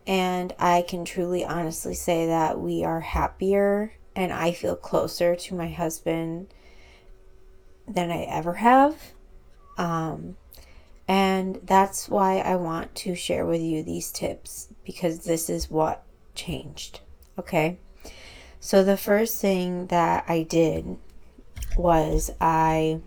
and 0.08 0.54
I 0.60 0.84
can 0.88 1.06
truly 1.06 1.44
honestly 1.44 1.96
say 1.96 2.28
that 2.28 2.60
we 2.60 2.84
are 2.84 3.02
happier 3.02 3.94
and 4.16 4.32
I 4.32 4.52
feel 4.52 4.76
closer 4.76 5.36
to 5.36 5.56
my 5.56 5.70
husband 5.70 6.48
than 7.88 8.12
I 8.12 8.24
ever 8.24 8.54
have. 8.54 9.14
Um, 9.78 10.38
and 11.08 11.60
that's 11.64 12.10
why 12.10 12.40
I 12.40 12.56
want 12.56 12.96
to 12.96 13.16
share 13.16 13.46
with 13.46 13.62
you 13.62 13.84
these 13.84 14.12
tips 14.12 14.70
because 14.86 15.20
this 15.20 15.50
is 15.50 15.70
what 15.70 16.04
changed. 16.34 17.02
Okay. 17.38 17.78
So, 18.60 18.84
the 18.84 18.98
first 18.98 19.40
thing 19.40 19.88
that 19.88 20.26
I 20.28 20.42
did 20.42 20.98
was 21.78 22.32
I 22.42 23.02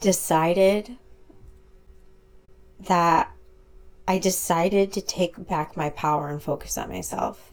decided 0.00 0.96
that 2.80 3.33
I 4.06 4.18
decided 4.18 4.92
to 4.92 5.00
take 5.00 5.48
back 5.48 5.76
my 5.76 5.90
power 5.90 6.28
and 6.28 6.42
focus 6.42 6.76
on 6.76 6.90
myself. 6.90 7.50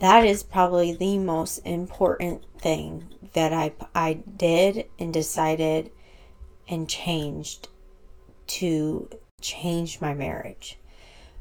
That 0.00 0.24
is 0.24 0.42
probably 0.42 0.94
the 0.94 1.18
most 1.18 1.58
important 1.58 2.44
thing 2.58 3.08
that 3.32 3.52
I, 3.52 3.72
I 3.94 4.14
did 4.14 4.86
and 4.98 5.12
decided 5.12 5.90
and 6.68 6.88
changed 6.88 7.68
to 8.46 9.08
change 9.40 10.00
my 10.00 10.14
marriage. 10.14 10.78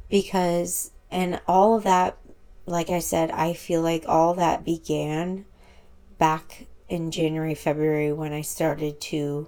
Because, 0.10 0.92
and 1.12 1.42
all 1.48 1.76
of 1.76 1.84
that, 1.84 2.18
like 2.66 2.90
I 2.90 3.00
said, 3.00 3.32
I 3.32 3.54
feel 3.54 3.82
like 3.82 4.06
all 4.08 4.34
that 4.36 4.66
began 4.66 5.46
back 6.18 6.68
in 6.90 7.12
January, 7.12 7.54
February 7.54 8.14
when 8.14 8.34
I 8.34 8.42
started 8.42 9.00
to 9.02 9.48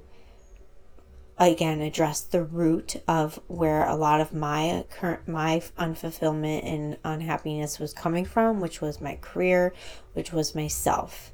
again 1.48 1.82
address 1.82 2.22
the 2.22 2.44
root 2.44 3.02
of 3.08 3.40
where 3.48 3.88
a 3.88 3.96
lot 3.96 4.20
of 4.20 4.34
my 4.34 4.84
current 4.90 5.28
my 5.28 5.62
unfulfillment 5.78 6.66
and 6.66 6.98
unhappiness 7.04 7.80
was 7.80 7.94
coming 7.94 8.26
from 8.26 8.60
which 8.60 8.82
was 8.82 9.00
my 9.00 9.16
career 9.22 9.74
which 10.14 10.34
was 10.34 10.54
myself. 10.56 11.32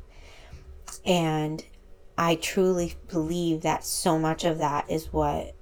And 1.06 1.64
i 2.18 2.36
truly 2.36 2.94
believe 3.10 3.62
that 3.62 3.84
so 3.84 4.18
much 4.20 4.46
of 4.46 4.60
that 4.60 4.90
is 4.90 5.12
what 5.12 5.56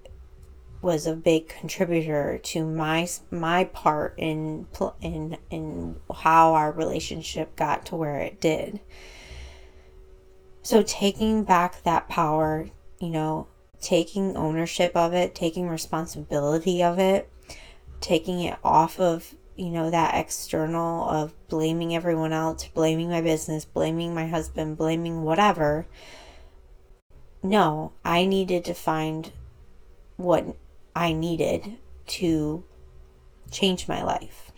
was 0.83 1.07
a 1.07 1.15
big 1.15 1.47
contributor 1.47 2.37
to 2.43 2.65
my 2.65 3.07
my 3.31 3.63
part 3.63 4.13
in 4.17 4.67
in 5.01 5.37
in 5.49 5.95
how 6.13 6.53
our 6.53 6.71
relationship 6.73 7.55
got 7.55 7.85
to 7.85 7.95
where 7.95 8.19
it 8.19 8.41
did. 8.41 8.81
So 10.61 10.83
taking 10.83 11.45
back 11.45 11.81
that 11.83 12.09
power 12.09 12.67
you 12.99 13.09
know 13.09 13.47
taking 13.83 14.37
ownership 14.37 14.95
of 14.95 15.13
it, 15.13 15.35
taking 15.35 15.67
responsibility 15.67 16.81
of 16.81 16.97
it, 16.97 17.29
taking 18.01 18.41
it 18.41 18.57
off 18.63 18.99
of, 18.99 19.35
you 19.55 19.69
know, 19.69 19.89
that 19.89 20.15
external 20.15 21.07
of 21.09 21.33
blaming 21.49 21.93
everyone 21.95 22.33
else, 22.33 22.67
blaming 22.73 23.09
my 23.09 23.21
business, 23.21 23.65
blaming 23.65 24.15
my 24.15 24.27
husband, 24.27 24.77
blaming 24.77 25.23
whatever. 25.23 25.85
No, 27.43 27.91
I 28.05 28.25
needed 28.25 28.63
to 28.65 28.73
find 28.73 29.31
what 30.15 30.55
I 30.95 31.11
needed 31.11 31.77
to 32.05 32.63
change 33.51 33.87
my 33.87 34.01
life 34.01 34.52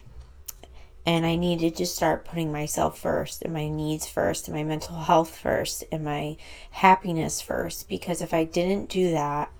and 1.06 1.26
I 1.26 1.36
needed 1.36 1.76
to 1.76 1.86
start 1.86 2.26
putting 2.26 2.51
myself 2.51 2.99
first 2.99 3.41
and 3.43 3.53
my 3.53 3.68
needs 3.68 4.08
first 4.08 4.47
and 4.47 4.58
my 4.58 4.64
mental 4.64 4.95
health 4.95 5.38
first 5.38 5.84
and 5.91 6.03
my 6.03 6.38
happiness 6.72 7.41
first. 7.41 7.88
Because 7.88 8.22
if 8.22 8.34
I 8.34 8.43
didn't 8.43 8.89
do 8.89 9.12
that 9.12 9.51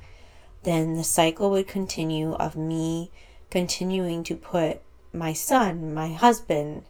then 0.66 0.96
the 0.96 1.04
cycle 1.04 1.52
would 1.52 1.68
continue 1.68 2.34
of 2.34 2.56
me 2.56 3.12
continuing 3.52 4.24
to 4.24 4.36
put 4.36 4.82
my 5.14 5.32
son, 5.32 5.94
my 5.94 6.12
husband, 6.12 6.84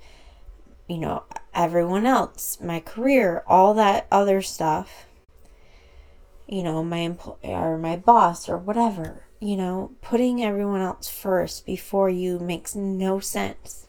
you 0.87 0.97
know, 0.97 1.23
everyone 1.53 2.05
else, 2.05 2.57
my 2.61 2.79
career, 2.79 3.43
all 3.45 3.73
that 3.73 4.07
other 4.09 4.41
stuff, 4.41 5.05
you 6.47 6.63
know, 6.63 6.83
my 6.83 6.99
employer 6.99 7.37
or 7.43 7.77
my 7.77 7.97
boss 7.97 8.47
or 8.47 8.57
whatever, 8.57 9.25
you 9.41 9.57
know, 9.57 9.91
putting 10.01 10.41
everyone 10.41 10.81
else 10.81 11.09
first 11.09 11.65
before 11.65 12.09
you 12.09 12.39
makes 12.39 12.75
no 12.75 13.19
sense 13.19 13.85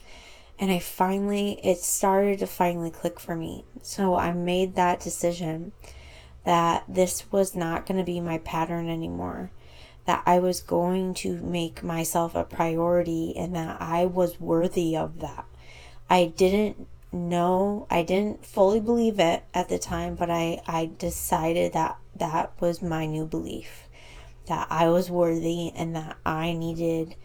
and 0.59 0.71
I 0.71 0.79
finally, 0.79 1.61
it 1.63 1.79
started 1.79 2.39
to 2.41 2.47
finally 2.47 2.91
click 2.91 3.21
for 3.21 3.37
me. 3.37 3.65
So 3.83 4.17
I 4.17 4.33
made 4.33 4.75
that 4.75 5.01
decision 5.01 5.73
that 6.45 6.85
this 6.89 7.31
was 7.31 7.55
not 7.55 7.87
going 7.87 7.99
to 7.99 8.05
be 8.05 8.21
my 8.21 8.39
pattern 8.39 8.89
anymore. 8.89 9.51
That 10.07 10.23
I 10.25 10.39
was 10.39 10.61
going 10.61 11.15
to 11.15 11.39
make 11.39 11.83
myself 11.83 12.35
a 12.35 12.45
priority 12.45 13.35
and 13.37 13.55
that 13.57 13.81
I 13.81 14.07
was 14.07 14.41
worthy 14.41 14.97
of 14.97 15.21
that. 15.21 15.45
I 16.09 16.33
didn't 16.37 16.87
know, 17.13 17.87
I 17.91 18.03
didn't 18.03 18.47
fully 18.47 18.81
believe 18.81 19.19
it 19.19 19.43
at 19.53 19.69
the 19.69 19.79
time, 19.79 20.15
but 20.15 20.31
I, 20.31 20.61
I 20.67 20.91
decided 20.99 21.73
that 21.73 21.99
that 22.15 22.53
was 22.61 22.81
my 22.81 23.07
new 23.07 23.27
belief 23.27 23.87
that 24.47 24.67
I 24.71 24.89
was 24.89 25.11
worthy 25.11 25.73
and 25.75 25.95
that 25.97 26.17
I 26.25 26.53
needed 26.53 27.17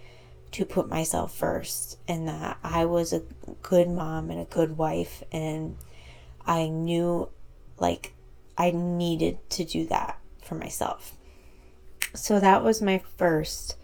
to 0.52 0.66
put 0.66 0.90
myself 0.90 1.36
first 1.36 1.98
and 2.08 2.28
that 2.28 2.58
I 2.64 2.86
was 2.86 3.14
a 3.14 3.24
good 3.62 3.90
mom 3.90 4.30
and 4.30 4.40
a 4.40 4.46
good 4.46 4.78
wife 4.78 5.24
and 5.32 5.78
I 6.46 6.68
knew 6.68 7.30
like 7.80 8.14
I 8.58 8.72
needed 8.72 9.38
to 9.52 9.64
do 9.64 9.88
that 9.88 10.20
for 10.44 10.56
myself. 10.56 11.16
So 12.14 12.40
that 12.40 12.64
was 12.64 12.82
my 12.82 13.02
first 13.18 13.78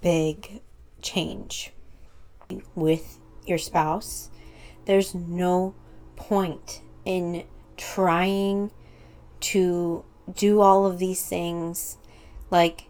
big 0.00 0.62
change 1.02 1.72
with 2.74 3.18
your 3.44 3.58
spouse. 3.58 4.30
There's 4.84 5.14
no 5.14 5.74
point 6.16 6.82
in 7.04 7.44
trying 7.76 8.70
to 9.40 10.04
do 10.32 10.60
all 10.60 10.86
of 10.86 10.98
these 10.98 11.26
things 11.26 11.96
like 12.50 12.84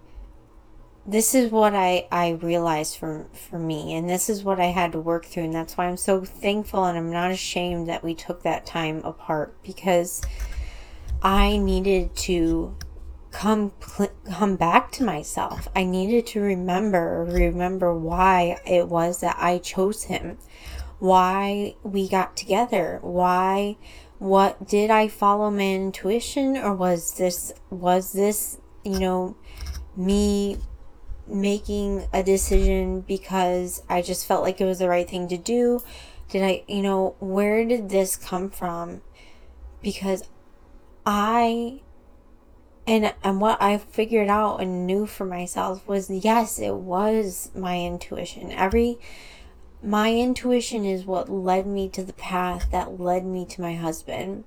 this 1.07 1.34
is 1.34 1.51
what 1.51 1.74
I, 1.74 2.07
I 2.12 2.30
realized 2.30 2.98
for, 2.98 3.26
for 3.32 3.59
me 3.59 3.94
and 3.94 4.09
this 4.09 4.28
is 4.28 4.44
what 4.44 4.61
I 4.61 4.66
had 4.66 4.92
to 4.92 5.01
work 5.01 5.24
through 5.24 5.44
and 5.44 5.55
that's 5.55 5.76
why 5.76 5.86
I'm 5.86 5.96
so 5.96 6.24
thankful 6.24 6.84
and 6.84 6.96
I'm 6.96 7.11
not 7.11 7.30
ashamed 7.30 7.88
that 7.88 8.05
we 8.05 8.14
took 8.14 8.42
that 8.42 8.66
time 8.66 9.01
apart 9.03 9.57
because 9.62 10.22
I 11.22 11.57
needed 11.57 12.14
to 12.16 12.76
come 13.30 13.72
come 14.30 14.57
back 14.57 14.90
to 14.92 15.05
myself. 15.05 15.68
I 15.74 15.84
needed 15.84 16.26
to 16.28 16.40
remember 16.40 17.24
remember 17.28 17.96
why 17.96 18.61
it 18.66 18.88
was 18.88 19.20
that 19.20 19.36
I 19.38 19.59
chose 19.59 20.05
him. 20.05 20.38
Why 20.98 21.76
we 21.82 22.09
got 22.09 22.36
together. 22.36 22.98
Why 23.03 23.76
what 24.18 24.68
did 24.68 24.90
I 24.90 25.09
follow 25.09 25.51
my 25.51 25.74
intuition 25.74 26.57
or 26.57 26.74
was 26.74 27.14
this 27.14 27.53
was 27.70 28.12
this, 28.12 28.59
you 28.84 28.98
know, 28.98 29.36
me 29.96 30.59
making 31.31 32.09
a 32.12 32.22
decision 32.22 33.01
because 33.03 33.83
I 33.89 34.03
just 34.03 34.26
felt 34.26 34.43
like 34.43 34.61
it 34.61 34.64
was 34.64 34.78
the 34.78 34.89
right 34.89 35.09
thing 35.09 35.28
to 35.28 35.39
do? 35.39 35.83
Did 36.28 36.43
I, 36.45 36.64
you 36.68 36.83
know, 36.83 37.16
where 37.18 37.64
did 37.64 37.89
this 37.89 38.16
come 38.16 38.51
from? 38.51 39.03
Because 39.83 40.22
I 41.05 41.81
and 42.87 43.14
and 43.22 43.41
what 43.41 43.61
I 43.62 43.78
figured 43.78 44.28
out 44.28 44.59
and 44.59 44.87
knew 44.87 45.07
for 45.07 45.24
myself 45.24 45.87
was 45.87 46.11
yes, 46.11 46.59
it 46.59 46.74
was 46.74 47.51
my 47.55 47.78
intuition. 47.78 48.51
Every 48.53 48.99
my 49.83 50.12
intuition 50.14 50.85
is 50.85 51.05
what 51.05 51.28
led 51.28 51.66
me 51.66 51.89
to 51.91 52.03
the 52.03 52.12
path 52.12 52.68
that 52.70 53.01
led 53.01 53.24
me 53.24 53.47
to 53.47 53.61
my 53.61 53.74
husband. 53.74 54.45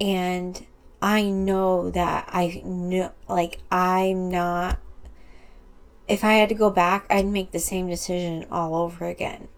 And 0.00 0.66
I 1.02 1.22
know 1.24 1.90
that 1.90 2.28
I 2.28 2.62
know 2.64 3.12
like 3.28 3.58
I'm 3.70 4.30
not 4.30 4.78
if 6.08 6.24
I 6.24 6.34
had 6.34 6.48
to 6.48 6.54
go 6.54 6.70
back, 6.70 7.06
I'd 7.10 7.26
make 7.26 7.52
the 7.52 7.58
same 7.58 7.88
decision 7.88 8.46
all 8.50 8.74
over 8.74 9.04
again. 9.04 9.48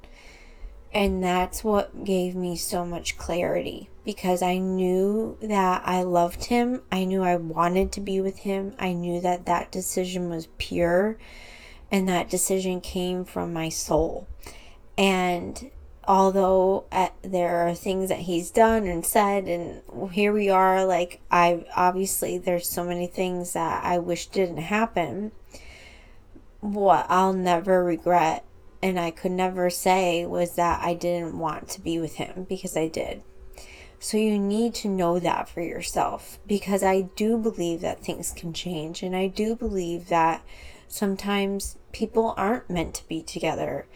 And 0.93 1.23
that's 1.23 1.63
what 1.63 2.05
gave 2.05 2.35
me 2.35 2.57
so 2.57 2.85
much 2.85 3.17
clarity 3.17 3.89
because 4.05 4.43
I 4.43 4.59
knew 4.59 5.39
that 5.41 5.83
I 5.85 6.03
loved 6.03 6.47
him. 6.47 6.83
I 6.91 7.05
knew 7.05 7.23
I 7.23 7.37
wanted 7.37 7.93
to 7.93 8.01
be 8.01 8.21
with 8.21 8.39
him. 8.39 8.75
I 8.79 8.93
knew 8.93 9.21
that 9.21 9.47
that 9.47 9.71
decision 9.71 10.29
was 10.29 10.49
pure 10.59 11.17
and 11.93 12.09
that 12.09 12.29
decision 12.29 12.81
came 12.81 13.25
from 13.25 13.53
my 13.53 13.69
soul. 13.69 14.27
And 14.99 15.71
although 16.09 16.87
uh, 16.91 17.11
there 17.23 17.69
are 17.69 17.75
things 17.75 18.09
that 18.09 18.21
he's 18.21 18.51
done 18.51 18.85
and 18.87 19.07
said 19.07 19.45
and 19.45 20.11
here 20.11 20.33
we 20.33 20.49
are 20.49 20.85
like 20.85 21.21
I 21.31 21.65
obviously 21.77 22.39
there's 22.39 22.69
so 22.69 22.83
many 22.83 23.07
things 23.07 23.53
that 23.53 23.85
I 23.85 23.99
wish 23.99 24.27
didn't 24.27 24.57
happen 24.57 25.31
what 26.61 27.07
I'll 27.09 27.33
never 27.33 27.85
regret 27.85 28.45
and 28.83 28.99
I 28.99 29.11
could 29.11 29.33
never 29.33 29.69
say 29.69 30.25
was 30.25 30.55
that 30.57 30.83
I 30.83 30.95
didn't 30.95 31.39
want 31.39 31.69
to 31.71 31.81
be 31.81 31.99
with 31.99 32.15
him 32.15 32.47
because 32.49 32.77
I 32.77 32.89
did. 32.89 33.23
So 33.99 34.17
you 34.17 34.39
need 34.39 34.75
to 34.77 34.89
know 34.89 35.19
that 35.19 35.49
for 35.49 35.61
yourself 35.61 36.39
because 36.47 36.83
I 36.83 37.03
do 37.03 37.37
believe 37.37 37.83
that 37.83 38.03
things 38.03 38.33
can 38.35 38.55
change 38.55 39.03
and 39.03 39.15
I 39.15 39.27
do 39.27 39.55
believe 39.55 40.09
that 40.09 40.43
sometimes 40.89 41.77
people 41.93 42.33
aren't 42.37 42.71
meant 42.71 42.95
to 42.95 43.09
be 43.09 43.23
together. 43.23 43.87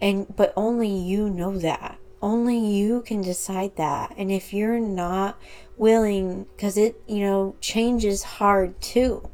And 0.00 0.36
but 0.36 0.52
only 0.56 0.90
you 0.90 1.30
know 1.30 1.56
that. 1.58 1.98
Only 2.20 2.58
you 2.58 3.00
can 3.02 3.22
decide 3.22 3.76
that. 3.76 4.12
And 4.18 4.30
if 4.30 4.52
you're 4.52 4.80
not 4.80 5.40
willing 5.78 6.46
cuz 6.58 6.76
it, 6.76 7.00
you 7.06 7.20
know, 7.20 7.56
change 7.60 8.04
is 8.04 8.22
hard 8.22 8.78
too. 8.82 9.30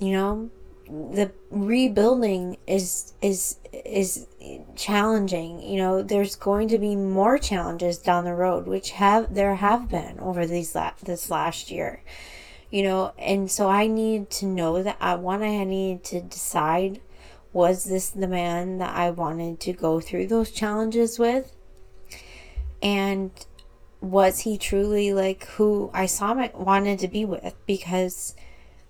You 0.00 0.12
know, 0.12 0.50
the 0.88 1.32
rebuilding 1.50 2.56
is 2.66 3.12
is 3.20 3.58
is 3.72 4.26
challenging 4.76 5.60
you 5.60 5.76
know 5.76 6.02
there's 6.02 6.36
going 6.36 6.68
to 6.68 6.78
be 6.78 6.94
more 6.94 7.38
challenges 7.38 7.98
down 7.98 8.24
the 8.24 8.34
road 8.34 8.66
which 8.66 8.90
have 8.90 9.34
there 9.34 9.56
have 9.56 9.88
been 9.88 10.18
over 10.20 10.46
these 10.46 10.74
la- 10.74 10.92
this 11.02 11.30
last 11.30 11.70
year 11.70 12.02
you 12.70 12.82
know 12.82 13.12
and 13.18 13.50
so 13.50 13.68
i 13.68 13.86
need 13.86 14.30
to 14.30 14.46
know 14.46 14.82
that 14.82 14.96
i 15.00 15.14
want 15.14 15.42
i 15.42 15.64
need 15.64 16.04
to 16.04 16.20
decide 16.20 17.00
was 17.56 17.84
this 17.84 18.10
the 18.10 18.28
man 18.28 18.76
that 18.76 18.94
i 18.94 19.08
wanted 19.08 19.58
to 19.58 19.72
go 19.72 19.98
through 19.98 20.26
those 20.26 20.50
challenges 20.50 21.18
with? 21.18 21.56
And 22.82 23.30
was 24.02 24.40
he 24.40 24.58
truly 24.58 25.14
like 25.14 25.46
who 25.56 25.90
i 25.94 26.04
saw 26.04 26.34
my 26.34 26.50
wanted 26.54 26.98
to 26.98 27.08
be 27.08 27.24
with? 27.24 27.54
Because 27.64 28.36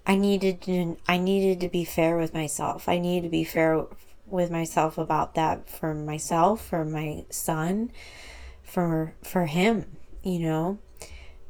I 0.07 0.15
needed 0.15 0.63
to 0.63 0.97
I 1.09 1.19
needed 1.19 1.61
to 1.61 1.69
be 1.69 1.85
fair 1.85 2.17
with 2.17 2.33
myself. 2.33 2.89
I 2.89 2.99
needed 2.99 3.27
to 3.27 3.31
be 3.31 3.45
fair 3.45 3.87
with 4.27 4.51
myself 4.51 4.99
about 4.99 5.35
that 5.35 5.69
for 5.69 5.95
myself, 5.95 6.65
for 6.65 6.85
my 6.85 7.25
son, 7.31 7.91
for 8.63 9.15
for 9.23 9.47
him, 9.47 9.97
you 10.23 10.39
know. 10.39 10.79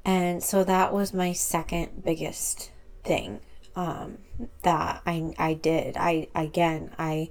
And 0.05 0.43
so 0.43 0.65
that 0.65 0.93
was 0.93 1.13
my 1.13 1.33
second 1.33 2.05
biggest 2.05 2.71
thing 3.05 3.41
um, 3.75 4.19
that 4.63 5.03
I 5.05 5.35
I 5.39 5.55
did. 5.55 5.97
I 5.99 6.29
again 6.35 6.93
I 6.99 7.29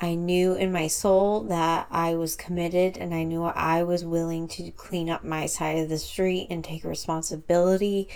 I 0.00 0.14
knew 0.14 0.54
in 0.54 0.72
my 0.72 0.86
soul 0.88 1.42
that 1.44 1.86
I 1.90 2.14
was 2.14 2.34
committed 2.34 2.96
and 2.96 3.14
I 3.14 3.24
knew 3.24 3.44
I 3.44 3.82
was 3.82 4.04
willing 4.04 4.48
to 4.48 4.70
clean 4.72 5.10
up 5.10 5.22
my 5.22 5.46
side 5.46 5.78
of 5.78 5.90
the 5.90 5.98
street 5.98 6.48
and 6.50 6.64
take 6.64 6.82
responsibility 6.82 8.08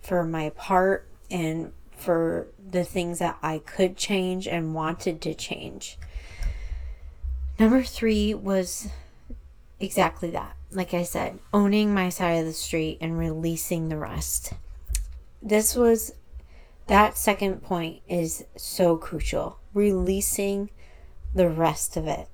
for 0.00 0.24
my 0.24 0.50
part 0.50 1.08
and 1.30 1.72
for 2.00 2.48
the 2.64 2.84
things 2.84 3.18
that 3.18 3.38
I 3.42 3.58
could 3.58 3.96
change 3.96 4.46
and 4.46 4.74
wanted 4.74 5.20
to 5.22 5.34
change. 5.34 5.98
Number 7.58 7.82
three 7.82 8.32
was 8.34 8.88
exactly 9.78 10.30
that. 10.30 10.56
Like 10.70 10.94
I 10.94 11.02
said, 11.02 11.38
owning 11.52 11.92
my 11.92 12.08
side 12.08 12.38
of 12.38 12.46
the 12.46 12.52
street 12.52 12.98
and 13.00 13.18
releasing 13.18 13.88
the 13.88 13.96
rest. 13.96 14.52
This 15.42 15.74
was 15.74 16.14
that 16.86 17.16
second 17.16 17.62
point 17.62 18.02
is 18.08 18.44
so 18.56 18.96
crucial. 18.96 19.58
Releasing 19.74 20.70
the 21.34 21.48
rest 21.48 21.96
of 21.96 22.06
it. 22.06 22.28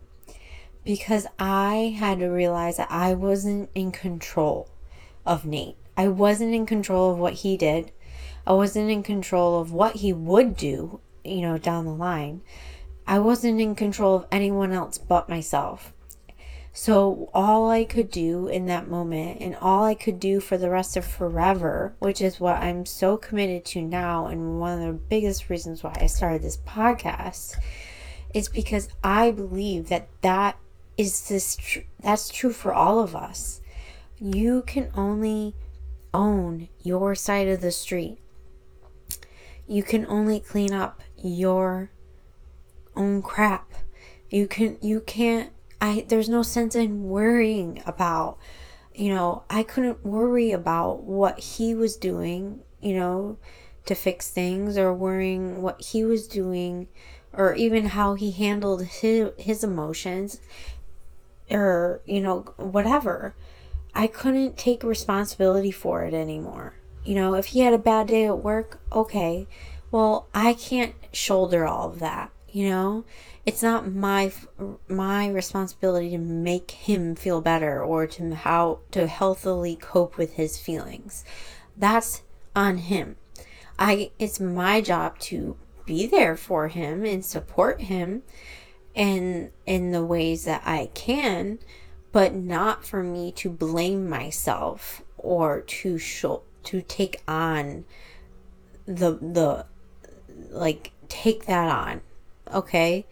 Because 0.85 1.27
I 1.39 1.97
had 1.99 2.21
to 2.21 2.29
realize 2.29 2.77
that 2.77 2.91
I 2.91 3.15
wasn't 3.15 3.71
in 3.75 3.93
control 3.93 4.71
of 5.27 5.45
Nate. 5.45 5.77
I 5.97 6.09
wasn't 6.09 6.55
in 6.55 6.67
control 6.67 7.13
of 7.13 7.19
what 7.19 7.35
he 7.35 7.57
did. 7.57 7.93
I 8.47 8.53
wasn't 8.53 8.91
in 8.91 9.03
control 9.03 9.61
of 9.61 9.73
what 9.73 9.97
he 9.97 10.13
would 10.13 10.57
do, 10.57 11.01
you 11.25 11.41
know, 11.41 11.59
down 11.59 11.85
the 11.85 11.93
line. 11.93 12.43
I 13.07 13.19
wasn't 13.19 13.61
in 13.61 13.75
control 13.75 14.15
of 14.15 14.27
anyone 14.31 14.73
else 14.73 14.99
but 14.99 15.29
myself. 15.29 15.93
So, 16.73 17.31
all 17.33 17.71
I 17.71 17.85
could 17.85 18.11
do 18.11 18.49
in 18.49 18.67
that 18.67 18.89
moment, 18.89 19.41
and 19.41 19.57
all 19.57 19.85
I 19.85 19.95
could 19.95 20.21
do 20.21 20.41
for 20.41 20.59
the 20.59 20.69
rest 20.69 20.97
of 20.97 21.07
forever, 21.07 21.95
which 22.01 22.21
is 22.21 22.39
what 22.39 22.57
I'm 22.57 22.85
so 22.85 23.17
committed 23.17 23.65
to 23.67 23.81
now, 23.81 24.27
and 24.27 24.61
one 24.61 24.83
of 24.83 24.87
the 24.87 24.93
biggest 24.93 25.49
reasons 25.49 25.83
why 25.83 25.97
I 25.99 26.07
started 26.07 26.43
this 26.43 26.59
podcast, 26.59 27.57
is 28.35 28.51
because 28.51 28.91
I 29.03 29.31
believe 29.31 29.89
that 29.89 30.09
that 30.21 30.59
is 30.99 31.29
this 31.29 31.57
tr- 31.57 31.81
that's 32.01 32.29
true 32.29 32.53
for 32.53 32.75
all 32.75 33.01
of 33.01 33.17
us. 33.17 33.63
You 34.21 34.63
can 34.67 34.91
only 34.95 35.55
own 36.13 36.69
your 36.83 37.15
side 37.15 37.49
of 37.49 37.63
the 37.63 37.73
street 37.73 38.19
you 39.67 39.83
can 39.83 40.07
only 40.07 40.41
clean 40.41 40.73
up 40.73 41.03
your 41.17 41.91
own 42.95 43.23
crap. 43.23 43.73
You 44.31 44.47
can 44.47 44.79
you 44.81 45.01
can't 45.01 45.53
I 45.81 46.05
there's 46.09 46.29
no 46.29 46.43
sense 46.43 46.75
in 46.75 47.05
worrying 47.05 47.83
about 47.87 48.39
you 48.95 49.15
know, 49.15 49.43
I 49.51 49.63
couldn't 49.63 50.07
worry 50.07 50.53
about 50.53 51.03
what 51.03 51.39
he 51.39 51.75
was 51.75 51.97
doing, 51.97 52.61
you 52.81 52.95
know, 52.95 53.37
to 53.85 53.95
fix 53.95 54.31
things 54.31 54.79
or 54.79 54.93
worrying 54.95 55.61
what 55.61 55.83
he 55.83 56.03
was 56.03 56.27
doing 56.27 56.89
or 57.33 57.55
even 57.55 57.87
how 57.87 58.15
he 58.15 58.31
handled 58.31 58.85
his 58.85 59.31
his 59.37 59.63
emotions 59.63 60.41
or 61.51 62.01
you 62.07 62.21
know 62.21 62.41
whatever 62.57 63.35
I 63.95 64.07
couldn't 64.07 64.59
take 64.59 64.83
responsibility 64.83 65.71
for 65.71 66.05
it 66.05 66.15
anymore. 66.15 66.76
You 67.07 67.15
know, 67.15 67.35
if 67.35 67.47
he 67.47 67.61
had 67.61 67.73
a 67.73 67.79
bad 67.79 68.09
day 68.09 68.27
at 68.27 68.43
work, 68.43 68.81
okay. 68.91 69.47
Well, 69.93 70.29
I 70.35 70.55
can't 70.55 70.95
shoulder 71.13 71.65
all 71.65 71.89
of 71.91 72.01
that, 72.01 72.33
you 72.51 72.69
know? 72.69 73.05
It's 73.47 73.63
not 73.63 73.93
my 73.93 74.33
my 74.89 75.29
responsibility 75.29 76.11
to 76.11 76.19
make 76.19 76.73
him 76.73 77.15
feel 77.15 77.41
better 77.41 77.81
or 77.81 78.09
to 78.09 78.35
how 78.35 78.81
to 78.91 79.07
healthily 79.07 79.77
cope 79.77 80.19
with 80.19 80.33
his 80.33 80.59
feelings. 80.59 81.25
That's 81.77 82.23
on 82.57 82.79
him. 82.79 83.15
I 83.79 84.11
it's 84.19 84.41
my 84.41 84.81
job 84.81 85.21
to 85.21 85.57
be 85.85 86.09
there 86.09 86.37
for 86.37 86.67
him 86.67 87.05
and 87.05 87.25
support 87.25 87.83
him 87.83 88.25
in 88.95 89.53
in 89.65 89.93
the 89.93 90.05
ways 90.05 90.45
that 90.45 90.63
I 90.67 90.91
can, 90.93 91.61
but 92.11 92.35
not 92.35 92.85
for 92.85 93.05
me 93.05 93.31
to 93.33 93.49
blame 93.49 94.09
myself 94.09 95.03
or 95.17 95.61
to 95.61 95.99
show 95.99 96.43
to 96.67 96.83
take 96.83 97.23
on 97.27 97.85
the 98.87 99.13
the 99.13 99.67
like 100.51 100.93
take 101.09 101.47
that 101.47 101.69
on. 101.69 102.01
Okay? 102.53 103.07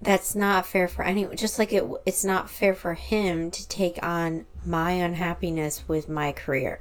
That's 0.00 0.34
not 0.34 0.66
fair 0.66 0.88
for 0.88 1.04
anyone. 1.04 1.36
Just 1.36 1.58
like 1.58 1.72
it 1.72 1.84
it's 2.06 2.24
not 2.24 2.50
fair 2.50 2.74
for 2.74 2.94
him 2.94 3.50
to 3.50 3.68
take 3.68 4.02
on 4.02 4.46
my 4.64 4.92
unhappiness 4.92 5.84
with 5.86 6.08
my 6.08 6.32
career 6.32 6.80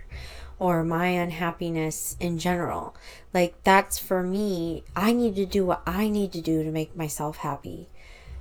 or 0.62 0.84
my 0.84 1.08
unhappiness 1.08 2.16
in 2.20 2.38
general. 2.38 2.96
Like, 3.34 3.56
that's 3.64 3.98
for 3.98 4.22
me. 4.22 4.84
I 4.96 5.12
need 5.12 5.36
to 5.38 5.46
do 5.48 5.66
what 5.66 5.82
I 5.88 6.08
need 6.08 6.32
to 6.34 6.42
do 6.42 6.64
to 6.64 6.70
make 6.70 6.96
myself 6.96 7.38
happy, 7.38 7.90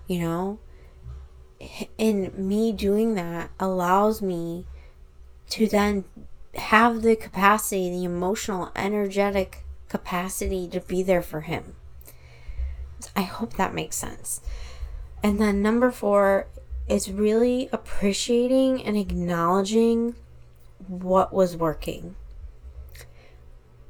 you 0.06 0.20
know? 0.20 0.58
And 1.98 2.36
me 2.36 2.72
doing 2.72 3.14
that 3.14 3.50
allows 3.58 4.20
me 4.20 4.66
to 5.48 5.66
then 5.66 6.04
have 6.54 7.02
the 7.02 7.16
capacity, 7.16 7.90
the 7.90 8.04
emotional, 8.04 8.70
energetic 8.74 9.64
capacity 9.88 10.68
to 10.68 10.80
be 10.80 11.02
there 11.02 11.22
for 11.22 11.42
him. 11.42 11.74
I 13.16 13.22
hope 13.22 13.54
that 13.54 13.74
makes 13.74 13.96
sense. 13.96 14.40
And 15.22 15.40
then 15.40 15.62
number 15.62 15.90
four 15.90 16.46
is 16.88 17.10
really 17.10 17.68
appreciating 17.72 18.84
and 18.84 18.96
acknowledging 18.96 20.14
what 20.88 21.32
was 21.32 21.56
working. 21.56 22.16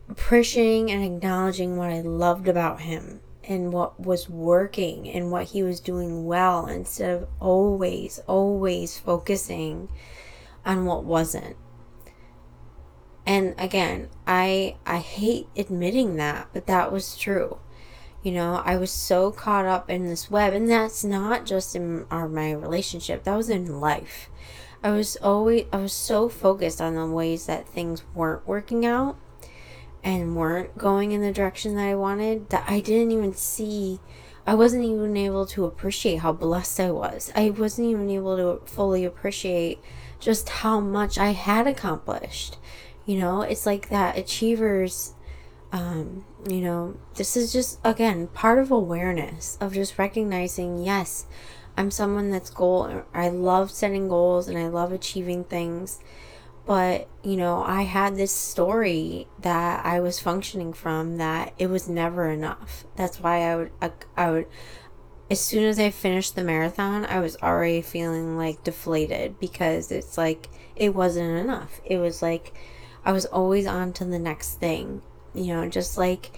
Appreciating 0.09 0.91
and 0.91 1.05
acknowledging 1.05 1.77
what 1.77 1.91
I 1.91 2.01
loved 2.01 2.49
about 2.49 2.81
him 2.81 3.21
and 3.45 3.73
what 3.73 3.99
was 3.99 4.29
working 4.29 5.09
and 5.09 5.31
what 5.31 5.47
he 5.47 5.63
was 5.63 5.81
doing 5.81 6.27
well 6.27 6.67
instead 6.67 7.11
of 7.11 7.29
always, 7.39 8.21
always 8.27 8.99
focusing 8.99 9.89
on 10.67 10.85
what 10.85 11.05
wasn't. 11.05 11.57
And 13.31 13.55
again, 13.59 14.09
I 14.27 14.75
I 14.85 14.99
hate 14.99 15.47
admitting 15.57 16.17
that, 16.17 16.49
but 16.53 16.67
that 16.67 16.91
was 16.91 17.17
true. 17.17 17.59
You 18.25 18.33
know, 18.33 18.61
I 18.65 18.75
was 18.75 18.91
so 18.91 19.31
caught 19.31 19.67
up 19.67 19.89
in 19.89 20.09
this 20.09 20.33
web, 20.33 20.53
and 20.53 20.69
that's 20.69 21.05
not 21.05 21.47
just 21.47 21.77
in 21.77 22.07
our 22.11 22.29
my 22.29 22.51
relationship. 22.51 23.23
That 23.23 23.37
was 23.37 23.49
in 23.49 23.79
life. 23.79 24.29
I 24.83 24.91
was 24.91 25.15
always 25.23 25.67
I 25.73 25.77
was 25.77 25.93
so 25.93 26.29
focused 26.29 26.81
on 26.81 26.97
the 26.97 27.07
ways 27.07 27.47
that 27.47 27.69
things 27.69 28.03
weren't 28.17 28.49
working 28.49 28.85
out 28.85 29.17
and 30.03 30.35
weren't 30.35 30.77
going 30.77 31.13
in 31.13 31.21
the 31.21 31.33
direction 31.33 31.77
that 31.77 31.87
I 31.87 31.95
wanted 31.95 32.51
that 32.51 32.65
I 32.67 32.81
didn't 32.81 33.13
even 33.13 33.35
see 33.35 34.01
I 34.45 34.55
wasn't 34.55 34.87
even 34.87 35.17
able 35.17 35.47
to 35.47 35.67
appreciate 35.67 36.17
how 36.17 36.33
blessed 36.33 36.81
I 36.81 36.91
was. 36.91 37.31
I 37.37 37.51
wasn't 37.51 37.91
even 37.91 38.11
able 38.11 38.37
to 38.37 38.67
fully 38.67 39.05
appreciate 39.05 39.79
just 40.19 40.49
how 40.49 40.81
much 40.81 41.17
I 41.17 41.31
had 41.31 41.69
accomplished. 41.69 42.57
You 43.07 43.19
know, 43.19 43.43
it's 43.43 43.67
like 43.67 43.89
that 43.89 44.17
achievers 44.17 45.15
um, 45.73 46.25
you 46.49 46.61
know, 46.61 46.97
this 47.15 47.37
is 47.37 47.53
just 47.53 47.79
again 47.85 48.27
part 48.29 48.59
of 48.59 48.71
awareness 48.71 49.57
of 49.61 49.73
just 49.73 49.99
recognizing, 49.99 50.83
yes, 50.83 51.27
I'm 51.77 51.91
someone 51.91 52.31
that's 52.31 52.51
goal 52.51 53.05
I 53.15 53.29
love 53.29 53.71
setting 53.71 54.09
goals 54.09 54.49
and 54.49 54.59
I 54.59 54.69
love 54.69 54.93
achieving 54.93 55.45
things. 55.45 56.01
But, 56.67 57.09
you 57.25 57.37
know, 57.37 57.63
I 57.65 57.83
had 57.83 58.17
this 58.17 58.33
story 58.33 59.27
that 59.41 59.85
I 59.85 59.99
was 60.01 60.21
functioning 60.21 60.73
from 60.73 61.17
that 61.17 61.53
it 61.59 61.69
was 61.69 61.89
never 61.89 62.31
enough. 62.31 62.85
That's 62.97 63.19
why 63.21 63.51
I 63.51 63.57
would 63.57 63.71
I, 63.81 63.93
I 64.17 64.31
would 64.31 64.47
as 65.31 65.41
soon 65.41 65.65
as 65.65 65.79
I 65.79 65.91
finished 65.91 66.35
the 66.35 66.43
marathon, 66.43 67.07
I 67.07 67.21
was 67.21 67.37
already 67.41 67.83
feeling 67.83 68.37
like 68.37 68.65
deflated 68.65 69.39
because 69.39 69.93
it's 69.93 70.19
like 70.19 70.49
it 70.75 70.95
wasn't 70.95 71.39
enough. 71.39 71.81
It 71.85 71.99
was 71.99 72.21
like 72.21 72.53
I 73.05 73.13
was 73.13 73.27
always 73.27 73.67
on 73.67 73.93
to 73.95 74.05
the 74.05 74.19
next 74.19 74.61
thing. 74.61 75.03
You 75.35 75.55
know, 75.55 75.69
just 75.69 75.97
like 75.97 76.33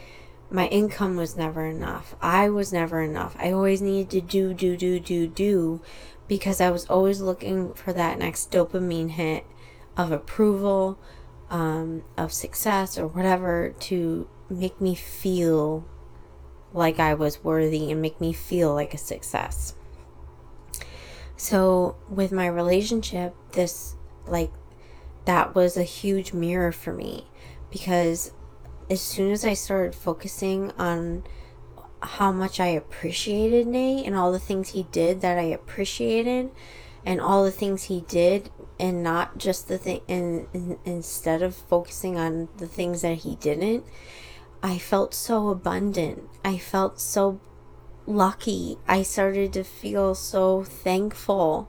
my 0.51 0.67
income 0.69 1.17
was 1.17 1.37
never 1.37 1.65
enough. 1.67 2.15
I 2.21 2.51
was 2.51 2.73
never 2.73 3.01
enough. 3.01 3.35
I 3.39 3.53
always 3.53 3.81
needed 3.81 4.11
to 4.11 4.21
do, 4.21 4.55
do, 4.55 4.77
do, 4.77 5.01
do, 5.01 5.27
do 5.27 5.81
because 6.29 6.61
I 6.61 6.71
was 6.71 6.87
always 6.87 7.21
looking 7.21 7.75
for 7.75 7.93
that 7.93 8.19
next 8.19 8.51
dopamine 8.51 9.11
hit 9.11 9.45
of 9.97 10.13
approval, 10.13 10.99
um, 11.51 12.05
of 12.17 12.33
success, 12.33 12.97
or 12.97 13.07
whatever 13.07 13.75
to 13.81 14.29
make 14.49 14.81
me 14.81 14.95
feel 14.95 15.85
like 16.73 16.99
I 16.99 17.15
was 17.15 17.45
worthy 17.45 17.91
and 17.91 18.01
make 18.01 18.21
me 18.21 18.33
feel 18.33 18.73
like 18.73 18.95
a 18.95 18.99
success. 18.99 19.75
So, 21.37 21.97
with 22.09 22.33
my 22.33 22.47
relationship, 22.47 23.35
this, 23.53 23.97
like, 24.27 24.53
that 25.25 25.55
was 25.55 25.77
a 25.77 25.83
huge 25.83 26.33
mirror 26.33 26.73
for 26.73 26.93
me 26.93 27.27
because 27.71 28.33
as 28.91 29.01
soon 29.01 29.33
as 29.33 29.45
I 29.45 29.55
started 29.55 29.95
focusing 29.95 30.73
on 30.73 31.25
how 32.03 32.33
much 32.33 32.59
I 32.59 32.67
appreciated 32.67 33.67
Nate 33.67 34.07
and 34.07 34.17
all 34.17 34.33
the 34.33 34.39
things 34.39 34.71
he 34.71 34.85
did 34.85 35.21
that 35.21 35.39
I 35.39 35.43
appreciated 35.43 36.51
and 37.05 37.21
all 37.21 37.45
the 37.45 37.53
things 37.53 37.85
he 37.85 38.03
did 38.03 38.51
and 38.79 39.03
not 39.03 39.39
just 39.39 39.69
the 39.69 39.79
thing 39.79 40.01
and, 40.09 40.49
and 40.53 40.79
instead 40.85 41.43
of 41.43 41.55
focusing 41.55 42.19
on 42.19 42.49
the 42.59 42.67
things 42.67 43.03
that 43.03 43.19
he 43.19 43.37
didn't 43.37 43.85
I 44.63 44.79
felt 44.79 45.13
so 45.13 45.49
abundant. 45.49 46.29
I 46.45 46.57
felt 46.57 47.01
so 47.01 47.41
lucky. 48.07 48.79
I 48.87 49.03
started 49.03 49.53
to 49.55 49.65
feel 49.65 50.15
so 50.15 50.63
thankful 50.63 51.69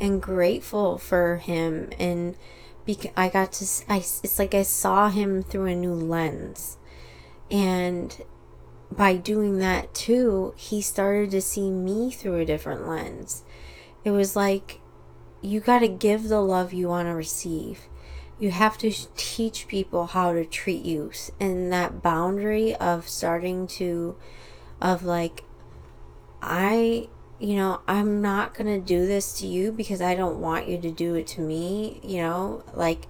and 0.00 0.20
grateful 0.20 0.98
for 0.98 1.36
him 1.36 1.90
and 2.00 2.36
because 2.84 3.10
I 3.16 3.28
got 3.28 3.52
to 3.52 3.84
I 3.88 3.98
it's 3.98 4.38
like 4.38 4.54
I 4.54 4.62
saw 4.62 5.08
him 5.08 5.42
through 5.42 5.66
a 5.66 5.74
new 5.74 5.94
lens. 5.94 6.78
And 7.50 8.16
by 8.90 9.16
doing 9.16 9.58
that 9.58 9.94
too, 9.94 10.54
he 10.56 10.80
started 10.80 11.30
to 11.32 11.40
see 11.40 11.70
me 11.70 12.10
through 12.10 12.36
a 12.36 12.44
different 12.44 12.88
lens. 12.88 13.44
It 14.04 14.10
was 14.10 14.36
like 14.36 14.80
you 15.40 15.60
got 15.60 15.80
to 15.80 15.88
give 15.88 16.28
the 16.28 16.40
love 16.40 16.72
you 16.72 16.88
want 16.88 17.08
to 17.08 17.14
receive. 17.14 17.88
You 18.38 18.50
have 18.50 18.78
to 18.78 18.90
teach 19.16 19.68
people 19.68 20.06
how 20.06 20.32
to 20.32 20.44
treat 20.44 20.84
you 20.84 21.12
and 21.38 21.72
that 21.72 22.02
boundary 22.02 22.74
of 22.76 23.08
starting 23.08 23.66
to 23.68 24.16
of 24.80 25.04
like 25.04 25.44
I 26.40 27.08
you 27.42 27.56
know, 27.56 27.80
I'm 27.88 28.22
not 28.22 28.54
going 28.54 28.68
to 28.68 28.80
do 28.80 29.06
this 29.06 29.40
to 29.40 29.46
you 29.46 29.72
because 29.72 30.00
I 30.00 30.14
don't 30.14 30.40
want 30.40 30.68
you 30.68 30.78
to 30.78 30.90
do 30.90 31.16
it 31.16 31.26
to 31.28 31.40
me, 31.40 32.00
you 32.02 32.18
know, 32.18 32.64
like 32.72 33.06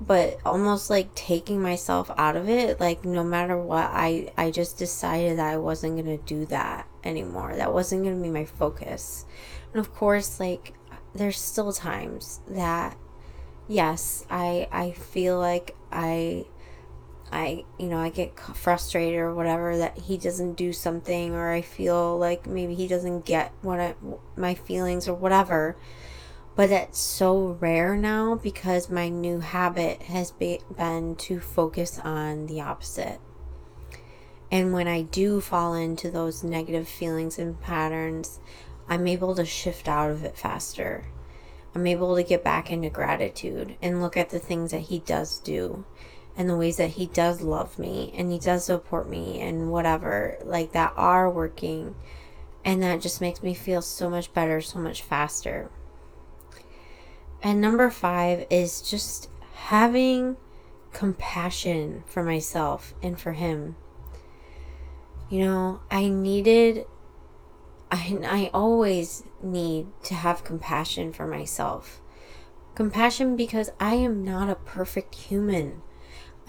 but 0.00 0.38
almost 0.44 0.90
like 0.90 1.14
taking 1.14 1.62
myself 1.62 2.10
out 2.18 2.36
of 2.36 2.50
it 2.50 2.78
like 2.78 3.02
no 3.02 3.24
matter 3.24 3.56
what 3.56 3.88
i 3.94 4.30
i 4.36 4.50
just 4.50 4.76
decided 4.76 5.38
that 5.38 5.54
i 5.54 5.56
wasn't 5.56 5.90
going 5.94 6.04
to 6.04 6.22
do 6.26 6.44
that 6.44 6.86
anymore. 7.06 7.54
That 7.56 7.72
wasn't 7.72 8.02
going 8.02 8.16
to 8.16 8.22
be 8.22 8.30
my 8.30 8.44
focus. 8.44 9.24
And 9.72 9.80
of 9.80 9.94
course 9.94 10.40
like 10.40 10.74
there's 11.14 11.38
still 11.38 11.72
times 11.72 12.40
that 12.48 12.96
yes 13.68 14.26
i 14.28 14.68
i 14.70 14.90
feel 14.90 15.38
like 15.38 15.74
i 15.90 16.44
I, 17.32 17.64
you 17.78 17.86
know, 17.88 17.98
I 17.98 18.10
get 18.10 18.38
frustrated 18.38 19.18
or 19.18 19.34
whatever 19.34 19.76
that 19.78 19.98
he 19.98 20.16
doesn't 20.16 20.54
do 20.54 20.72
something, 20.72 21.34
or 21.34 21.50
I 21.50 21.60
feel 21.60 22.18
like 22.18 22.46
maybe 22.46 22.74
he 22.74 22.86
doesn't 22.86 23.24
get 23.24 23.52
what 23.62 23.80
I, 23.80 23.94
my 24.36 24.54
feelings 24.54 25.08
or 25.08 25.14
whatever. 25.14 25.76
But 26.54 26.70
that's 26.70 26.98
so 26.98 27.58
rare 27.60 27.96
now 27.96 28.36
because 28.36 28.88
my 28.88 29.08
new 29.08 29.40
habit 29.40 30.02
has 30.04 30.30
be, 30.30 30.60
been 30.74 31.16
to 31.16 31.38
focus 31.40 31.98
on 31.98 32.46
the 32.46 32.62
opposite. 32.62 33.20
And 34.50 34.72
when 34.72 34.88
I 34.88 35.02
do 35.02 35.40
fall 35.40 35.74
into 35.74 36.10
those 36.10 36.44
negative 36.44 36.88
feelings 36.88 37.38
and 37.38 37.60
patterns, 37.60 38.40
I'm 38.88 39.06
able 39.06 39.34
to 39.34 39.44
shift 39.44 39.88
out 39.88 40.10
of 40.10 40.24
it 40.24 40.38
faster. 40.38 41.08
I'm 41.74 41.86
able 41.86 42.16
to 42.16 42.22
get 42.22 42.42
back 42.42 42.70
into 42.70 42.88
gratitude 42.88 43.76
and 43.82 44.00
look 44.00 44.16
at 44.16 44.30
the 44.30 44.38
things 44.38 44.70
that 44.70 44.82
he 44.82 45.00
does 45.00 45.40
do 45.40 45.84
and 46.36 46.48
the 46.48 46.56
ways 46.56 46.76
that 46.76 46.90
he 46.90 47.06
does 47.06 47.40
love 47.40 47.78
me 47.78 48.12
and 48.16 48.30
he 48.30 48.38
does 48.38 48.64
support 48.64 49.08
me 49.08 49.40
and 49.40 49.70
whatever 49.70 50.36
like 50.44 50.72
that 50.72 50.92
are 50.96 51.30
working 51.30 51.94
and 52.64 52.82
that 52.82 53.00
just 53.00 53.20
makes 53.20 53.42
me 53.42 53.54
feel 53.54 53.80
so 53.82 54.10
much 54.10 54.32
better 54.34 54.60
so 54.60 54.78
much 54.78 55.02
faster 55.02 55.70
And 57.42 57.60
number 57.60 57.90
five 57.90 58.46
is 58.50 58.82
just 58.82 59.28
having 59.54 60.36
compassion 60.92 62.02
for 62.06 62.22
myself 62.22 62.94
and 63.02 63.20
for 63.20 63.32
him. 63.32 63.76
You 65.28 65.44
know, 65.44 65.80
I 65.90 66.08
needed, 66.08 66.86
I, 67.90 68.18
I 68.24 68.50
always 68.54 69.24
need 69.42 69.88
to 70.04 70.14
have 70.14 70.44
compassion 70.44 71.12
for 71.12 71.26
myself. 71.26 72.00
Compassion 72.74 73.36
because 73.36 73.70
I 73.80 73.94
am 73.94 74.24
not 74.24 74.48
a 74.50 74.54
perfect 74.54 75.14
human. 75.14 75.82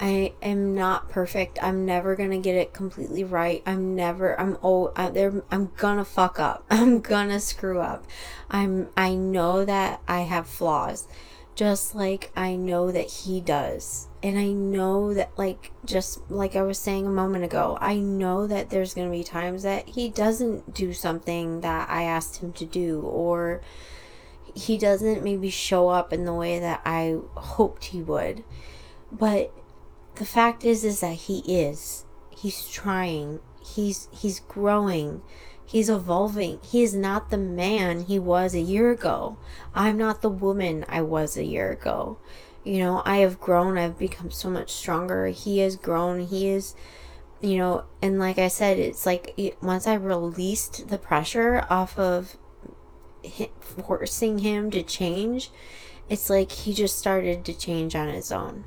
I 0.00 0.34
am 0.42 0.74
not 0.74 1.08
perfect. 1.08 1.58
I'm 1.60 1.84
never 1.84 2.14
gonna 2.14 2.38
get 2.38 2.54
it 2.54 2.72
completely 2.72 3.24
right. 3.24 3.62
I'm 3.66 3.96
never. 3.96 4.38
I'm 4.38 4.56
oh. 4.62 4.92
I'm 4.94 5.12
there. 5.12 5.42
I'm 5.50 5.72
gonna 5.76 6.04
fuck 6.04 6.38
up. 6.38 6.64
I'm 6.70 7.00
gonna 7.00 7.40
screw 7.40 7.80
up. 7.80 8.04
I'm. 8.48 8.88
I 8.96 9.14
know 9.14 9.64
that 9.64 10.00
I 10.06 10.20
have 10.20 10.46
flaws, 10.46 11.08
just 11.56 11.96
like 11.96 12.30
I 12.36 12.54
know 12.54 12.92
that 12.92 13.10
he 13.10 13.40
does. 13.40 14.06
And 14.20 14.36
I 14.36 14.48
know 14.48 15.14
that, 15.14 15.30
like, 15.38 15.70
just 15.84 16.28
like 16.28 16.56
I 16.56 16.62
was 16.62 16.78
saying 16.78 17.06
a 17.06 17.10
moment 17.10 17.44
ago, 17.44 17.78
I 17.80 17.96
know 17.96 18.46
that 18.46 18.70
there's 18.70 18.94
gonna 18.94 19.10
be 19.10 19.24
times 19.24 19.64
that 19.64 19.88
he 19.88 20.08
doesn't 20.08 20.74
do 20.74 20.92
something 20.92 21.60
that 21.62 21.88
I 21.90 22.04
asked 22.04 22.36
him 22.36 22.52
to 22.54 22.64
do, 22.64 23.00
or 23.00 23.62
he 24.54 24.78
doesn't 24.78 25.24
maybe 25.24 25.50
show 25.50 25.88
up 25.88 26.12
in 26.12 26.24
the 26.24 26.34
way 26.34 26.60
that 26.60 26.82
I 26.84 27.16
hoped 27.34 27.86
he 27.86 28.02
would. 28.02 28.44
But 29.10 29.52
the 30.18 30.26
fact 30.26 30.64
is 30.64 30.84
is 30.84 31.00
that 31.00 31.14
he 31.14 31.38
is. 31.40 32.04
He's 32.30 32.68
trying. 32.68 33.40
He's 33.64 34.08
he's 34.12 34.40
growing. 34.40 35.22
He's 35.64 35.88
evolving. 35.88 36.60
He 36.62 36.82
is 36.82 36.94
not 36.94 37.30
the 37.30 37.38
man 37.38 38.04
he 38.04 38.18
was 38.18 38.54
a 38.54 38.60
year 38.60 38.90
ago. 38.90 39.38
I'm 39.74 39.96
not 39.96 40.22
the 40.22 40.30
woman 40.30 40.84
i 40.88 41.02
was 41.02 41.36
a 41.36 41.44
year 41.44 41.70
ago. 41.70 42.18
You 42.64 42.78
know 42.78 43.02
i 43.04 43.18
have 43.18 43.40
grown. 43.40 43.78
I've 43.78 43.98
become 43.98 44.30
so 44.30 44.50
much 44.50 44.72
stronger. 44.72 45.28
He 45.28 45.58
has 45.58 45.76
grown. 45.76 46.20
He 46.20 46.48
is 46.48 46.74
you 47.40 47.56
know 47.56 47.84
and 48.02 48.18
like 48.18 48.36
i 48.36 48.48
said 48.48 48.78
it's 48.78 49.06
like 49.06 49.38
once 49.62 49.86
i 49.86 49.94
released 49.94 50.88
the 50.88 50.98
pressure 50.98 51.64
off 51.70 51.96
of 51.96 52.36
forcing 53.60 54.38
him 54.38 54.72
to 54.72 54.82
change 54.82 55.50
it's 56.08 56.28
like 56.28 56.50
he 56.50 56.74
just 56.74 56.98
started 56.98 57.44
to 57.44 57.56
change 57.56 57.94
on 57.94 58.08
his 58.08 58.32
own 58.32 58.64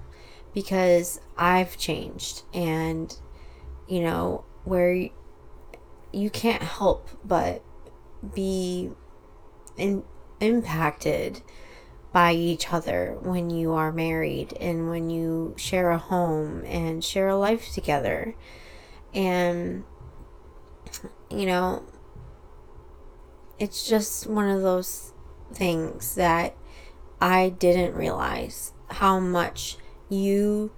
because 0.53 1.19
I've 1.37 1.77
changed 1.77 2.43
and 2.53 3.15
you 3.87 4.01
know 4.01 4.45
where 4.63 5.09
you 6.13 6.29
can't 6.29 6.61
help 6.61 7.09
but 7.23 7.63
be 8.33 8.91
in, 9.77 10.03
impacted 10.39 11.41
by 12.13 12.33
each 12.33 12.73
other 12.73 13.17
when 13.21 13.49
you 13.49 13.71
are 13.71 13.91
married 13.91 14.53
and 14.59 14.89
when 14.89 15.09
you 15.09 15.55
share 15.57 15.91
a 15.91 15.97
home 15.97 16.63
and 16.65 17.03
share 17.03 17.29
a 17.29 17.37
life 17.37 17.71
together. 17.73 18.35
And 19.13 19.85
you 21.29 21.45
know 21.45 21.83
it's 23.61 23.87
just 23.87 24.27
one 24.27 24.49
of 24.49 24.63
those 24.63 25.13
things 25.53 26.15
that 26.15 26.55
I 27.21 27.49
didn't 27.49 27.93
realize 27.93 28.73
how 28.89 29.19
much 29.19 29.77
you 30.11 30.71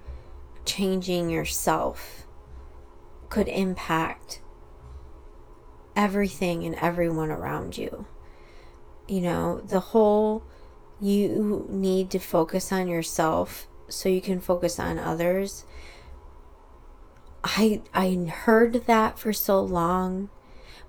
changing 0.66 1.30
yourself 1.30 2.26
could 3.30 3.48
impact 3.48 4.42
everything 5.96 6.64
and 6.64 6.76
everyone 6.76 7.32
around 7.32 7.78
you. 7.78 8.06
You 9.08 9.22
know, 9.22 9.62
the 9.62 9.80
whole 9.80 10.44
you 11.02 11.66
need 11.70 12.12
to 12.12 12.20
focus 12.20 12.72
on 12.72 12.88
yourself 12.88 13.68
so 13.90 14.08
you 14.08 14.22
can 14.22 14.40
focus 14.40 14.80
on 14.80 15.00
others. 15.00 15.66
I 17.44 17.82
I 17.94 18.14
heard 18.32 18.86
that 18.86 19.20
for 19.20 19.34
so 19.34 19.60
long, 19.60 20.30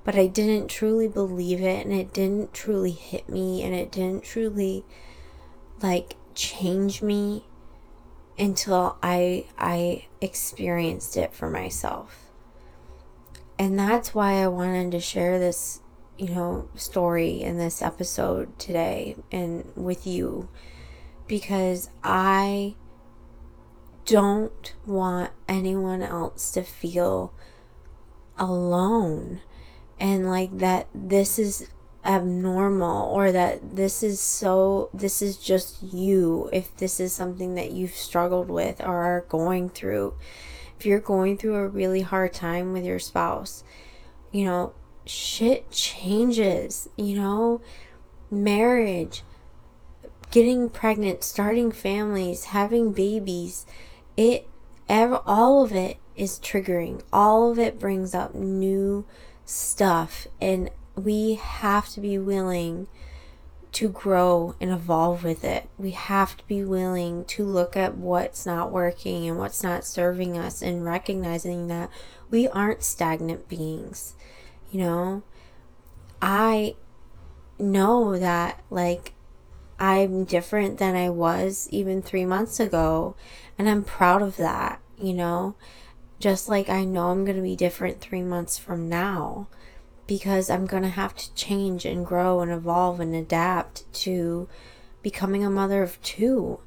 but 0.05 0.15
I 0.15 0.27
didn't 0.27 0.69
truly 0.69 1.09
believe 1.09 1.61
it 1.61 1.85
and 1.85 1.95
it 1.95 2.13
didn't 2.13 2.53
truly 2.53 2.93
hit 2.93 3.29
me 3.29 3.63
and 3.63 3.75
it 3.75 3.91
didn't 3.91 4.23
truly 4.23 4.85
like 5.83 6.17
change 6.35 7.03
me 7.03 7.45
until 8.39 8.97
I 9.03 9.47
I 9.59 10.07
experienced 10.21 11.17
it 11.17 11.35
for 11.35 11.51
myself. 11.51 12.31
And 13.59 13.79
that's 13.79 14.15
why 14.15 14.43
I 14.43 14.49
wanted 14.49 14.91
to 14.93 15.01
share 15.01 15.39
this, 15.39 15.81
you 16.19 16.35
know, 16.35 16.69
story 16.75 17.41
in 17.41 17.59
this 17.59 17.81
episode 17.81 18.59
today 18.59 19.17
and 19.31 19.71
with 19.77 20.07
you 20.07 20.49
because 21.27 21.89
I 22.03 22.75
don't 24.05 24.75
want 24.85 25.31
anyone 25.49 26.03
else 26.03 26.51
to 26.53 26.63
feel 26.63 27.33
alone 28.37 29.41
and 29.99 30.29
like 30.29 30.59
that 30.59 30.89
this 30.95 31.39
is 31.39 31.69
abnormal 32.05 33.11
or 33.11 33.33
that 33.33 33.77
this 33.77 34.03
is 34.03 34.21
so 34.21 34.91
this 34.93 35.23
is 35.23 35.37
just 35.37 35.83
you 35.83 36.51
if 36.53 36.77
this 36.77 37.01
is 37.01 37.13
something 37.13 37.55
that 37.55 37.73
you've 37.73 37.95
struggled 37.95 38.49
with 38.49 38.81
or 38.81 39.03
are 39.03 39.25
going 39.29 39.69
through. 39.71 40.15
If 40.79 40.87
you're 40.87 41.01
going 41.01 41.39
through 41.39 41.55
a 41.55 41.69
really 41.69 42.03
hard 42.03 42.35
time 42.35 42.73
with 42.73 42.85
your 42.85 42.99
spouse 42.99 43.65
you 44.33 44.45
know 44.45 44.75
shit 45.07 45.71
changes 45.71 46.89
you 46.97 47.17
know? 47.17 47.61
Marriage 48.31 49.23
getting 50.31 50.69
pregnant 50.69 51.23
starting 51.23 51.71
families 51.71 52.47
having 52.47 52.93
babies 52.93 53.65
it 54.17 54.49
ever 54.89 55.21
all 55.25 55.65
of 55.65 55.73
it 55.73 55.99
is 56.17 56.39
triggering. 56.39 57.03
All 57.13 57.51
of 57.51 57.59
it 57.59 57.79
brings 57.79 58.15
up 58.15 58.35
new 58.35 59.05
stuff 59.45 60.27
and 60.41 60.71
we 60.97 61.35
have 61.35 61.89
to 61.91 62.01
be 62.01 62.19
willing 62.19 62.87
to 63.73 63.89
grow 63.89 64.55
and 64.61 64.71
evolve 64.71 65.25
with 65.25 65.43
it. 65.43 65.69
We 65.77 65.91
have 65.91 66.37
to 66.37 66.47
be 66.47 66.65
willing 66.65 67.25
to 67.27 67.45
look 67.45 67.77
at 67.77 67.97
what's 67.97 68.47
not 68.47 68.71
working 68.71 69.29
and 69.29 69.37
what's 69.37 69.65
not 69.65 69.85
serving 69.85 70.39
us 70.39 70.63
and 70.63 70.85
recognizing 70.85 71.67
that 71.69 71.91
we 72.31 72.47
aren't 72.47 72.85
stagnant 72.85 73.49
beings. 73.49 74.15
You 74.71 74.81
know, 74.81 75.23
I 76.23 76.77
know 77.59 78.17
that 78.17 78.63
like 78.71 79.15
I'm 79.79 80.25
different 80.25 80.79
than 80.79 80.95
I 80.95 81.11
was 81.11 81.69
even 81.73 82.01
three 82.01 82.25
months 82.25 82.61
ago, 82.61 83.17
and 83.59 83.69
I'm 83.69 83.83
proud 83.83 84.23
of 84.23 84.37
that, 84.37 84.81
you 84.97 85.15
know, 85.15 85.57
just 86.21 86.49
like 86.49 86.69
I 86.69 86.85
know 86.85 87.11
I'm 87.11 87.25
going 87.25 87.37
to 87.37 87.43
be 87.43 87.57
different 87.57 88.01
three 88.01 88.23
months 88.23 88.57
from 88.57 88.89
now 88.89 89.49
because 90.07 90.51
I'm 90.51 90.67
going 90.67 90.83
to 90.83 90.89
have 90.89 91.15
to 91.17 91.35
change 91.35 91.85
and 91.85 92.05
grow 92.05 92.41
and 92.41 92.51
evolve 92.51 93.01
and 93.01 93.15
adapt 93.15 93.91
to 93.95 94.49
becoming 95.03 95.45
a 95.45 95.51
mother 95.51 95.83
of 95.83 96.01
two 96.03 96.61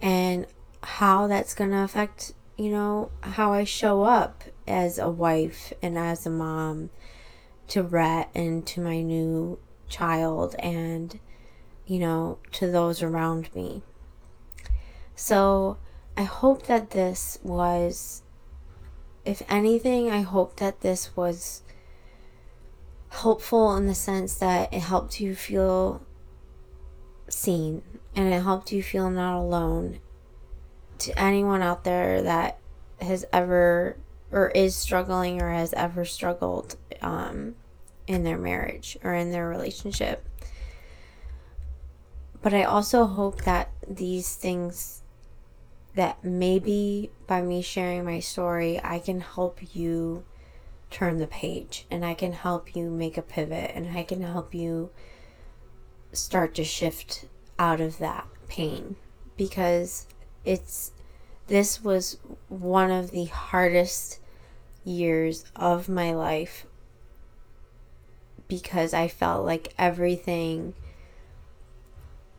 and 0.00 0.46
how 0.82 1.26
that's 1.26 1.54
going 1.54 1.70
to 1.70 1.82
affect, 1.82 2.32
you 2.56 2.70
know, 2.70 3.10
how 3.22 3.52
I 3.52 3.64
show 3.64 4.04
up 4.04 4.44
as 4.66 4.98
a 4.98 5.10
wife 5.10 5.72
and 5.82 5.98
as 5.98 6.24
a 6.26 6.30
mom 6.30 6.90
to 7.68 7.82
Rhett 7.82 8.30
and 8.34 8.66
to 8.68 8.80
my 8.80 9.02
new 9.02 9.58
child 9.88 10.54
and, 10.58 11.18
you 11.86 11.98
know, 11.98 12.38
to 12.52 12.70
those 12.70 13.02
around 13.02 13.54
me. 13.54 13.82
So 15.14 15.78
I 16.16 16.22
hope 16.22 16.66
that 16.66 16.90
this 16.90 17.38
was, 17.42 18.22
if 19.24 19.42
anything, 19.48 20.10
I 20.10 20.22
hope 20.22 20.56
that 20.56 20.80
this 20.80 21.16
was 21.16 21.62
helpful 23.10 23.76
in 23.76 23.86
the 23.86 23.94
sense 23.94 24.34
that 24.36 24.72
it 24.72 24.80
helped 24.80 25.20
you 25.20 25.34
feel 25.34 26.02
seen 27.28 27.82
and 28.14 28.32
it 28.32 28.42
helped 28.42 28.72
you 28.72 28.82
feel 28.82 29.10
not 29.10 29.38
alone 29.38 29.98
to 30.98 31.18
anyone 31.18 31.62
out 31.62 31.84
there 31.84 32.22
that 32.22 32.58
has 33.00 33.24
ever 33.32 33.96
or 34.30 34.50
is 34.50 34.74
struggling 34.74 35.40
or 35.40 35.52
has 35.52 35.72
ever 35.74 36.04
struggled 36.04 36.76
um, 37.00 37.54
in 38.06 38.24
their 38.24 38.38
marriage 38.38 38.98
or 39.02 39.14
in 39.14 39.30
their 39.30 39.48
relationship. 39.48 40.24
But 42.42 42.54
I 42.54 42.64
also 42.64 43.04
hope 43.06 43.44
that 43.44 43.70
these 43.86 44.34
things, 44.34 45.02
that 45.94 46.22
maybe 46.22 47.10
by 47.26 47.42
me 47.42 47.62
sharing 47.62 48.04
my 48.04 48.20
story, 48.20 48.80
I 48.82 48.98
can 48.98 49.20
help 49.20 49.74
you 49.74 50.24
turn 50.90 51.18
the 51.18 51.26
page 51.26 51.86
and 51.90 52.04
I 52.04 52.14
can 52.14 52.32
help 52.32 52.74
you 52.74 52.90
make 52.90 53.16
a 53.16 53.22
pivot 53.22 53.72
and 53.74 53.96
I 53.96 54.02
can 54.02 54.22
help 54.22 54.54
you 54.54 54.90
start 56.12 56.54
to 56.54 56.64
shift 56.64 57.26
out 57.58 57.80
of 57.80 57.98
that 57.98 58.26
pain. 58.48 58.96
Because 59.36 60.06
it's 60.44 60.92
this 61.46 61.82
was 61.82 62.18
one 62.48 62.90
of 62.90 63.10
the 63.10 63.26
hardest 63.26 64.20
years 64.84 65.44
of 65.56 65.88
my 65.88 66.12
life 66.12 66.66
because 68.48 68.94
I 68.94 69.08
felt 69.08 69.44
like 69.44 69.74
everything 69.78 70.74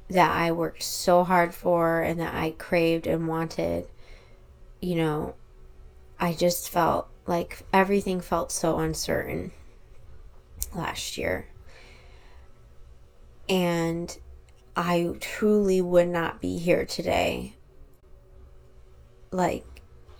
that 0.09 0.35
I 0.35 0.51
worked 0.51 0.83
so 0.83 1.23
hard 1.23 1.53
for 1.53 2.01
and 2.01 2.19
that 2.19 2.33
I 2.33 2.51
craved 2.51 3.05
and 3.05 3.27
wanted, 3.27 3.87
you 4.81 4.95
know, 4.95 5.35
I 6.19 6.33
just 6.33 6.69
felt 6.69 7.07
like 7.29 7.61
everything 7.71 8.19
felt 8.19 8.51
so 8.51 8.79
uncertain 8.79 9.51
last 10.73 11.15
year. 11.15 11.47
And 13.47 14.17
I 14.75 15.13
truly 15.19 15.79
would 15.79 16.07
not 16.07 16.41
be 16.41 16.57
here 16.57 16.85
today. 16.85 17.55
Like, 19.31 19.63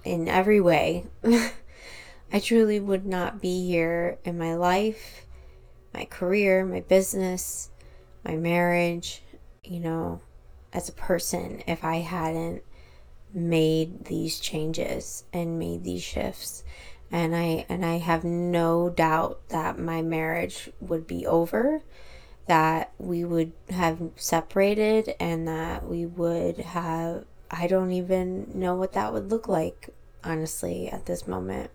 in 0.04 0.28
every 0.28 0.62
way. 0.62 1.08
I 2.32 2.40
truly 2.40 2.80
would 2.80 3.08
not 3.08 3.42
be 3.42 3.66
here 3.66 4.20
in 4.24 4.38
my 4.38 4.54
life, 4.54 5.26
my 5.96 6.06
career, 6.06 6.64
my 6.64 6.82
business, 6.82 7.72
my 8.24 8.36
marriage, 8.36 9.24
you 9.64 9.80
know, 9.80 10.22
as 10.72 10.90
a 10.90 10.94
person 10.94 11.64
if 11.66 11.84
I 11.84 11.98
hadn't 11.98 12.62
made 13.34 14.06
these 14.06 14.40
changes 14.40 15.24
and 15.34 15.58
made 15.58 15.84
these 15.84 16.04
shifts 16.04 16.64
and 17.12 17.36
I 17.36 17.66
and 17.70 17.86
I 17.86 17.98
have 17.98 18.24
no 18.24 18.90
doubt 18.90 19.42
that 19.50 19.80
my 19.80 20.02
marriage 20.02 20.70
would 20.80 21.08
be 21.08 21.26
over 21.26 21.82
that 22.48 22.92
we 22.98 23.24
would 23.24 23.52
have 23.70 24.00
separated 24.16 25.16
and 25.20 25.48
that 25.48 25.88
we 25.88 26.06
would 26.06 26.58
have 26.58 27.26
I 27.50 27.68
don't 27.68 27.92
even 27.92 28.52
know 28.54 28.76
what 28.76 28.94
that 28.94 29.14
would 29.14 29.32
look 29.32 29.48
like 29.48 29.90
honestly 30.24 30.90
at 30.90 31.06
this 31.06 31.28
moment. 31.28 31.72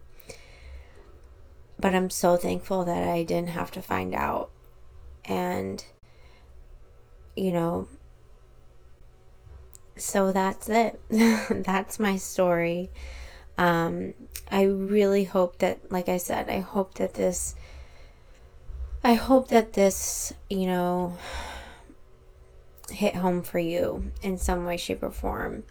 But 1.78 1.94
I'm 1.94 2.10
so 2.10 2.36
thankful 2.36 2.84
that 2.84 3.08
I 3.08 3.24
didn't 3.24 3.50
have 3.50 3.70
to 3.72 3.82
find 3.82 4.14
out. 4.14 4.50
And 5.24 5.84
you 7.36 7.50
know 7.50 7.88
so 9.96 10.32
that's 10.32 10.68
it. 10.68 11.00
That's 11.08 12.00
my 12.00 12.16
story 12.16 12.90
um, 13.56 14.14
I 14.50 14.64
really 14.64 15.24
hope 15.24 15.58
that, 15.58 15.90
like 15.90 16.08
I 16.08 16.16
said, 16.16 16.48
I 16.48 16.60
hope 16.60 16.94
that 16.94 17.14
this, 17.14 17.54
I 19.02 19.14
hope 19.14 19.48
that 19.48 19.72
this, 19.74 20.32
you 20.50 20.66
know, 20.66 21.16
hit 22.90 23.14
home 23.16 23.42
for 23.42 23.58
you 23.58 24.12
in 24.22 24.38
some 24.38 24.64
way, 24.64 24.76
shape, 24.76 25.02
or 25.02 25.10
form. 25.10 25.64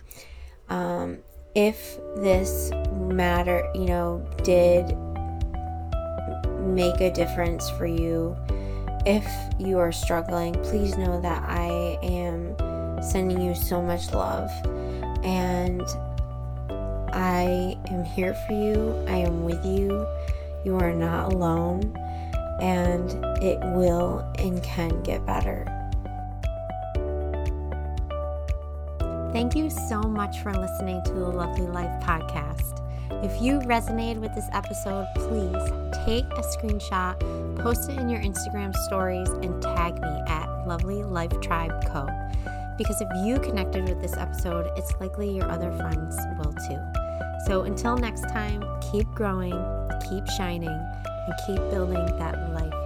Um, 0.70 1.20
if 1.56 1.98
this 2.16 2.72
matter, 2.92 3.70
you 3.76 3.86
know, 3.86 4.26
did 4.44 4.98
make 6.60 7.00
a 7.02 7.12
difference 7.12 7.70
for 7.72 7.86
you, 7.86 8.36
if 9.06 9.26
you 9.60 9.78
are 9.78 9.92
struggling, 9.92 10.54
please 10.64 10.98
know 10.98 11.20
that 11.22 11.44
I 11.48 12.00
am 12.02 12.56
sending 13.04 13.42
you 13.42 13.54
so 13.54 13.82
much 13.82 14.12
love. 14.14 14.50
And 15.24 15.82
I 17.14 17.78
am 17.92 18.04
here 18.04 18.34
for 18.34 18.54
you. 18.54 18.92
I 19.08 19.18
am 19.18 19.44
with 19.44 19.64
you. 19.64 20.08
You 20.66 20.78
are 20.78 20.94
not 20.94 21.32
alone. 21.32 21.96
And 22.60 23.12
it 23.44 23.60
will 23.76 24.20
and 24.40 24.62
can 24.64 25.02
get 25.04 25.26
better. 25.26 25.66
Thank 29.32 29.56
you 29.56 29.70
so 29.70 30.02
much 30.02 30.40
for 30.40 30.54
listening 30.54 31.04
to 31.06 31.14
the 31.14 31.28
Lovely 31.28 31.68
Life 31.68 32.04
podcast. 32.04 32.80
If 33.24 33.42
you 33.42 33.60
resonated 33.60 34.20
with 34.20 34.34
this 34.36 34.48
episode, 34.52 35.08
please 35.16 35.72
take 36.06 36.26
a 36.26 36.42
screenshot, 36.42 37.20
post 37.58 37.90
it 37.90 37.98
in 37.98 38.10
your 38.10 38.22
Instagram 38.22 38.76
stories, 38.76 39.30
and 39.30 39.62
tag 39.62 39.96
me 40.02 40.22
at 40.28 40.68
Lovely 40.68 41.04
Life 41.04 41.40
Tribe 41.42 41.86
Co. 41.88 42.08
Because 42.78 43.02
if 43.02 43.08
you 43.26 43.40
connected 43.40 43.88
with 43.88 44.02
this 44.02 44.18
episode, 44.18 44.72
it's 44.78 44.94
likely 45.00 45.36
your 45.36 45.50
other 45.50 45.72
friends 45.74 46.18
will 46.38 46.54
too. 46.68 47.03
So 47.48 47.64
until 47.64 47.98
next 47.98 48.22
time, 48.30 48.64
keep 48.92 49.08
growing, 49.12 49.54
keep 50.10 50.26
shining, 50.38 50.70
and 50.70 51.34
keep 51.46 51.58
building 51.72 52.06
that 52.18 52.54
life 52.54 52.83